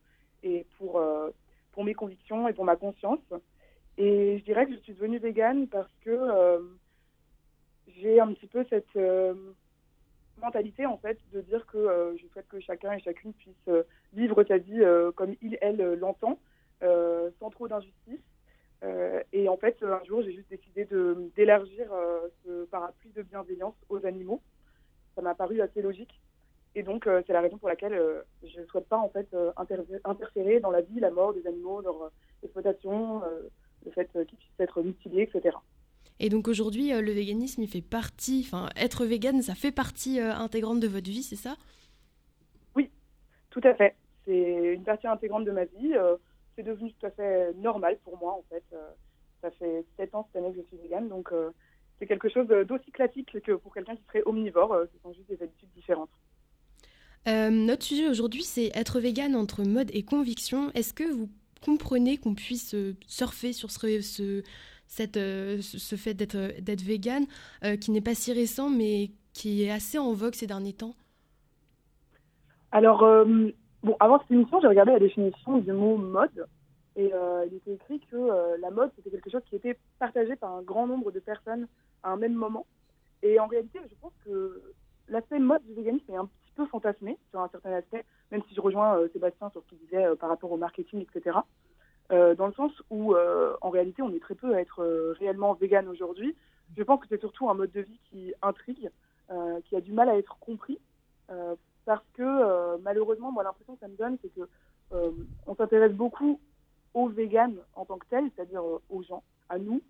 et 0.46 0.66
pour, 0.78 0.98
euh, 0.98 1.30
pour 1.72 1.84
mes 1.84 1.94
convictions 1.94 2.48
et 2.48 2.52
pour 2.52 2.64
ma 2.64 2.76
conscience. 2.76 3.20
Et 3.98 4.38
je 4.38 4.44
dirais 4.44 4.66
que 4.66 4.72
je 4.72 4.78
suis 4.80 4.94
devenue 4.94 5.18
végane 5.18 5.66
parce 5.68 5.90
que 6.04 6.10
euh, 6.10 6.60
j'ai 7.98 8.20
un 8.20 8.32
petit 8.32 8.46
peu 8.46 8.64
cette 8.68 8.96
euh, 8.96 9.34
mentalité 10.40 10.86
en 10.86 10.98
fait 10.98 11.18
de 11.32 11.40
dire 11.40 11.66
que 11.66 12.14
je 12.20 12.26
souhaite 12.28 12.48
que 12.48 12.60
chacun 12.60 12.92
et 12.92 13.00
chacune 13.00 13.32
puisse 13.32 13.70
vivre 14.12 14.44
sa 14.44 14.58
vie 14.58 14.82
comme 15.14 15.34
il, 15.40 15.56
elle 15.62 15.94
l'entend, 15.94 16.38
sans 16.82 17.50
trop 17.50 17.68
d'injustice. 17.68 18.20
Et 19.32 19.48
en 19.48 19.56
fait, 19.56 19.82
un 19.82 20.04
jour, 20.04 20.20
j'ai 20.22 20.34
juste 20.34 20.50
décidé 20.50 20.84
de 20.84 21.30
d'élargir 21.36 21.86
ce 22.44 22.66
parapluie 22.66 23.12
de 23.12 23.22
bienveillance 23.22 23.74
aux 23.88 24.04
animaux. 24.04 24.42
Ça 25.14 25.22
m'a 25.22 25.34
paru 25.34 25.62
assez 25.62 25.80
logique. 25.80 26.20
Et 26.78 26.82
donc, 26.82 27.06
euh, 27.06 27.22
c'est 27.26 27.32
la 27.32 27.40
raison 27.40 27.56
pour 27.56 27.70
laquelle 27.70 27.94
euh, 27.94 28.20
je 28.44 28.60
ne 28.60 28.66
souhaite 28.66 28.86
pas 28.86 28.98
en 28.98 29.08
fait 29.08 29.26
euh, 29.32 29.50
interfé- 29.56 29.98
interférer 30.04 30.60
dans 30.60 30.70
la 30.70 30.82
vie, 30.82 31.00
la 31.00 31.10
mort 31.10 31.32
des 31.32 31.46
animaux, 31.46 31.80
leur 31.80 32.12
exploitation, 32.42 33.22
le 33.84 33.90
fait 33.92 34.10
qu'ils 34.12 34.36
puissent 34.38 34.60
être 34.60 34.82
mutilés, 34.82 35.22
etc. 35.22 35.56
Et 36.20 36.28
donc 36.28 36.48
aujourd'hui, 36.48 36.90
le 36.92 37.12
véganisme, 37.12 37.62
il 37.62 37.68
fait 37.68 37.80
partie, 37.80 38.42
enfin, 38.46 38.68
être 38.76 39.06
vegan, 39.06 39.40
ça 39.40 39.54
fait 39.54 39.72
partie 39.72 40.20
euh, 40.20 40.34
intégrante 40.34 40.80
de 40.80 40.86
votre 40.86 41.08
vie, 41.10 41.22
c'est 41.22 41.36
ça? 41.36 41.56
Tout 43.50 43.60
à 43.64 43.74
fait. 43.74 43.96
C'est 44.26 44.74
une 44.74 44.84
partie 44.84 45.06
intégrante 45.06 45.46
de 45.46 45.50
ma 45.50 45.64
vie. 45.64 45.94
euh, 45.94 46.16
c'est 46.54 46.62
devenu 46.62 46.92
tout 46.92 47.06
à 47.06 47.10
fait 47.10 47.54
normal 47.54 47.98
pour 48.04 48.18
moi, 48.18 48.32
en 48.32 48.44
fait. 48.50 48.64
Euh, 48.74 48.90
ça 49.40 49.50
fait 49.52 49.82
sept 49.96 50.14
ans 50.14 50.26
cette 50.26 50.42
année 50.42 50.54
que 50.54 50.60
je 50.60 50.66
suis 50.66 50.76
végane, 50.76 51.08
donc 51.08 51.32
c'est 51.98 52.06
quelque 52.06 52.28
chose 52.28 52.46
d'aussi 52.48 52.90
classique 52.90 53.38
que 53.40 53.52
pour 53.52 53.72
quelqu'un 53.72 53.94
qui 53.96 54.02
serait 54.08 54.22
omnivore. 54.26 54.74
ce 54.92 54.98
sont 55.02 55.12
juste 55.14 55.28
des 55.28 55.42
habitudes 55.42 55.70
différentes. 55.74 56.10
Euh, 57.28 57.50
Notre 57.50 57.82
sujet 57.82 58.08
aujourd'hui, 58.08 58.42
c'est 58.42 58.70
être 58.74 59.00
vegan 59.00 59.34
entre 59.34 59.64
mode 59.64 59.90
et 59.92 60.04
conviction. 60.04 60.70
Est-ce 60.74 60.94
que 60.94 61.04
vous 61.04 61.28
comprenez 61.64 62.16
qu'on 62.18 62.34
puisse 62.34 62.74
euh, 62.74 62.94
surfer 63.06 63.52
sur 63.52 63.70
ce, 63.70 64.00
ce, 64.00 64.42
cette, 64.86 65.16
euh, 65.16 65.58
ce 65.60 65.96
fait 65.96 66.14
d'être 66.14 66.36
euh, 66.36 67.76
qui 67.76 67.90
n'est 67.90 68.00
pas 68.00 68.14
si 68.14 68.32
récent, 68.32 68.70
mais 68.70 69.10
qui 69.32 69.64
est 69.64 69.70
assez 69.70 69.98
en 69.98 70.12
vogue 70.12 70.34
ces 70.34 70.46
derniers 70.46 70.72
temps? 70.72 70.94
Alors, 72.70 73.04
bon, 73.82 73.96
avant 74.00 74.20
cette 74.20 74.30
émission, 74.30 74.60
j'ai 74.60 74.66
regardé 74.66 74.92
la 74.92 74.98
définition 74.98 75.58
du 75.58 75.72
mot 75.72 75.96
mode. 75.96 76.46
Et 76.96 77.10
il 77.46 77.54
était 77.54 77.74
écrit 77.74 78.00
que 78.10 78.16
la 78.60 78.70
mode, 78.70 78.90
c'était 78.96 79.10
quelque 79.10 79.30
chose 79.30 79.42
qui 79.48 79.56
était 79.56 79.78
partagé 79.98 80.36
par 80.36 80.52
un 80.52 80.62
grand 80.62 80.86
nombre 80.86 81.10
de 81.10 81.20
personnes 81.20 81.68
à 82.02 82.10
un 82.10 82.16
même 82.16 82.34
moment. 82.34 82.66
Et 83.22 83.38
en 83.38 83.46
réalité, 83.46 83.78
je 83.88 83.94
pense 84.00 84.12
que 84.24 84.62
l'aspect 85.08 85.38
mode 85.38 85.62
du 85.66 85.74
véganisme 85.74 86.10
est 86.12 86.16
un 86.16 86.26
petit 86.26 86.45
peu 86.56 86.66
fantasmé 86.66 87.18
sur 87.30 87.40
un 87.40 87.48
certain 87.48 87.72
aspect, 87.72 88.04
même 88.32 88.42
si 88.48 88.54
je 88.54 88.60
rejoins 88.60 88.98
euh, 88.98 89.08
Sébastien 89.12 89.50
sur 89.50 89.62
ce 89.62 89.68
qu'il 89.68 89.78
disait 89.78 90.04
euh, 90.04 90.16
par 90.16 90.28
rapport 90.28 90.50
au 90.50 90.56
marketing, 90.56 91.02
etc. 91.02 91.38
Euh, 92.10 92.34
dans 92.34 92.46
le 92.46 92.52
sens 92.54 92.72
où, 92.90 93.14
en 93.60 93.70
réalité, 93.70 94.02
on 94.02 94.12
est 94.12 94.20
très 94.20 94.34
peu 94.34 94.54
à 94.54 94.60
être 94.60 94.84
réellement 95.18 95.54
vegan 95.54 95.88
aujourd'hui. 95.88 96.34
Je 96.76 96.82
pense 96.82 97.00
que 97.00 97.06
c'est 97.08 97.20
surtout 97.20 97.48
un 97.48 97.54
mode 97.54 97.72
de 97.72 97.80
vie 97.80 98.00
qui 98.10 98.32
intrigue, 98.42 98.90
qui 99.64 99.76
a 99.76 99.80
du 99.80 99.92
mal 99.92 100.08
à 100.08 100.16
être 100.16 100.36
compris. 100.38 100.78
Parce 101.84 102.04
que 102.14 102.76
malheureusement, 102.78 103.32
moi 103.32 103.42
l'impression 103.42 103.74
que 103.74 103.80
ça 103.80 103.88
me 103.88 103.96
donne, 103.96 104.18
c'est 104.22 104.32
que 104.34 104.48
on 105.46 105.54
s'intéresse 105.56 105.92
beaucoup 105.92 106.40
aux 106.94 107.08
véganes 107.08 107.58
en 107.74 107.84
tant 107.84 107.98
que 107.98 108.06
tels, 108.06 108.30
c'est-à-dire 108.36 108.62
aux 108.64 109.02
gens, 109.02 109.24
à 109.48 109.58
nous, 109.58 109.82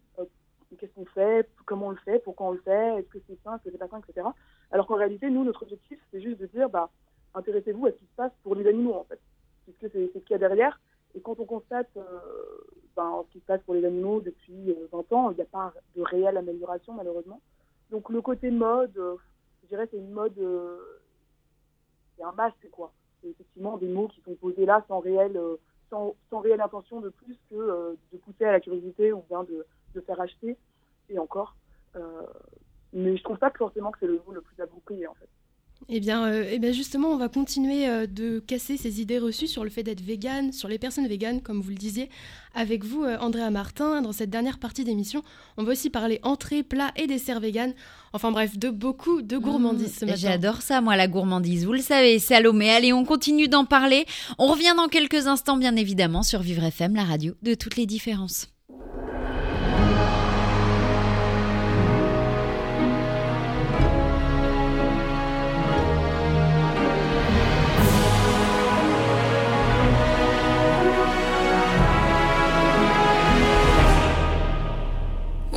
qu'est-ce 0.78 0.92
qu'on 0.94 1.06
fait, 1.06 1.48
comment 1.64 1.88
on 1.88 1.90
le 1.90 1.96
fait, 2.04 2.18
pourquoi 2.20 2.48
on 2.48 2.52
le 2.52 2.60
fait, 2.60 2.98
est-ce 2.98 3.08
que 3.08 3.18
c'est 3.26 3.38
sain, 3.44 3.56
est-ce 3.56 3.64
que 3.64 3.70
c'est 3.70 3.78
pas 3.78 3.88
sain, 3.88 4.00
etc. 4.06 4.26
Alors 4.70 4.86
qu'en 4.86 4.96
réalité, 4.96 5.30
nous, 5.30 5.44
notre 5.44 5.62
objectif, 5.62 5.98
c'est 6.10 6.20
juste 6.20 6.40
de 6.40 6.46
dire, 6.46 6.68
bah, 6.68 6.90
intéressez-vous 7.34 7.86
à 7.86 7.90
ce 7.90 7.96
qui 7.96 8.06
se 8.06 8.16
passe 8.16 8.32
pour 8.42 8.54
les 8.54 8.66
animaux, 8.66 8.94
en 8.94 9.04
fait, 9.04 9.20
puisque 9.64 9.92
c'est 9.92 10.12
ce 10.12 10.18
qu'il 10.18 10.30
y 10.30 10.34
a 10.34 10.38
derrière. 10.38 10.80
Et 11.14 11.20
quand 11.20 11.38
on 11.38 11.46
constate 11.46 11.88
euh, 11.96 12.02
ben, 12.96 13.24
ce 13.26 13.32
qui 13.32 13.40
se 13.40 13.44
passe 13.44 13.62
pour 13.62 13.74
les 13.74 13.84
animaux 13.84 14.20
depuis 14.20 14.70
euh, 14.70 14.88
20 14.92 15.12
ans, 15.12 15.30
il 15.30 15.36
n'y 15.36 15.42
a 15.42 15.46
pas 15.46 15.72
de 15.94 16.02
réelle 16.02 16.36
amélioration, 16.36 16.94
malheureusement. 16.94 17.40
Donc 17.90 18.10
le 18.10 18.20
côté 18.20 18.50
mode, 18.50 18.96
euh, 18.98 19.16
je 19.62 19.68
dirais, 19.68 19.88
c'est 19.90 19.98
une 19.98 20.10
mode 20.10 20.38
euh, 20.38 20.96
c'est 22.16 22.24
un 22.24 22.32
masque, 22.32 22.68
quoi. 22.70 22.92
C'est 23.20 23.28
effectivement 23.28 23.76
des 23.78 23.88
mots 23.88 24.08
qui 24.08 24.20
sont 24.22 24.34
posés 24.34 24.66
là 24.66 24.84
sans 24.88 25.00
réelle, 25.00 25.36
euh, 25.36 25.56
sans, 25.90 26.14
réelle 26.32 26.60
intention 26.60 27.00
de 27.00 27.08
plus 27.08 27.36
que 27.50 27.54
euh, 27.54 27.94
de 28.12 28.18
pousser 28.18 28.44
à 28.44 28.52
la 28.52 28.60
curiosité 28.60 29.12
ou 29.12 29.22
bien 29.28 29.44
de, 29.44 29.66
de 29.96 30.00
faire 30.02 30.20
acheter, 30.20 30.56
et 31.10 31.18
encore. 31.18 31.56
Euh, 31.96 32.00
mais 32.92 33.16
je 33.16 33.22
trouve 33.22 33.38
pas 33.38 33.50
que 33.50 33.58
forcément 33.58 33.90
que 33.90 33.98
c'est 34.00 34.06
le 34.06 34.20
mot 34.26 34.32
le 34.32 34.40
plus 34.42 34.62
approprié, 34.62 35.06
en 35.06 35.14
fait. 35.14 35.28
Eh 35.90 36.00
bien, 36.00 36.24
euh, 36.26 36.48
eh 36.50 36.58
bien 36.58 36.72
justement, 36.72 37.08
on 37.08 37.18
va 37.18 37.28
continuer 37.28 37.86
euh, 37.86 38.06
de 38.06 38.38
casser 38.40 38.76
ces 38.78 39.00
idées 39.02 39.18
reçues 39.18 39.46
sur 39.46 39.62
le 39.62 39.68
fait 39.70 39.82
d'être 39.82 40.00
végane, 40.00 40.50
sur 40.52 40.68
les 40.68 40.78
personnes 40.78 41.06
véganes, 41.06 41.42
comme 41.42 41.60
vous 41.60 41.68
le 41.68 41.76
disiez, 41.76 42.08
avec 42.54 42.82
vous, 42.82 43.04
euh, 43.04 43.18
Andrea 43.20 43.50
Martin. 43.50 44.00
Dans 44.00 44.12
cette 44.12 44.30
dernière 44.30 44.58
partie 44.58 44.84
d'émission, 44.84 45.22
on 45.58 45.64
va 45.64 45.72
aussi 45.72 45.90
parler 45.90 46.18
entrée, 46.22 46.62
plats 46.62 46.92
et 46.96 47.06
desserts 47.06 47.40
véganes. 47.40 47.74
Enfin 48.14 48.32
bref, 48.32 48.56
de 48.58 48.70
beaucoup 48.70 49.20
de 49.20 49.36
gourmandises 49.36 49.98
ce 49.98 50.04
Mmh, 50.06 50.08
matin. 50.08 50.20
J'adore 50.20 50.62
ça, 50.62 50.80
moi, 50.80 50.96
la 50.96 51.08
gourmandise. 51.08 51.66
Vous 51.66 51.74
le 51.74 51.80
savez, 51.80 52.18
Salomé. 52.18 52.70
Allez, 52.70 52.92
on 52.94 53.04
continue 53.04 53.46
d'en 53.46 53.66
parler. 53.66 54.06
On 54.38 54.46
revient 54.46 54.74
dans 54.76 54.88
quelques 54.88 55.26
instants, 55.26 55.58
bien 55.58 55.76
évidemment, 55.76 56.22
sur 56.22 56.40
Vivre 56.40 56.64
FM, 56.64 56.96
la 56.96 57.04
radio 57.04 57.34
de 57.42 57.54
toutes 57.54 57.76
les 57.76 57.86
différences. 57.86 58.55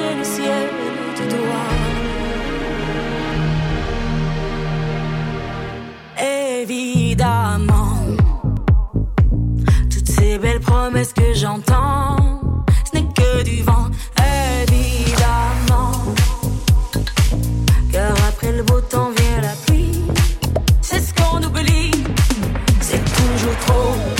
Le 0.00 0.24
ciel 0.24 0.68
du 1.16 1.26
doigt. 1.28 1.74
Évidemment, 6.60 7.98
toutes 9.90 10.08
ces 10.08 10.38
belles 10.38 10.60
promesses 10.60 11.12
que 11.12 11.34
j'entends, 11.34 12.64
ce 12.90 12.98
n'est 12.98 13.08
que 13.12 13.42
du 13.42 13.62
vent. 13.62 13.86
Évidemment, 14.62 16.14
car 17.92 18.12
après 18.28 18.52
le 18.52 18.62
beau 18.62 18.80
temps 18.80 19.10
vient 19.16 19.40
la 19.42 19.54
pluie. 19.66 20.02
C'est 20.80 21.00
ce 21.00 21.12
qu'on 21.14 21.42
oublie, 21.42 21.90
c'est 22.80 23.04
toujours 23.04 23.56
trop 23.66 24.17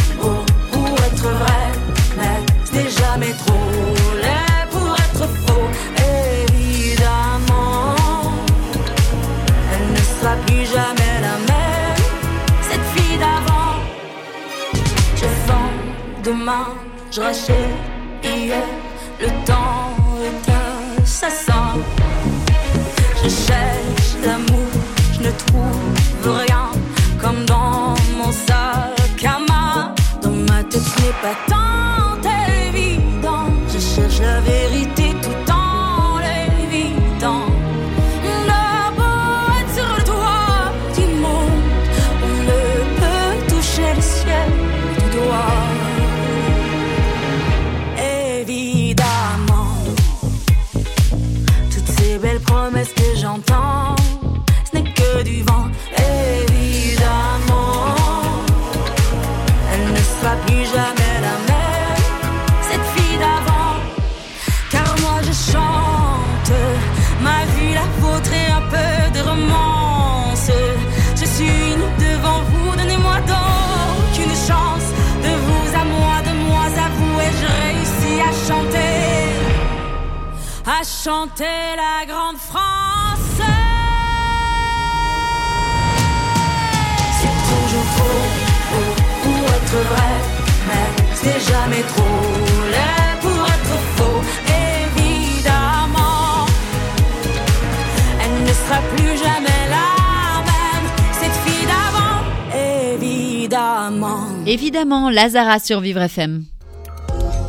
je 17.11 17.21
rachète 17.21 17.55
hier, 18.23 18.63
le 19.21 19.27
temps 19.45 19.97
est 20.23 21.03
assassin. 21.03 21.75
Je 23.23 23.29
cherche 23.29 24.11
l'amour, 24.25 24.69
je 25.13 25.21
ne 25.27 25.31
trouve 25.31 26.37
rien, 26.47 26.71
comme 27.21 27.45
dans 27.45 27.95
mon 28.17 28.33
sac 28.33 29.25
à 29.25 29.39
main. 29.49 29.95
Dans 30.23 30.31
ma 30.31 30.63
tête, 30.65 30.83
ce 30.83 31.03
n'est 31.03 31.19
pas 31.23 31.37
tant 31.49 31.88
à 80.81 80.85
chanter 80.85 81.45
la 81.76 82.07
grande 82.07 82.37
France. 82.37 83.41
C'est 87.18 87.39
toujours 87.51 87.89
trop 87.97 88.22
pour 89.24 89.45
être 89.59 89.79
vrai, 89.93 90.12
mais 90.68 90.89
c'est 91.14 91.41
jamais 91.53 91.83
trop 91.83 92.26
laid 92.70 93.14
pour 93.22 93.47
être 93.57 93.76
faux. 93.97 94.22
Évidemment, 94.97 96.47
elle 98.22 98.43
ne 98.45 98.53
sera 98.53 98.81
plus 98.95 99.16
jamais 99.18 99.62
la 99.76 99.89
même, 100.51 100.87
cette 101.20 101.39
fille 101.45 101.66
d'avant. 101.66 102.18
Évidemment. 102.95 104.26
Évidemment, 104.47 105.11
Lazara 105.11 105.59
sur 105.59 105.81
Vivre 105.81 106.03
FM. 106.03 106.45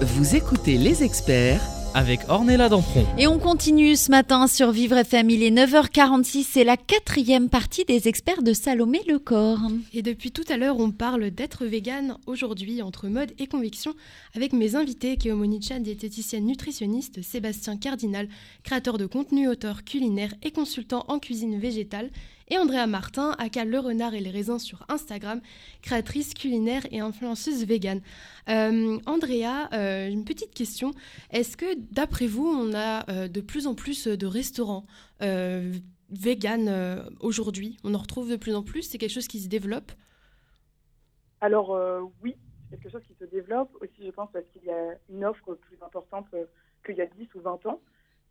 Vous 0.01 0.35
écoutez 0.35 0.77
les 0.77 1.03
experts 1.03 1.61
avec 1.93 2.21
Ornella 2.29 2.69
Dampron. 2.69 3.05
Et 3.17 3.27
on 3.27 3.39
continue 3.39 3.95
ce 3.95 4.11
matin 4.11 4.47
sur 4.47 4.71
Vivre 4.71 4.97
FM. 4.97 5.29
Il 5.29 5.43
est 5.43 5.51
9h46. 5.51 6.45
C'est 6.49 6.63
la 6.63 6.77
quatrième 6.77 7.49
partie 7.49 7.85
des 7.85 8.07
experts 8.07 8.43
de 8.43 8.53
Salomé 8.53 9.01
Lecor. 9.07 9.59
Et 9.93 10.01
depuis 10.01 10.31
tout 10.31 10.43
à 10.49 10.57
l'heure, 10.57 10.79
on 10.79 10.91
parle 10.91 11.31
d'être 11.31 11.65
vegan 11.65 12.17
aujourd'hui 12.25 12.81
entre 12.81 13.07
mode 13.07 13.31
et 13.39 13.47
conviction 13.47 13.93
avec 14.35 14.53
mes 14.53 14.75
invités 14.75 15.17
Kéomoni 15.17 15.61
Chan, 15.61 15.79
diététicienne 15.79 16.45
nutritionniste, 16.45 17.21
Sébastien 17.21 17.77
Cardinal, 17.77 18.27
créateur 18.63 18.97
de 18.97 19.05
contenu, 19.05 19.47
auteur 19.47 19.83
culinaire 19.83 20.33
et 20.43 20.51
consultant 20.51 21.05
en 21.07 21.19
cuisine 21.19 21.59
végétale, 21.59 22.09
et 22.49 22.57
Andrea 22.57 22.87
Martin, 22.87 23.35
aka 23.37 23.65
Le 23.65 23.79
Renard 23.79 24.13
et 24.13 24.19
les 24.19 24.31
Raisins 24.31 24.59
sur 24.59 24.85
Instagram, 24.89 25.41
créatrice 25.81 26.33
culinaire 26.33 26.83
et 26.91 26.99
influenceuse 26.99 27.65
vegan. 27.65 28.01
Euh, 28.49 28.99
Andrea, 29.05 29.69
euh, 29.73 30.07
une 30.07 30.25
petite 30.25 30.53
question. 30.53 30.91
Est-ce 31.31 31.57
que 31.57 31.75
d'après 31.91 32.27
vous, 32.27 32.47
on 32.47 32.73
a 32.73 33.09
euh, 33.09 33.27
de 33.27 33.41
plus 33.41 33.67
en 33.67 33.75
plus 33.75 34.07
de 34.07 34.27
restaurants 34.27 34.85
euh, 35.21 35.73
aujourd'hui? 37.19 37.77
On 37.83 37.93
en 37.93 37.99
retrouve 37.99 38.31
de 38.31 38.35
plus 38.35 38.55
en 38.55 38.63
plus? 38.63 38.83
C'est 38.83 38.97
quelque 38.97 39.13
chose 39.13 39.27
qui 39.27 39.39
se 39.39 39.47
développe? 39.47 39.91
Alors 41.41 41.79
oui, 42.21 42.35
c'est 42.69 42.81
quelque 42.81 42.91
chose 42.91 43.03
qui 43.07 43.15
se 43.17 43.25
développe 43.25 43.69
aussi, 43.79 44.05
je 44.05 44.11
pense, 44.11 44.29
parce 44.33 44.45
qu'il 44.51 44.63
y 44.65 44.71
a 44.71 44.95
une 45.09 45.23
offre 45.23 45.53
plus 45.53 45.77
importante 45.81 46.25
qu'il 46.85 46.95
y 46.95 47.01
a 47.01 47.05
10 47.05 47.27
ou 47.35 47.41
20 47.41 47.65
ans. 47.67 47.79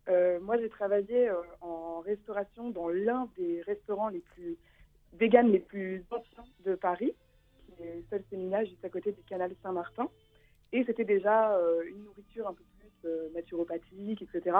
Euh, 0.09 0.39
moi, 0.39 0.57
j'ai 0.57 0.69
travaillé 0.69 1.29
euh, 1.29 1.35
en 1.61 1.99
restauration 1.99 2.69
dans 2.71 2.89
l'un 2.89 3.29
des 3.37 3.61
restaurants 3.61 4.09
les 4.09 4.19
plus 4.19 4.57
véganes 5.13 5.51
les 5.51 5.59
plus 5.59 6.03
anciens 6.11 6.45
de 6.65 6.75
Paris, 6.75 7.13
qui 7.65 7.83
est 7.83 8.03
Seul 8.09 8.23
Séminage, 8.29 8.69
juste 8.69 8.85
à 8.85 8.89
côté 8.89 9.11
du 9.11 9.21
canal 9.23 9.51
Saint-Martin. 9.61 10.09
Et 10.71 10.83
c'était 10.85 11.05
déjà 11.05 11.53
euh, 11.55 11.83
une 11.87 12.03
nourriture 12.03 12.47
un 12.47 12.53
peu 12.53 12.63
plus 12.63 13.33
naturopathique, 13.33 14.21
etc. 14.21 14.57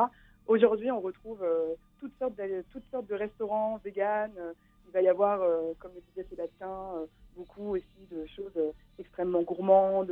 Aujourd'hui, 0.47 0.91
on 0.91 1.01
retrouve 1.01 1.45
toutes, 1.99 2.17
sortes 2.17 2.35
de, 2.35 2.63
toutes 2.71 2.89
sortes 2.89 3.07
de 3.07 3.15
restaurants 3.15 3.77
véganes. 3.83 4.33
Il 4.87 4.93
va 4.93 5.01
y 5.01 5.09
avoir, 5.09 5.39
comme 5.77 5.91
le 5.93 6.01
disait 6.09 6.25
Sébastien, 6.29 7.05
beaucoup 7.35 7.75
aussi 7.75 8.07
de 8.09 8.25
choses 8.27 8.57
extrêmement 8.97 9.41
gourmandes, 9.41 10.07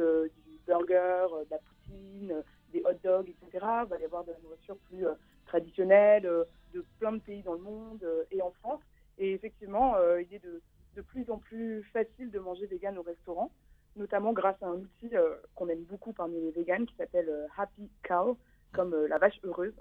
du 0.45 0.59
burger, 0.67 1.27
de 1.45 1.49
la 1.49 1.57
poutine, 1.57 2.43
des 2.71 2.81
hot 2.85 2.99
dogs, 3.03 3.29
etc. 3.29 3.65
Il 3.83 3.89
va 3.89 3.99
y 3.99 4.05
avoir 4.05 4.23
de 4.23 4.31
la 4.31 4.39
nourriture 4.39 4.77
plus 4.89 5.05
euh, 5.05 5.13
traditionnelle 5.45 6.25
euh, 6.25 6.43
de 6.73 6.85
plein 6.99 7.13
de 7.13 7.19
pays 7.19 7.43
dans 7.43 7.53
le 7.53 7.59
monde 7.61 8.03
euh, 8.03 8.23
et 8.31 8.41
en 8.41 8.51
France. 8.61 8.81
Et 9.17 9.33
effectivement, 9.33 9.95
il 10.19 10.31
est 10.31 10.43
de, 10.43 10.61
de 10.95 11.01
plus 11.01 11.27
en 11.31 11.39
plus 11.39 11.81
facile 11.91 12.29
de 12.29 12.37
manger 12.37 12.67
vegan 12.67 12.99
au 12.99 13.01
restaurant, 13.01 13.49
notamment 13.95 14.31
grâce 14.31 14.61
à 14.61 14.67
un 14.67 14.75
outil 14.75 15.09
qu'on 15.55 15.69
aime 15.69 15.85
beaucoup 15.85 16.13
parmi 16.13 16.39
les 16.39 16.51
véganes 16.51 16.85
qui 16.85 16.93
s'appelle 16.97 17.27
Happy 17.57 17.89
Cow, 18.03 18.37
comme 18.73 18.95
la 19.07 19.17
vache 19.17 19.39
heureuse, 19.43 19.73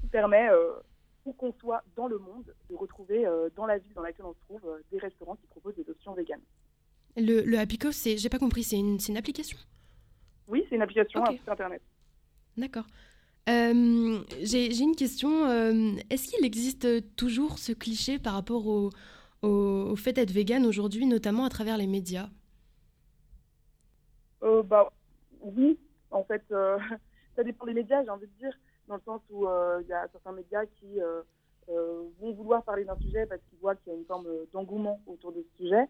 qui 0.00 0.06
permet, 0.06 0.48
où 1.24 1.32
qu'on 1.32 1.52
soit 1.54 1.82
dans 1.96 2.06
le 2.06 2.18
monde, 2.18 2.54
de 2.68 2.74
retrouver 2.74 3.26
euh, 3.26 3.48
dans 3.56 3.66
la 3.66 3.78
ville 3.78 3.92
dans 3.94 4.02
laquelle 4.02 4.26
on 4.26 4.34
se 4.34 4.40
trouve 4.40 4.64
euh, 4.66 4.82
des 4.90 4.98
restaurants 4.98 5.36
qui 5.36 5.46
proposent 5.46 5.76
des 5.76 5.88
options 5.88 6.12
véganes. 6.12 6.42
Le, 7.16 7.42
le 7.42 7.58
Happy 7.58 7.78
Cow, 7.78 7.92
c'est, 7.92 8.16
j'ai 8.16 8.28
pas 8.28 8.38
compris, 8.38 8.62
c'est 8.62 8.76
une, 8.76 9.16
application? 9.16 9.56
Oui, 10.48 10.66
c'est 10.68 10.74
une 10.74 10.82
application 10.82 11.20
Ok. 11.20 11.28
un 11.28 11.32
site 11.32 11.48
internet. 11.48 11.82
D'accord. 12.56 12.86
Euh, 13.48 14.20
j'ai, 14.40 14.78
une 14.78 14.96
question. 14.96 15.44
euh, 15.46 15.92
est-ce 16.10 16.28
qu'il 16.28 16.44
existe 16.46 17.14
toujours 17.16 17.58
ce 17.58 17.72
cliché 17.72 18.18
par 18.18 18.34
rapport 18.34 18.66
au, 18.66 18.90
fait 19.96 20.14
d'être 20.14 20.30
vegan 20.30 20.64
aujourd'hui, 20.64 21.06
notamment 21.06 21.44
à 21.44 21.50
travers 21.50 21.76
les 21.76 21.86
médias? 21.86 22.28
Euh, 24.42 24.62
bah, 24.62 24.90
oui, 25.40 25.78
en 26.10 26.24
fait, 26.24 26.42
ça 27.36 27.42
dépend 27.44 27.66
des 27.66 27.74
médias, 27.74 28.02
j'ai 28.04 28.10
envie 28.10 28.26
de 28.26 28.38
dire, 28.38 28.52
dans 28.88 28.96
le 28.96 29.02
sens 29.04 29.20
où 29.30 29.46
il 29.80 29.86
y 29.88 29.92
a 29.92 30.08
certains 30.12 30.32
médias 30.32 30.64
qui 30.66 30.98
vont 31.68 32.32
vouloir 32.32 32.62
parler 32.62 32.84
d'un 32.84 32.96
sujet 32.96 33.26
parce 33.26 33.40
qu'ils 33.50 33.58
voient 33.58 33.74
qu'il 33.74 33.92
y 33.92 33.96
a 33.96 33.98
une 33.98 34.06
forme 34.06 34.28
d'engouement 34.52 35.00
autour 35.06 35.32
de 35.32 35.42
ce 35.42 35.64
sujet, 35.64 35.86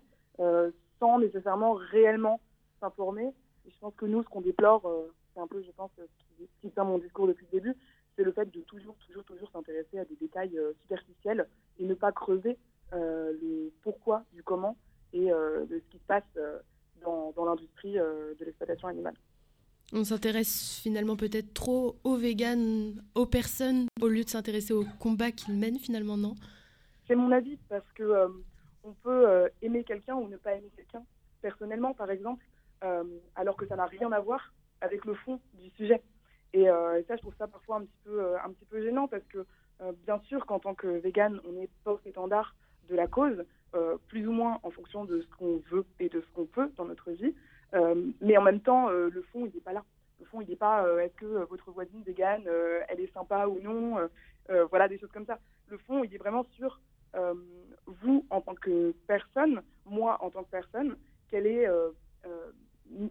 sans 0.99 1.19
nécessairement 1.21 1.75
réellement 1.75 2.41
s'informer. 2.81 3.33
Je 3.67 3.79
pense 3.81 3.95
que 3.95 4.07
nous, 4.07 4.25
ce 4.25 4.29
qu'on 4.29 4.41
déplore, 4.41 4.91
c'est 5.35 5.41
un 5.41 5.47
peu, 5.47 5.63
je 5.63 5.71
pense, 5.73 5.91
ce 5.97 6.03
qui, 6.03 6.47
ce 6.47 6.61
qui 6.61 6.71
tient 6.73 6.85
mon 6.85 6.99
discours 6.99 7.27
depuis 7.27 7.47
le 7.53 7.59
début, 7.61 7.77
c'est 8.17 8.23
le 8.23 8.33
fait 8.33 8.51
de 8.51 8.61
toujours, 8.61 8.97
toujours, 9.07 9.25
toujours 9.25 9.51
s'intéresser 9.51 9.99
à 9.99 10.05
des 10.05 10.17
détails 10.17 10.57
euh, 10.57 10.73
superficiels 10.83 11.49
et 11.79 11.85
ne 11.85 11.95
pas 11.95 12.13
creuser 12.13 12.57
euh, 12.93 13.33
le 13.43 13.73
pourquoi 13.83 14.25
du 14.33 14.43
comment 14.43 14.77
et 15.13 15.33
euh, 15.33 15.65
de 15.67 15.79
ce 15.79 15.91
qui 15.91 15.99
se 15.99 16.05
passe 16.07 16.23
euh, 16.37 16.59
dans, 17.03 17.33
dans 17.33 17.45
l'industrie 17.45 17.99
euh, 17.99 18.35
de 18.39 18.45
l'exploitation 18.45 18.89
animale. 18.89 19.15
On 19.93 20.05
s'intéresse 20.05 20.81
finalement 20.83 21.17
peut-être 21.17 21.53
trop 21.55 21.97
aux 22.05 22.17
véganes, 22.17 23.03
aux 23.15 23.27
personnes, 23.27 23.87
au 24.01 24.09
lieu 24.09 24.25
de 24.25 24.29
s'intéresser 24.29 24.73
au 24.73 24.85
combat 24.99 25.31
qu'ils 25.31 25.55
mènent 25.55 25.79
finalement, 25.79 26.17
non? 26.17 26.35
C'est 27.07 27.15
mon 27.15 27.31
avis 27.33 27.59
parce 27.69 27.91
que 27.95 28.03
euh, 28.03 28.29
on 28.83 28.93
peut 28.93 29.29
euh, 29.29 29.49
aimer 29.61 29.85
quelqu'un 29.85 30.15
ou 30.15 30.29
ne 30.29 30.37
pas 30.37 30.55
aimer 30.55 30.71
quelqu'un 30.75 31.05
personnellement, 31.43 31.93
par 31.93 32.11
exemple, 32.11 32.45
euh, 32.83 33.05
alors 33.35 33.57
que 33.57 33.67
ça 33.67 33.77
n'a 33.77 33.87
rien 33.87 34.11
à 34.13 34.21
voir 34.21 34.53
avec 34.85 35.05
le 35.05 35.15
fond 35.15 35.41
du 35.55 35.71
sujet. 35.71 36.01
Et, 36.53 36.69
euh, 36.69 37.01
et 37.01 37.03
ça, 37.05 37.17
je 37.17 37.23
trouve 37.23 37.35
ça 37.37 37.49
parfois 37.49 37.77
un 37.77 37.85
petit 37.85 37.99
peu, 38.05 38.21
euh, 38.21 38.83
gênant 38.83 39.09
parce 39.09 39.25
que, 39.25 39.45
euh, 39.81 39.93
bien 40.07 40.21
sûr, 40.21 40.47
qu'en 40.47 40.61
tant 40.61 40.75
que 40.75 40.87
vegan, 40.87 41.41
on 41.49 41.61
est 41.61 41.69
porte-étendard 41.83 42.55
de 42.89 42.95
la 42.95 43.07
cause, 43.07 43.45
plus 44.07 44.29
ou 44.29 44.31
moins 44.31 44.61
en 44.63 44.71
fonction 44.71 45.05
de 45.05 45.21
ce 45.21 45.27
qu'on 45.37 45.61
veut 45.69 45.85
et 45.99 46.09
de 46.09 46.21
ce 46.21 46.27
qu'on 46.33 46.47
peut 46.47 46.71
dans 46.77 46.85
notre 46.85 47.11
vie. 47.11 47.35
Mais 48.21 48.37
en 48.37 48.43
même 48.43 48.61
temps, 48.61 48.89
le 48.89 49.23
fond, 49.33 49.47
il 49.47 49.53
n'est 49.53 49.61
pas 49.61 49.73
là. 49.73 49.83
Le 50.21 50.27
fond, 50.27 50.41
il 50.41 50.49
n'est 50.49 50.55
pas 50.55 50.87
est-ce 51.03 51.15
que 51.15 51.45
votre 51.47 51.73
voisine 51.73 52.03
végane, 52.03 52.47
elle 52.89 53.01
est 53.01 53.13
sympa 53.13 53.49
ou 53.49 53.59
non, 53.61 53.97
voilà, 54.71 54.87
des 54.87 54.99
choses 54.99 55.11
comme 55.11 55.27
ça. 55.27 55.41
Le 55.69 55.79
fond, 55.79 56.05
il 56.05 56.15
est 56.15 56.19
vraiment 56.19 56.45
sur 56.53 56.79
vous 57.87 58.25
en 58.31 58.41
tant 58.43 58.55
que 58.55 58.95
personne, 59.09 59.61
moi 59.87 60.19
en 60.21 60.31
tant 60.31 60.45
que 60.45 60.51
personne, 60.51 60.97
quelle 61.29 61.49
est, 61.49 61.67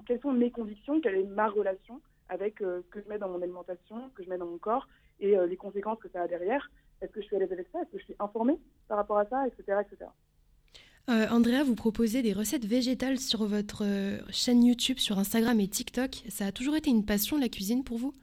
quelles 0.06 0.22
sont 0.22 0.34
mes 0.34 0.52
convictions, 0.52 1.02
quelle 1.02 1.16
est 1.16 1.24
ma 1.24 1.50
relation 1.50 2.02
avec 2.30 2.62
euh, 2.62 2.82
ce 2.86 2.90
que 2.90 3.02
je 3.02 3.10
mets 3.10 3.18
dans 3.18 3.30
mon 3.30 3.42
alimentation, 3.42 4.10
ce 4.10 4.14
que 4.16 4.24
je 4.24 4.30
mets 4.30 4.38
dans 4.38 4.46
mon 4.46 4.58
corps 4.58 4.88
et 5.20 5.38
euh, 5.38 5.46
les 5.46 5.58
conséquences 5.58 6.00
que 6.00 6.10
ça 6.10 6.24
a 6.24 6.28
derrière. 6.28 6.72
Est-ce 7.02 7.12
que 7.12 7.22
je 7.22 7.26
suis 7.28 7.36
à 7.36 7.40
l'aise 7.40 7.52
avec 7.52 7.68
ça? 7.72 7.82
Est-ce 7.82 7.92
que 7.92 8.00
je 8.00 8.04
suis 8.04 8.16
informée 8.20 8.60
par 8.88 8.98
rapport 8.98 9.18
à 9.18 9.26
ça, 9.26 9.48
etc., 9.48 9.80
etc. 9.82 10.10
Euh, 11.10 11.28
Andrea, 11.30 11.64
vous 11.66 11.76
proposez 11.76 12.22
des 12.22 12.32
recettes 12.32 12.66
végétales 12.66 13.18
sur 13.18 13.46
votre 13.46 13.84
chaîne 14.32 14.64
YouTube, 14.64 15.00
sur 15.00 15.20
Instagram 15.20 15.60
et 15.60 15.68
TikTok. 15.68 16.24
Ça 16.30 16.46
a 16.46 16.52
toujours 16.54 16.78
été 16.78 16.90
une 16.90 17.06
passion, 17.06 17.38
la 17.38 17.50
cuisine, 17.50 17.84
pour 17.84 17.98
vous? 17.98 18.14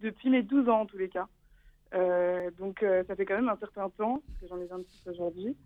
Depuis 0.00 0.28
mes 0.28 0.42
12 0.42 0.68
ans 0.68 0.80
en 0.80 0.86
tous 0.86 0.98
les 0.98 1.08
cas. 1.08 1.28
Donc 2.58 2.84
ça 3.06 3.14
fait 3.14 3.24
quand 3.24 3.36
même 3.36 3.48
un 3.48 3.58
certain 3.58 3.90
temps, 3.90 4.20
parce 4.26 4.40
que 4.40 4.46
j'en 4.48 4.60
ai 4.60 4.66
26 4.66 5.08
aujourd'hui. 5.08 5.56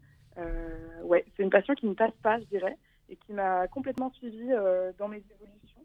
Ouais, 1.03 1.25
c'est 1.35 1.43
une 1.43 1.51
passion 1.51 1.75
qui 1.75 1.87
ne 1.87 1.95
passe 1.95 2.13
pas, 2.23 2.39
je 2.41 2.45
dirais, 2.45 2.77
et 3.09 3.17
qui 3.17 3.33
m'a 3.33 3.69
complètement 3.69 4.11
suivie 4.11 4.53
euh, 4.53 4.93
dans 4.99 5.09
mes 5.09 5.23
évolutions, 5.31 5.85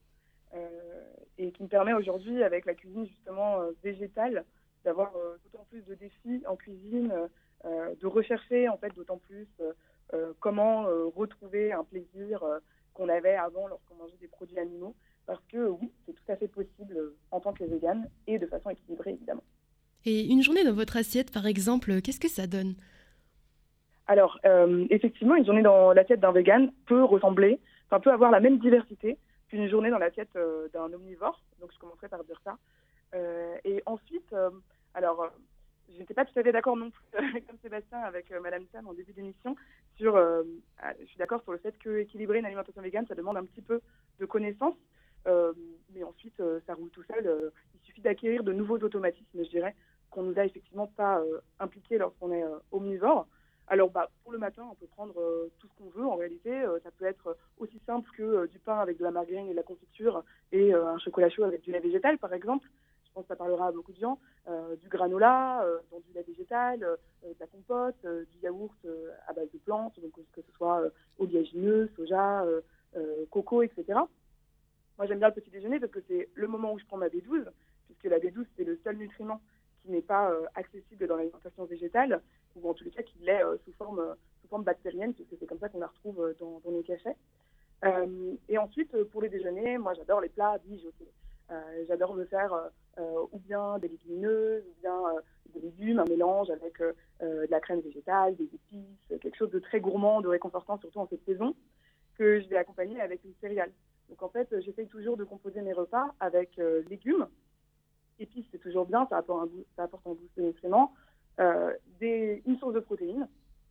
euh, 0.53 1.13
et 1.37 1.51
qui 1.51 1.63
me 1.63 1.67
permet 1.67 1.93
aujourd'hui, 1.93 2.43
avec 2.43 2.65
la 2.65 2.73
cuisine 2.73 3.05
justement 3.05 3.61
euh, 3.61 3.71
végétale, 3.83 4.45
d'avoir 4.85 5.11
d'autant 5.43 5.65
plus 5.69 5.81
de 5.81 5.93
défis 5.93 6.41
en 6.47 6.55
cuisine, 6.55 7.11
de 7.65 8.07
rechercher 8.07 8.69
en 8.69 8.77
fait 8.77 8.95
d'autant 8.95 9.17
plus 9.17 9.45
comment 10.39 10.85
retrouver 11.13 11.73
un 11.73 11.83
plaisir 11.83 12.41
qu'on 12.93 13.09
avait 13.09 13.35
avant 13.35 13.67
lorsqu'on 13.67 13.95
mangeait 13.95 14.15
des 14.21 14.29
produits 14.29 14.57
animaux. 14.57 14.95
Parce 15.25 15.43
que 15.51 15.67
oui, 15.67 15.91
c'est 16.05 16.13
tout 16.13 16.31
à 16.31 16.37
fait 16.37 16.47
possible 16.47 17.13
en 17.31 17.41
tant 17.41 17.51
que 17.51 17.65
végane 17.65 18.09
et 18.25 18.39
de 18.39 18.47
façon 18.47 18.69
équilibrée 18.69 19.11
évidemment. 19.11 19.43
Et 20.05 20.25
une 20.27 20.41
journée 20.41 20.63
dans 20.63 20.73
votre 20.73 20.95
assiette, 20.95 21.31
par 21.31 21.45
exemple, 21.45 22.01
qu'est-ce 22.01 22.21
que 22.21 22.29
ça 22.29 22.47
donne? 22.47 22.75
Alors, 24.09 24.39
euh, 24.43 24.87
effectivement, 24.89 25.35
une 25.35 25.45
journée 25.45 25.61
dans 25.61 25.93
l'assiette 25.93 26.19
d'un 26.19 26.31
vegan 26.31 26.71
peut 26.87 27.03
ressembler, 27.03 27.59
enfin 27.85 27.99
peut 27.99 28.11
avoir 28.11 28.31
la 28.31 28.39
même 28.39 28.57
diversité 28.57 29.19
qu'une 29.49 29.69
journée 29.69 29.91
dans 29.91 29.99
l'assiette 29.99 30.35
euh, 30.35 30.67
d'un 30.73 30.91
omnivore. 30.91 31.39
Donc, 31.61 31.71
je 31.71 31.77
commencerai 31.77 32.09
par 32.09 32.23
dire 32.23 32.41
ça. 32.43 32.57
Euh, 33.13 33.55
et 33.63 33.83
ensuite, 33.85 34.33
euh, 34.33 34.49
alors, 34.95 35.31
je 35.93 35.99
n'étais 35.99 36.15
pas 36.15 36.25
tout 36.25 36.37
à 36.39 36.41
fait 36.41 36.51
d'accord 36.51 36.75
non 36.75 36.89
plus, 36.89 37.03
comme 37.47 37.59
Sébastien, 37.61 37.99
avec 37.99 38.31
Madame 38.41 38.65
Sam 38.71 38.87
en 38.87 38.93
début 38.93 39.13
d'émission, 39.13 39.55
sur, 39.95 40.17
ah, 40.17 40.93
je 40.99 41.05
suis 41.05 41.17
d'accord 41.19 41.43
sur 41.43 41.51
le 41.51 41.59
fait 41.59 41.77
que 41.77 41.99
équilibrer 41.99 42.39
une 42.39 42.45
alimentation 42.47 42.81
végane, 42.81 43.05
ça 43.05 43.13
demande 43.13 43.37
un 43.37 43.45
petit 43.45 43.61
peu 43.61 43.79
de 44.19 44.25
connaissances. 44.25 44.77
Mais 45.25 46.03
ensuite, 46.03 46.41
ça 46.65 46.73
roule 46.73 46.89
tout 46.89 47.03
seul. 47.03 47.51
Il 47.75 47.85
suffit 47.85 48.01
d'acquérir 48.01 48.43
de 48.43 48.53
nouveaux 48.53 48.79
automatismes, 48.79 49.43
je 49.43 49.49
dirais, 49.49 49.75
qu'on 50.09 50.23
nous 50.23 50.39
a 50.39 50.45
effectivement 50.45 50.87
pas 50.87 51.21
impliqués 51.59 51.99
lorsqu'on 51.99 52.31
est 52.31 52.45
omnivore. 52.71 53.27
Alors, 53.71 53.91
bah, 53.91 54.09
pour 54.23 54.31
le 54.31 54.39
matin, 54.39 54.67
on 54.71 54.73
peut 54.73 54.87
prendre 54.87 55.13
euh, 55.21 55.51
tout 55.59 55.67
ce 55.67 55.73
qu'on 55.77 55.89
veut. 55.89 56.05
En 56.05 56.15
réalité, 56.15 56.49
Euh, 56.51 56.79
ça 56.83 56.89
peut 56.91 57.05
être 57.05 57.37
aussi 57.59 57.79
simple 57.85 58.09
que 58.17 58.23
euh, 58.23 58.47
du 58.47 58.57
pain 58.57 58.79
avec 58.79 58.97
de 58.97 59.03
la 59.03 59.11
margarine 59.11 59.45
et 59.47 59.51
de 59.51 59.55
la 59.55 59.63
confiture 59.63 60.23
et 60.51 60.73
un 60.73 60.97
chocolat 60.97 61.29
chaud 61.29 61.43
avec 61.43 61.61
du 61.61 61.71
lait 61.71 61.79
végétal, 61.79 62.17
par 62.17 62.33
exemple. 62.33 62.67
Je 63.05 63.11
pense 63.13 63.23
que 63.23 63.27
ça 63.27 63.35
parlera 63.35 63.67
à 63.67 63.71
beaucoup 63.71 63.91
de 63.91 63.99
gens. 63.99 64.19
Du 64.81 64.89
granola, 64.89 65.63
dans 65.91 65.99
du 65.99 66.11
lait 66.13 66.23
végétal, 66.23 66.79
de 66.79 67.35
la 67.39 67.47
compote, 67.47 68.01
du 68.03 68.37
yaourt 68.41 68.79
à 69.27 69.33
base 69.33 69.51
de 69.51 69.59
plantes, 69.59 69.99
donc 69.99 70.13
que 70.31 70.41
ce 70.41 70.51
soit 70.53 70.81
oléagineux, 71.19 71.89
soja, 71.95 72.45
coco, 73.29 73.61
etc. 73.61 73.99
Moi, 74.97 75.07
j'aime 75.07 75.19
bien 75.19 75.27
le 75.29 75.33
petit 75.35 75.51
déjeuner 75.51 75.79
parce 75.79 75.91
que 75.91 76.01
c'est 76.07 76.29
le 76.33 76.47
moment 76.47 76.73
où 76.73 76.79
je 76.79 76.85
prends 76.85 76.97
ma 76.97 77.09
B12, 77.09 77.45
puisque 77.85 78.05
la 78.05 78.19
B12, 78.19 78.45
c'est 78.57 78.63
le 78.63 78.79
seul 78.83 78.97
nutriment 78.97 79.41
qui 79.81 79.91
n'est 79.91 80.01
pas 80.01 80.31
accessible 80.55 81.07
dans 81.07 81.17
l'alimentation 81.17 81.65
végétale, 81.65 82.21
ou 82.55 82.69
en 82.69 82.73
tous 82.73 82.83
les 82.83 82.91
cas 82.91 83.03
qui 83.03 83.17
l'est 83.19 83.43
euh, 83.43 83.57
sous, 83.65 83.71
forme, 83.73 83.99
euh, 83.99 84.13
sous 84.41 84.47
forme 84.47 84.63
bactérienne, 84.63 85.13
puisque 85.13 85.35
c'est 85.39 85.45
comme 85.45 85.59
ça 85.59 85.69
qu'on 85.69 85.79
la 85.79 85.87
retrouve 85.87 86.21
euh, 86.21 86.33
dans, 86.39 86.61
nos 86.65 86.83
cachets. 86.83 87.15
Et 88.49 88.57
ensuite, 88.57 89.03
pour 89.05 89.21
les 89.21 89.29
déjeuners, 89.29 89.77
moi, 89.77 89.93
j'adore 89.93 90.19
les 90.19 90.27
plats 90.29 90.57
mijotés. 90.65 91.07
Euh, 91.49 91.85
j'adore 91.87 92.13
me 92.13 92.25
faire 92.25 92.53
ou 93.31 93.39
bien 93.39 93.79
des 93.79 93.87
légumineuses, 93.87 94.65
ou 94.67 94.81
bien 94.81 95.01
des 95.53 95.61
légumes, 95.61 95.99
un 95.99 96.05
mélange 96.05 96.49
avec 96.49 96.79
de 97.21 97.47
la 97.49 97.61
crème 97.61 97.79
végétale, 97.79 98.35
des 98.35 98.43
épices, 98.43 99.19
quelque 99.21 99.37
chose 99.37 99.49
de 99.49 99.59
très 99.59 99.79
gourmand, 99.79 100.19
de 100.19 100.27
réconfortant, 100.27 100.77
surtout 100.79 100.99
en 100.99 101.07
cette 101.07 101.23
saison, 101.23 101.55
que 102.17 102.41
je 102.41 102.49
vais 102.49 102.57
accompagner 102.57 102.99
avec 102.99 103.23
une 103.23 103.33
céréale. 103.39 103.71
Donc 104.09 104.21
en 104.21 104.27
fait, 104.27 104.53
j'essaye 104.59 104.87
toujours 104.87 105.15
de 105.15 105.23
composer 105.23 105.61
mes 105.61 105.71
repas 105.71 106.13
avec 106.19 106.59
légumes. 106.89 107.29
Épices, 108.19 108.45
c'est 108.51 108.59
toujours 108.59 108.85
bien, 108.85 109.07
ça 109.09 109.17
apporte 109.17 109.43
un, 109.43 109.45
goût- 109.45 109.65
ça 109.77 109.83
apporte 109.83 110.05
un. 110.05 110.17
Euh, 110.39 110.51
des, 111.99 112.43
une 112.45 112.57
source 112.57 112.73
de 112.73 112.79
protéines. 112.79 113.27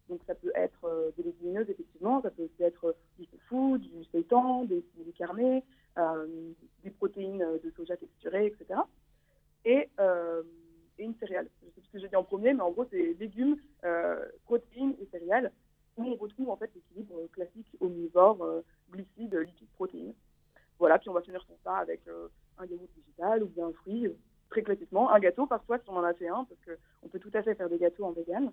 Donc 0.08 0.20
ça 0.26 0.34
peut 0.34 0.52
être 0.54 0.84
euh, 0.84 1.10
des 1.16 1.22
légumineuses, 1.22 1.68
effectivement, 1.68 2.22
ça 2.22 2.30
peut 2.30 2.42
aussi 2.42 2.62
être 2.62 2.86
euh, 2.86 2.92
du 3.18 3.26
tofu, 3.26 3.78
du 3.78 4.04
seitan, 4.10 4.64
des 4.64 4.82
carnés, 5.18 5.62
euh, 5.98 6.26
des 6.82 6.90
protéines 6.90 7.42
euh, 7.42 7.58
de 7.62 7.70
soja 7.72 7.96
texturées, 7.96 8.46
etc. 8.46 8.80
Et, 9.64 9.90
euh, 10.00 10.42
une 10.98 11.14
céréale. 11.16 11.48
Je 11.62 11.66
sais 11.66 11.72
plus 11.72 11.82
ce 11.82 11.90
que 11.92 11.98
j'ai 12.00 12.08
dit 12.08 12.16
en 12.16 12.24
premier, 12.24 12.54
mais 12.54 12.60
en 12.60 12.70
gros, 12.70 12.84
c'est 12.90 13.16
légumes, 13.20 13.56
euh, 13.84 14.24
protéines 14.44 14.96
et 15.00 15.06
céréales, 15.12 15.52
où 15.96 16.04
on 16.04 16.16
retrouve 16.16 16.50
en 16.50 16.56
fait 16.56 16.70
l'équilibre 16.74 17.18
euh, 17.18 17.28
classique 17.32 17.68
omnivore, 17.80 18.42
euh, 18.42 18.62
glucides, 18.90 19.34
lipides, 19.34 19.68
protéines. 19.74 20.14
Voilà, 20.78 20.98
puis 20.98 21.08
on 21.08 21.12
va 21.12 21.22
finir 21.22 21.42
son 21.46 21.56
ça 21.64 21.76
avec 21.76 22.00
euh, 22.08 22.28
un 22.58 22.66
yaourt 22.66 22.90
végétal 22.96 23.42
ou 23.42 23.46
bien 23.48 23.66
un 23.66 23.72
fruit, 23.72 24.06
euh, 24.06 24.16
très 24.50 24.62
classiquement, 24.62 25.10
un 25.10 25.18
gâteau 25.20 25.46
parfois 25.46 25.78
si 25.78 25.88
on 25.90 25.96
en 25.96 26.04
a 26.04 26.14
fait 26.14 26.28
un, 26.28 26.44
parce 26.44 26.60
qu'on 26.64 27.08
peut 27.08 27.18
tout 27.18 27.30
à 27.34 27.42
fait 27.42 27.54
faire 27.54 27.68
des 27.68 27.78
gâteaux 27.78 28.04
en 28.04 28.12
vegan. 28.12 28.50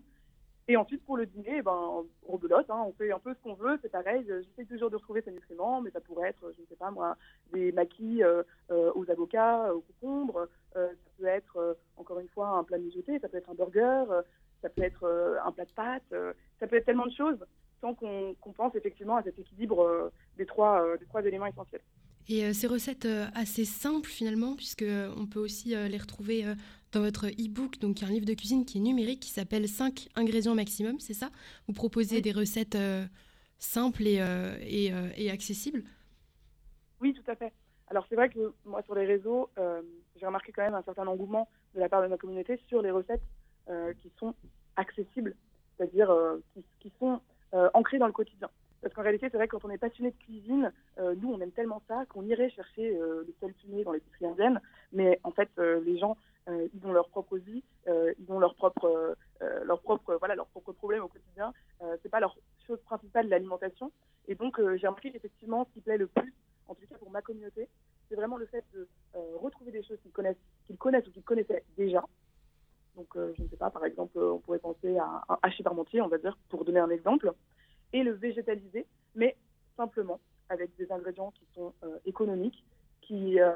Et 0.68 0.78
ensuite, 0.78 1.06
pour 1.06 1.16
le 1.16 1.28
dîner, 1.28 1.62
ben, 1.62 2.06
on 2.28 2.32
rebelote, 2.32 2.68
hein, 2.72 2.84
on 2.88 2.92
fait 2.94 3.12
un 3.12 3.20
peu 3.20 3.36
ce 3.36 3.40
qu'on 3.42 3.54
veut, 3.54 3.78
c'est 3.84 3.92
pareil. 3.92 4.26
je- 4.28 4.42
J'essaie 4.42 4.66
toujours 4.66 4.90
de 4.90 4.96
retrouver 4.96 5.22
ces 5.22 5.32
nutriments, 5.32 5.80
mais 5.82 5.92
ça 5.92 6.02
pourrait 6.02 6.30
être, 6.30 6.52
je 6.56 6.62
ne 6.62 6.66
sais 6.66 6.76
pas 6.76 6.90
moi, 6.90 7.18
des 7.54 7.72
maquis 7.72 8.24
euh, 8.24 8.42
euh, 8.72 8.92
aux 8.96 9.10
avocats, 9.12 9.74
aux 9.76 9.82
concombres. 9.82 10.48
euh, 10.76 10.90
ça 10.90 11.10
peut 11.20 11.26
être, 11.28 11.58
euh, 11.58 11.74
encore 11.98 12.20
une 12.20 12.28
fois, 12.30 12.48
un 12.50 12.64
plat 12.64 12.80
mijoté, 12.80 13.20
ça 13.20 13.30
peut 13.30 13.38
être 13.38 13.50
un 13.52 13.54
burger, 13.54 14.06
euh, 14.10 14.22
ça 14.62 14.70
peut 14.70 14.82
être 14.82 15.04
euh, 15.04 15.38
un 15.46 15.52
plat 15.52 15.66
de 15.66 15.72
pâtes, 15.72 16.04
euh, 16.14 16.34
ça 16.60 16.66
peut 16.68 16.78
être 16.78 16.86
tellement 16.86 17.06
de 17.06 17.12
choses. 17.14 17.38
tant 17.82 17.94
qu'on 17.94 18.36
pense 18.56 18.74
effectivement 18.76 19.18
à 19.18 19.24
cet 19.24 19.38
équilibre 19.38 19.82
euh, 19.84 20.10
des, 20.38 20.46
trois, 20.48 20.82
euh, 20.84 20.98
des 20.98 21.06
trois 21.06 21.22
éléments 21.24 21.46
essentiels. 21.46 21.84
Et 22.28 22.44
euh, 22.46 22.54
ces 22.54 22.68
recettes 22.68 23.06
euh, 23.06 23.28
assez 23.36 23.66
simples 23.66 24.10
finalement, 24.10 24.56
puisque 24.56 24.82
euh, 24.82 25.14
on 25.18 25.26
peut 25.26 25.40
aussi 25.40 25.70
les 25.70 25.98
retrouver 25.98 26.46
dans 26.92 27.02
votre 27.02 27.28
e-book, 27.28 27.80
donc 27.80 28.02
un 28.04 28.08
livre 28.08 28.26
de 28.26 28.34
cuisine 28.34 28.66
qui 28.66 28.78
est 28.78 28.82
numérique, 28.82 29.20
qui 29.20 29.30
s'appelle 29.30 29.68
5 29.68 30.08
ingrédients 30.16 30.56
maximum, 30.56 31.00
c'est 31.00 31.14
ça? 31.14 31.30
Vous 31.68 31.74
proposez 31.74 32.18
Oui. 32.18 32.22
des 32.22 32.32
recettes 32.32 32.78
simples 33.58 34.08
et, 34.08 34.22
et, 34.62 34.92
et 35.18 35.32
accessibles? 35.32 35.84
Oui, 37.02 37.14
tout 37.14 37.30
à 37.30 37.36
fait. 37.36 37.54
Alors 37.88 38.06
c'est 38.10 38.16
vrai 38.16 38.30
que 38.30 38.54
moi 38.66 38.82
sur 38.84 38.96
les 38.96 39.06
réseaux, 39.06 39.50
euh, 39.58 39.82
j'ai 40.16 40.26
remarqué 40.26 40.52
quand 40.52 40.64
même 40.64 40.74
un 40.74 40.84
certain 40.84 41.06
engouement 41.06 41.48
de 41.76 41.80
la 41.80 41.90
part 41.90 42.02
de 42.02 42.08
ma 42.08 42.18
communauté 42.18 42.60
sur 42.68 42.82
les 42.82 42.92
recettes 42.92 43.22
euh, 43.70 43.94
qui 44.02 44.12
sont 44.20 44.34
accessibles, 44.76 45.36
c'est-à-dire 45.78 46.10
euh, 46.10 46.38
qui, 46.54 46.64
qui 46.80 46.92
sont 47.00 47.22
ancrées 47.74 48.00
dans 48.00 48.08
le 48.08 48.12
quotidien. 48.12 48.50
Parce 48.86 48.94
qu'en 48.94 49.02
réalité, 49.02 49.30
c'est 49.32 49.38
vrai 49.38 49.48
que 49.48 49.56
quand 49.56 49.66
on 49.66 49.72
est 49.72 49.80
passionné 49.80 50.12
de 50.12 50.16
cuisine, 50.16 50.72
euh, 51.00 51.16
nous 51.20 51.34
on 51.34 51.42
aime 51.42 51.50
tellement 51.50 51.82
ça 51.88 52.06
qu'on 52.08 52.22
irait 52.28 52.52
chercher 52.52 52.96
euh, 52.96 53.24
le 53.26 53.34
sel 53.40 53.52
fumé 53.56 53.84
dans 53.84 53.92
l'épicerie 53.92 54.28
indienne, 54.28 54.62
mais 54.92 55.20
en 55.24 55.32
fait 55.32 55.50
euh, 55.58 55.82
les 55.84 55.98
gens 55.98 56.18
euh, 56.48 56.68
ils 56.72 56.86
ont 56.86 56.94
leur 56.94 57.10
propre 57.10 57.40
vie, 57.40 57.64
ils 57.88 58.32
ont 58.32 58.38
leur 58.38 58.54
propre, 58.54 59.18
leur 59.64 59.82
propre, 59.82 60.18
voilà, 60.20 60.36
leurs 60.36 60.46
propres 60.46 60.72
problèmes 60.72 61.02
au 61.02 61.08
quotidien. 61.08 61.52
C'est 62.04 62.10
pas 62.10 62.20
leur 62.20 62.38
chose 62.68 62.80
principale 62.82 63.28
l'alimentation. 63.28 63.92
Et 64.28 64.36
donc 64.36 64.62
j'ai 64.76 64.86
remarqué 64.86 65.12
qu'effectivement, 65.12 65.66
ce 65.66 65.74
qui 65.74 65.82
plaît 65.82 65.98
le 65.98 66.06
plus, 66.06 66.32
en 66.68 66.76
tout 66.76 66.86
cas 66.88 67.00
pour 67.00 67.10
ma 67.10 67.24
communauté, 67.24 67.68
c'est 68.08 68.16
vraiment 68.16 68.38
le 68.38 68.46
fait 68.46 68.64
de 68.76 68.88
retrouver 69.42 69.72
des 69.72 69.82
choses 69.82 69.98
qu'ils 70.04 70.12
connaissent, 70.12 70.44
qu'ils 70.68 70.78
connaissent 70.78 71.08
ou 71.08 71.12
qu'ils 71.12 71.24
connaissaient 71.24 71.64
déjà. 71.76 72.06
Donc 72.96 73.08
je 73.16 73.42
ne 73.42 73.48
sais 73.48 73.58
pas, 73.58 73.72
par 73.72 73.86
exemple, 73.86 74.20
on 74.20 74.38
pourrait 74.38 74.60
penser 74.60 74.96
à 75.00 75.24
un 75.28 75.40
hachis 75.42 75.64
parmentier, 75.64 76.02
on 76.02 76.08
va 76.08 76.20
dire, 76.20 76.38
pour 76.50 76.66
donner 76.66 76.80
un 76.80 76.92
exemple, 76.92 77.34
et 77.96 78.04
le 78.04 78.12
végétaliser, 78.12 78.86
mais 79.16 79.38
simplement 79.78 80.20
avec 80.50 80.76
des 80.76 80.92
ingrédients 80.92 81.32
qui 81.32 81.46
sont 81.56 81.74
euh, 81.84 81.98
économiques, 82.06 82.66
qui 83.02 83.40
euh, 83.40 83.54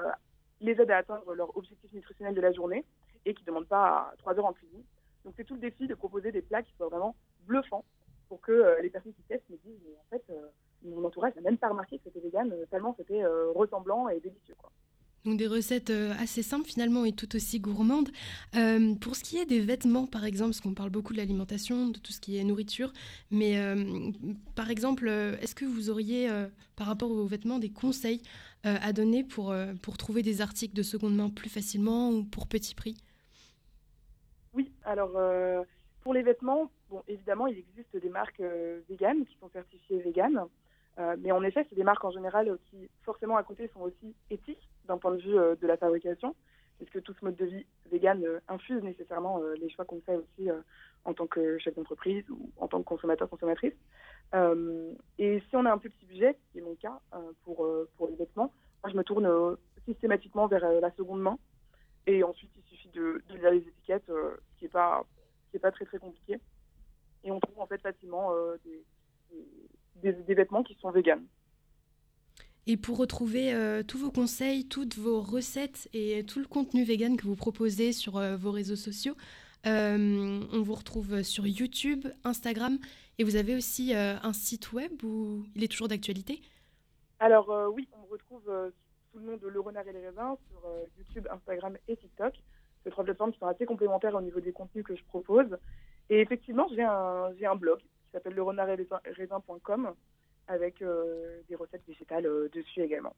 les 0.61 0.79
aident 0.79 0.91
à 0.91 0.97
atteindre 0.97 1.33
leur 1.33 1.55
objectif 1.57 1.91
nutritionnel 1.91 2.33
de 2.33 2.39
la 2.39 2.53
journée 2.53 2.85
et 3.25 3.33
qui 3.33 3.41
ne 3.43 3.47
demandent 3.47 3.67
pas 3.67 4.13
trois 4.17 4.39
heures 4.39 4.45
en 4.45 4.53
cuisine. 4.53 4.81
Donc 5.25 5.33
c'est 5.35 5.43
tout 5.43 5.55
le 5.55 5.59
défi 5.59 5.87
de 5.87 5.93
proposer 5.93 6.31
des 6.31 6.41
plats 6.41 6.63
qui 6.63 6.73
soient 6.77 6.87
vraiment 6.87 7.17
bluffants 7.47 7.83
pour 8.29 8.39
que 8.39 8.53
euh, 8.53 8.81
les 8.81 8.89
personnes 8.89 9.13
qui 9.13 9.23
testent 9.23 9.49
me 9.49 9.57
disent 9.57 9.81
mais 9.85 9.97
en 9.97 10.09
fait 10.09 10.33
mon 10.85 11.03
entourage 11.03 11.35
n'a 11.35 11.41
même 11.41 11.57
pas 11.57 11.67
remarqué 11.67 11.97
que 11.97 12.05
c'était 12.05 12.21
vegan 12.21 12.55
tellement 12.71 12.95
c'était 12.97 13.25
ressemblant 13.53 14.07
et 14.07 14.21
délicieux. 14.21 14.55
Donc 15.25 15.37
des 15.37 15.47
recettes 15.47 15.89
euh, 15.89 16.13
assez 16.19 16.41
simples 16.41 16.67
finalement 16.67 17.03
et 17.05 17.11
tout 17.11 17.35
aussi 17.35 17.59
gourmandes. 17.59 18.09
Euh, 18.55 18.95
pour 18.95 19.15
ce 19.15 19.23
qui 19.23 19.37
est 19.37 19.45
des 19.45 19.59
vêtements 19.59 20.07
par 20.07 20.25
exemple, 20.25 20.51
parce 20.51 20.61
qu'on 20.61 20.73
parle 20.73 20.89
beaucoup 20.89 21.13
de 21.13 21.17
l'alimentation, 21.17 21.87
de 21.87 21.99
tout 21.99 22.11
ce 22.11 22.21
qui 22.21 22.37
est 22.37 22.43
nourriture, 22.43 22.93
mais 23.29 23.59
euh, 23.59 24.11
par 24.55 24.69
exemple, 24.69 25.09
est-ce 25.09 25.55
que 25.55 25.65
vous 25.65 25.89
auriez 25.89 26.29
par 26.75 26.87
rapport 26.87 27.11
aux 27.11 27.25
vêtements 27.25 27.59
des 27.59 27.69
conseils 27.69 28.21
à 28.63 28.91
donner 28.93 29.23
pour, 29.23 29.53
pour 29.81 29.97
trouver 29.97 30.21
des 30.21 30.41
articles 30.41 30.75
de 30.75 30.83
seconde 30.83 31.15
main 31.15 31.29
plus 31.29 31.49
facilement 31.49 32.09
ou 32.11 32.23
pour 32.23 32.47
petit 32.47 32.75
prix? 32.75 32.97
Oui, 34.53 34.71
alors 34.83 35.11
pour 36.01 36.13
les 36.13 36.23
vêtements, 36.23 36.69
bon 36.89 37.03
évidemment 37.07 37.47
il 37.47 37.57
existe 37.57 37.95
des 37.97 38.09
marques 38.09 38.41
véganes 38.89 39.25
qui 39.25 39.37
sont 39.39 39.49
certifiées 39.49 39.99
véganes, 40.01 40.45
mais 41.19 41.31
en 41.31 41.43
effet 41.43 41.65
c'est 41.69 41.75
des 41.75 41.83
marques 41.83 42.03
en 42.03 42.11
général 42.11 42.57
qui 42.69 42.89
forcément 43.03 43.37
à 43.37 43.43
côté 43.43 43.69
sont 43.73 43.81
aussi 43.81 44.15
éthiques 44.29 44.69
d'un 44.89 44.97
point 44.97 45.11
de 45.11 45.21
vue 45.21 45.37
euh, 45.37 45.55
de 45.55 45.67
la 45.67 45.77
fabrication, 45.77 46.35
puisque 46.77 47.01
tout 47.03 47.13
ce 47.13 47.23
mode 47.23 47.35
de 47.35 47.45
vie 47.45 47.65
vegan 47.91 48.23
euh, 48.25 48.39
infuse 48.47 48.81
nécessairement 48.81 49.41
euh, 49.41 49.53
les 49.55 49.69
choix 49.69 49.85
qu'on 49.85 50.01
fait 50.01 50.15
aussi 50.15 50.49
en 51.05 51.13
tant 51.13 51.27
que 51.27 51.57
chef 51.59 51.75
d'entreprise 51.75 52.27
ou 52.29 52.51
en 52.57 52.67
tant 52.67 52.79
que 52.79 52.87
consommateur 52.87 53.29
consommatrice. 53.29 53.73
Euh, 54.33 54.93
et 55.17 55.41
si 55.49 55.55
on 55.55 55.65
a 55.65 55.71
un 55.71 55.77
plus 55.77 55.89
petit 55.89 56.05
budget, 56.05 56.33
ce 56.33 56.51
qui 56.51 56.59
est 56.59 56.61
mon 56.61 56.75
cas 56.75 56.99
pour 57.43 57.67
pour 57.97 58.07
les 58.07 58.15
vêtements, 58.15 58.53
je 58.87 58.93
me 58.95 59.03
tourne 59.03 59.57
systématiquement 59.85 60.47
vers 60.47 60.69
la 60.81 60.91
seconde 60.91 61.21
main. 61.21 61.37
Et 62.07 62.23
ensuite, 62.23 62.51
il 62.57 62.63
suffit 62.63 62.89
de, 62.89 63.21
lire 63.29 63.51
les 63.51 63.59
étiquettes, 63.59 64.07
ce 64.07 64.57
qui 64.57 64.65
n'est 64.65 64.69
pas, 64.69 65.05
pas 65.61 65.71
très 65.71 65.85
très 65.85 65.99
compliqué. 65.99 66.39
Et 67.23 67.31
on 67.31 67.39
trouve 67.39 67.59
en 67.59 67.67
fait 67.67 67.81
facilement 67.81 68.33
des, 68.63 68.83
des, 69.95 70.13
des 70.13 70.33
vêtements 70.33 70.63
qui 70.63 70.75
sont 70.75 70.91
véganes. 70.91 71.25
Et 72.71 72.77
pour 72.77 72.99
retrouver 72.99 73.51
euh, 73.51 73.81
tous 73.81 73.97
vos 73.97 74.11
conseils, 74.11 74.63
toutes 74.63 74.95
vos 74.95 75.21
recettes 75.21 75.89
et 75.91 76.23
tout 76.23 76.37
le 76.37 76.45
contenu 76.45 76.83
vegan 76.83 77.17
que 77.17 77.23
vous 77.23 77.35
proposez 77.35 77.93
sur 77.93 78.17
euh, 78.17 78.37
vos 78.37 78.51
réseaux 78.51 78.75
sociaux, 78.75 79.15
euh, 79.65 80.39
on 80.53 80.61
vous 80.61 80.75
retrouve 80.75 81.23
sur 81.23 81.47
YouTube, 81.47 82.05
Instagram 82.23 82.77
et 83.17 83.23
vous 83.23 83.37
avez 83.37 83.55
aussi 83.55 83.95
un 83.95 84.33
site 84.33 84.71
web 84.71 84.91
où 85.03 85.45
il 85.55 85.63
est 85.63 85.67
toujours 85.67 85.87
d'actualité? 85.87 86.41
Alors 87.19 87.51
oui, 87.73 87.89
on 87.91 88.05
me 88.05 88.11
retrouve 88.11 88.43
sous 89.11 89.17
le 89.17 89.25
nom 89.25 89.37
de 89.37 89.47
Le 89.47 89.59
Renard 89.59 89.87
et 89.87 89.91
les 89.91 90.05
Raisins 90.05 90.35
sur 90.51 90.61
YouTube, 90.99 91.27
Instagram 91.31 91.75
et 91.87 91.97
TikTok. 91.97 92.35
Ces 92.83 92.91
trois 92.91 93.03
plateformes 93.03 93.33
sont 93.33 93.47
assez 93.47 93.65
complémentaires 93.65 94.13
au 94.13 94.21
niveau 94.21 94.41
des 94.41 94.51
contenus 94.51 94.85
que 94.85 94.95
je 94.95 95.03
propose. 95.05 95.57
Et 96.11 96.21
effectivement, 96.21 96.67
j'ai 96.69 96.83
un, 96.83 97.55
blog 97.55 97.79
qui 97.79 98.11
s'appelle 98.13 98.35
le 98.35 98.43
et 98.43 98.77
les 98.77 99.11
raisins.com 99.11 99.95
avec 100.49 100.81
euh, 100.81 101.41
des 101.47 101.55
recettes 101.55 101.83
végétales 101.87 102.25
euh, 102.25 102.49
dessus 102.53 102.81
également. 102.81 103.15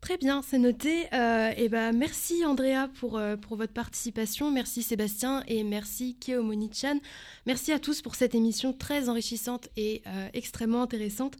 Très 0.00 0.16
bien, 0.16 0.42
c'est 0.42 0.58
noté. 0.58 1.06
Euh, 1.12 1.50
et 1.56 1.68
ben 1.68 1.96
merci 1.96 2.44
Andrea 2.44 2.88
pour, 2.98 3.20
votre 3.50 3.72
participation. 3.72 4.50
Merci 4.50 4.82
Sébastien 4.82 5.44
et 5.46 5.62
merci 5.62 6.16
Keomoni-chan. 6.18 6.98
Merci 7.46 7.72
à 7.72 7.78
tous 7.78 8.02
pour 8.02 8.16
cette 8.16 8.34
émission 8.34 8.72
très 8.72 9.08
enrichissante 9.08 9.68
et 9.76 10.02
extrêmement 10.32 10.82
intéressante. 10.82 11.36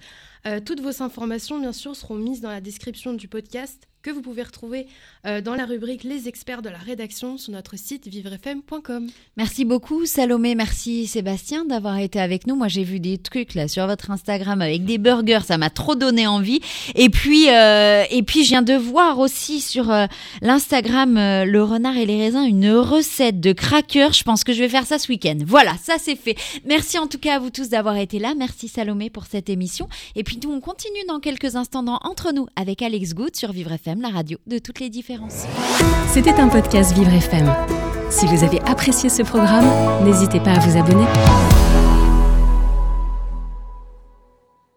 Euh, 0.47 0.61
toutes 0.61 0.81
vos 0.81 1.03
informations, 1.03 1.59
bien 1.59 1.73
sûr, 1.73 1.95
seront 1.95 2.17
mises 2.17 2.41
dans 2.41 2.51
la 2.51 2.61
description 2.61 3.13
du 3.13 3.29
podcast 3.29 3.87
que 4.03 4.11
vous 4.11 4.21
pouvez 4.21 4.43
retrouver 4.43 4.87
euh, 5.27 5.41
dans 5.41 5.55
la 5.55 5.65
rubrique 5.65 6.03
Les 6.03 6.29
experts 6.29 6.61
de 6.61 6.69
la 6.69 6.79
rédaction 6.79 7.39
sur 7.39 7.53
notre 7.53 7.79
site 7.79 8.09
vivrefm.com. 8.09 9.09
Merci 9.37 9.65
beaucoup 9.65 10.05
Salomé, 10.07 10.55
merci 10.55 11.07
Sébastien 11.07 11.65
d'avoir 11.65 11.99
été 11.99 12.21
avec 12.21 12.47
nous. 12.47 12.57
Moi 12.57 12.69
j'ai 12.69 12.85
vu 12.85 13.01
des 13.01 13.19
trucs 13.19 13.55
là 13.55 13.69
sur 13.69 13.87
votre 13.87 14.11
Instagram 14.11 14.61
avec 14.61 14.85
des 14.85 14.99
burgers, 14.99 15.45
ça 15.47 15.57
m'a 15.57 15.71
trop 15.71 15.95
donné 15.95 16.27
envie. 16.27 16.61
Et 16.95 17.09
puis 17.09 17.49
euh, 17.49 18.05
et 18.11 18.23
puis 18.23 18.45
je 18.45 18.51
viens 18.51 18.63
de 18.63 18.75
voir 18.75 19.21
aussi 19.21 19.61
sur 19.61 19.91
euh, 19.91 20.07
l'Instagram 20.41 21.17
euh, 21.17 21.45
le 21.45 21.63
renard 21.63 21.97
et 21.97 22.07
les 22.07 22.19
raisins 22.19 22.45
une 22.45 22.71
recette 22.71 23.41
de 23.41 23.53
crackers. 23.53 24.13
Je 24.13 24.25
pense 24.25 24.43
que 24.43 24.53
je 24.53 24.59
vais 24.59 24.69
faire 24.69 24.87
ça 24.87 24.99
ce 24.99 25.09
week-end. 25.09 25.39
Voilà, 25.47 25.77
ça 25.83 25.95
c'est 25.99 26.17
fait. 26.17 26.37
Merci 26.67 26.99
en 26.99 27.07
tout 27.07 27.19
cas 27.19 27.37
à 27.37 27.39
vous 27.39 27.51
tous 27.51 27.69
d'avoir 27.69 27.97
été 27.97 28.19
là. 28.19 28.35
Merci 28.37 28.67
Salomé 28.67 29.11
pour 29.11 29.27
cette 29.27 29.49
émission. 29.49 29.89
Et 30.17 30.25
puis 30.33 30.49
nous 30.49 30.55
on 30.55 30.61
continue 30.61 31.05
dans 31.09 31.21
quelques 31.21 31.57
instants 31.57 31.83
dans 31.83 31.99
Entre 32.05 32.33
nous 32.33 32.47
avec 32.57 32.81
Alex 32.81 33.13
Good 33.13 33.37
sur 33.37 33.53
Vivre 33.53 33.73
FM, 33.73 34.01
la 34.01 34.09
radio 34.09 34.39
de 34.47 34.59
toutes 34.59 34.81
les 34.81 34.89
différences. 34.89 35.45
C'était 36.09 36.33
un 36.33 36.49
podcast 36.49 36.95
Vivre 36.95 37.13
FM. 37.13 37.53
Si 38.09 38.25
vous 38.25 38.43
avez 38.43 38.59
apprécié 38.63 39.11
ce 39.11 39.23
programme, 39.23 39.67
n'hésitez 40.07 40.41
pas 40.41 40.53
à 40.53 40.59
vous 40.61 40.79
abonner. 40.79 41.05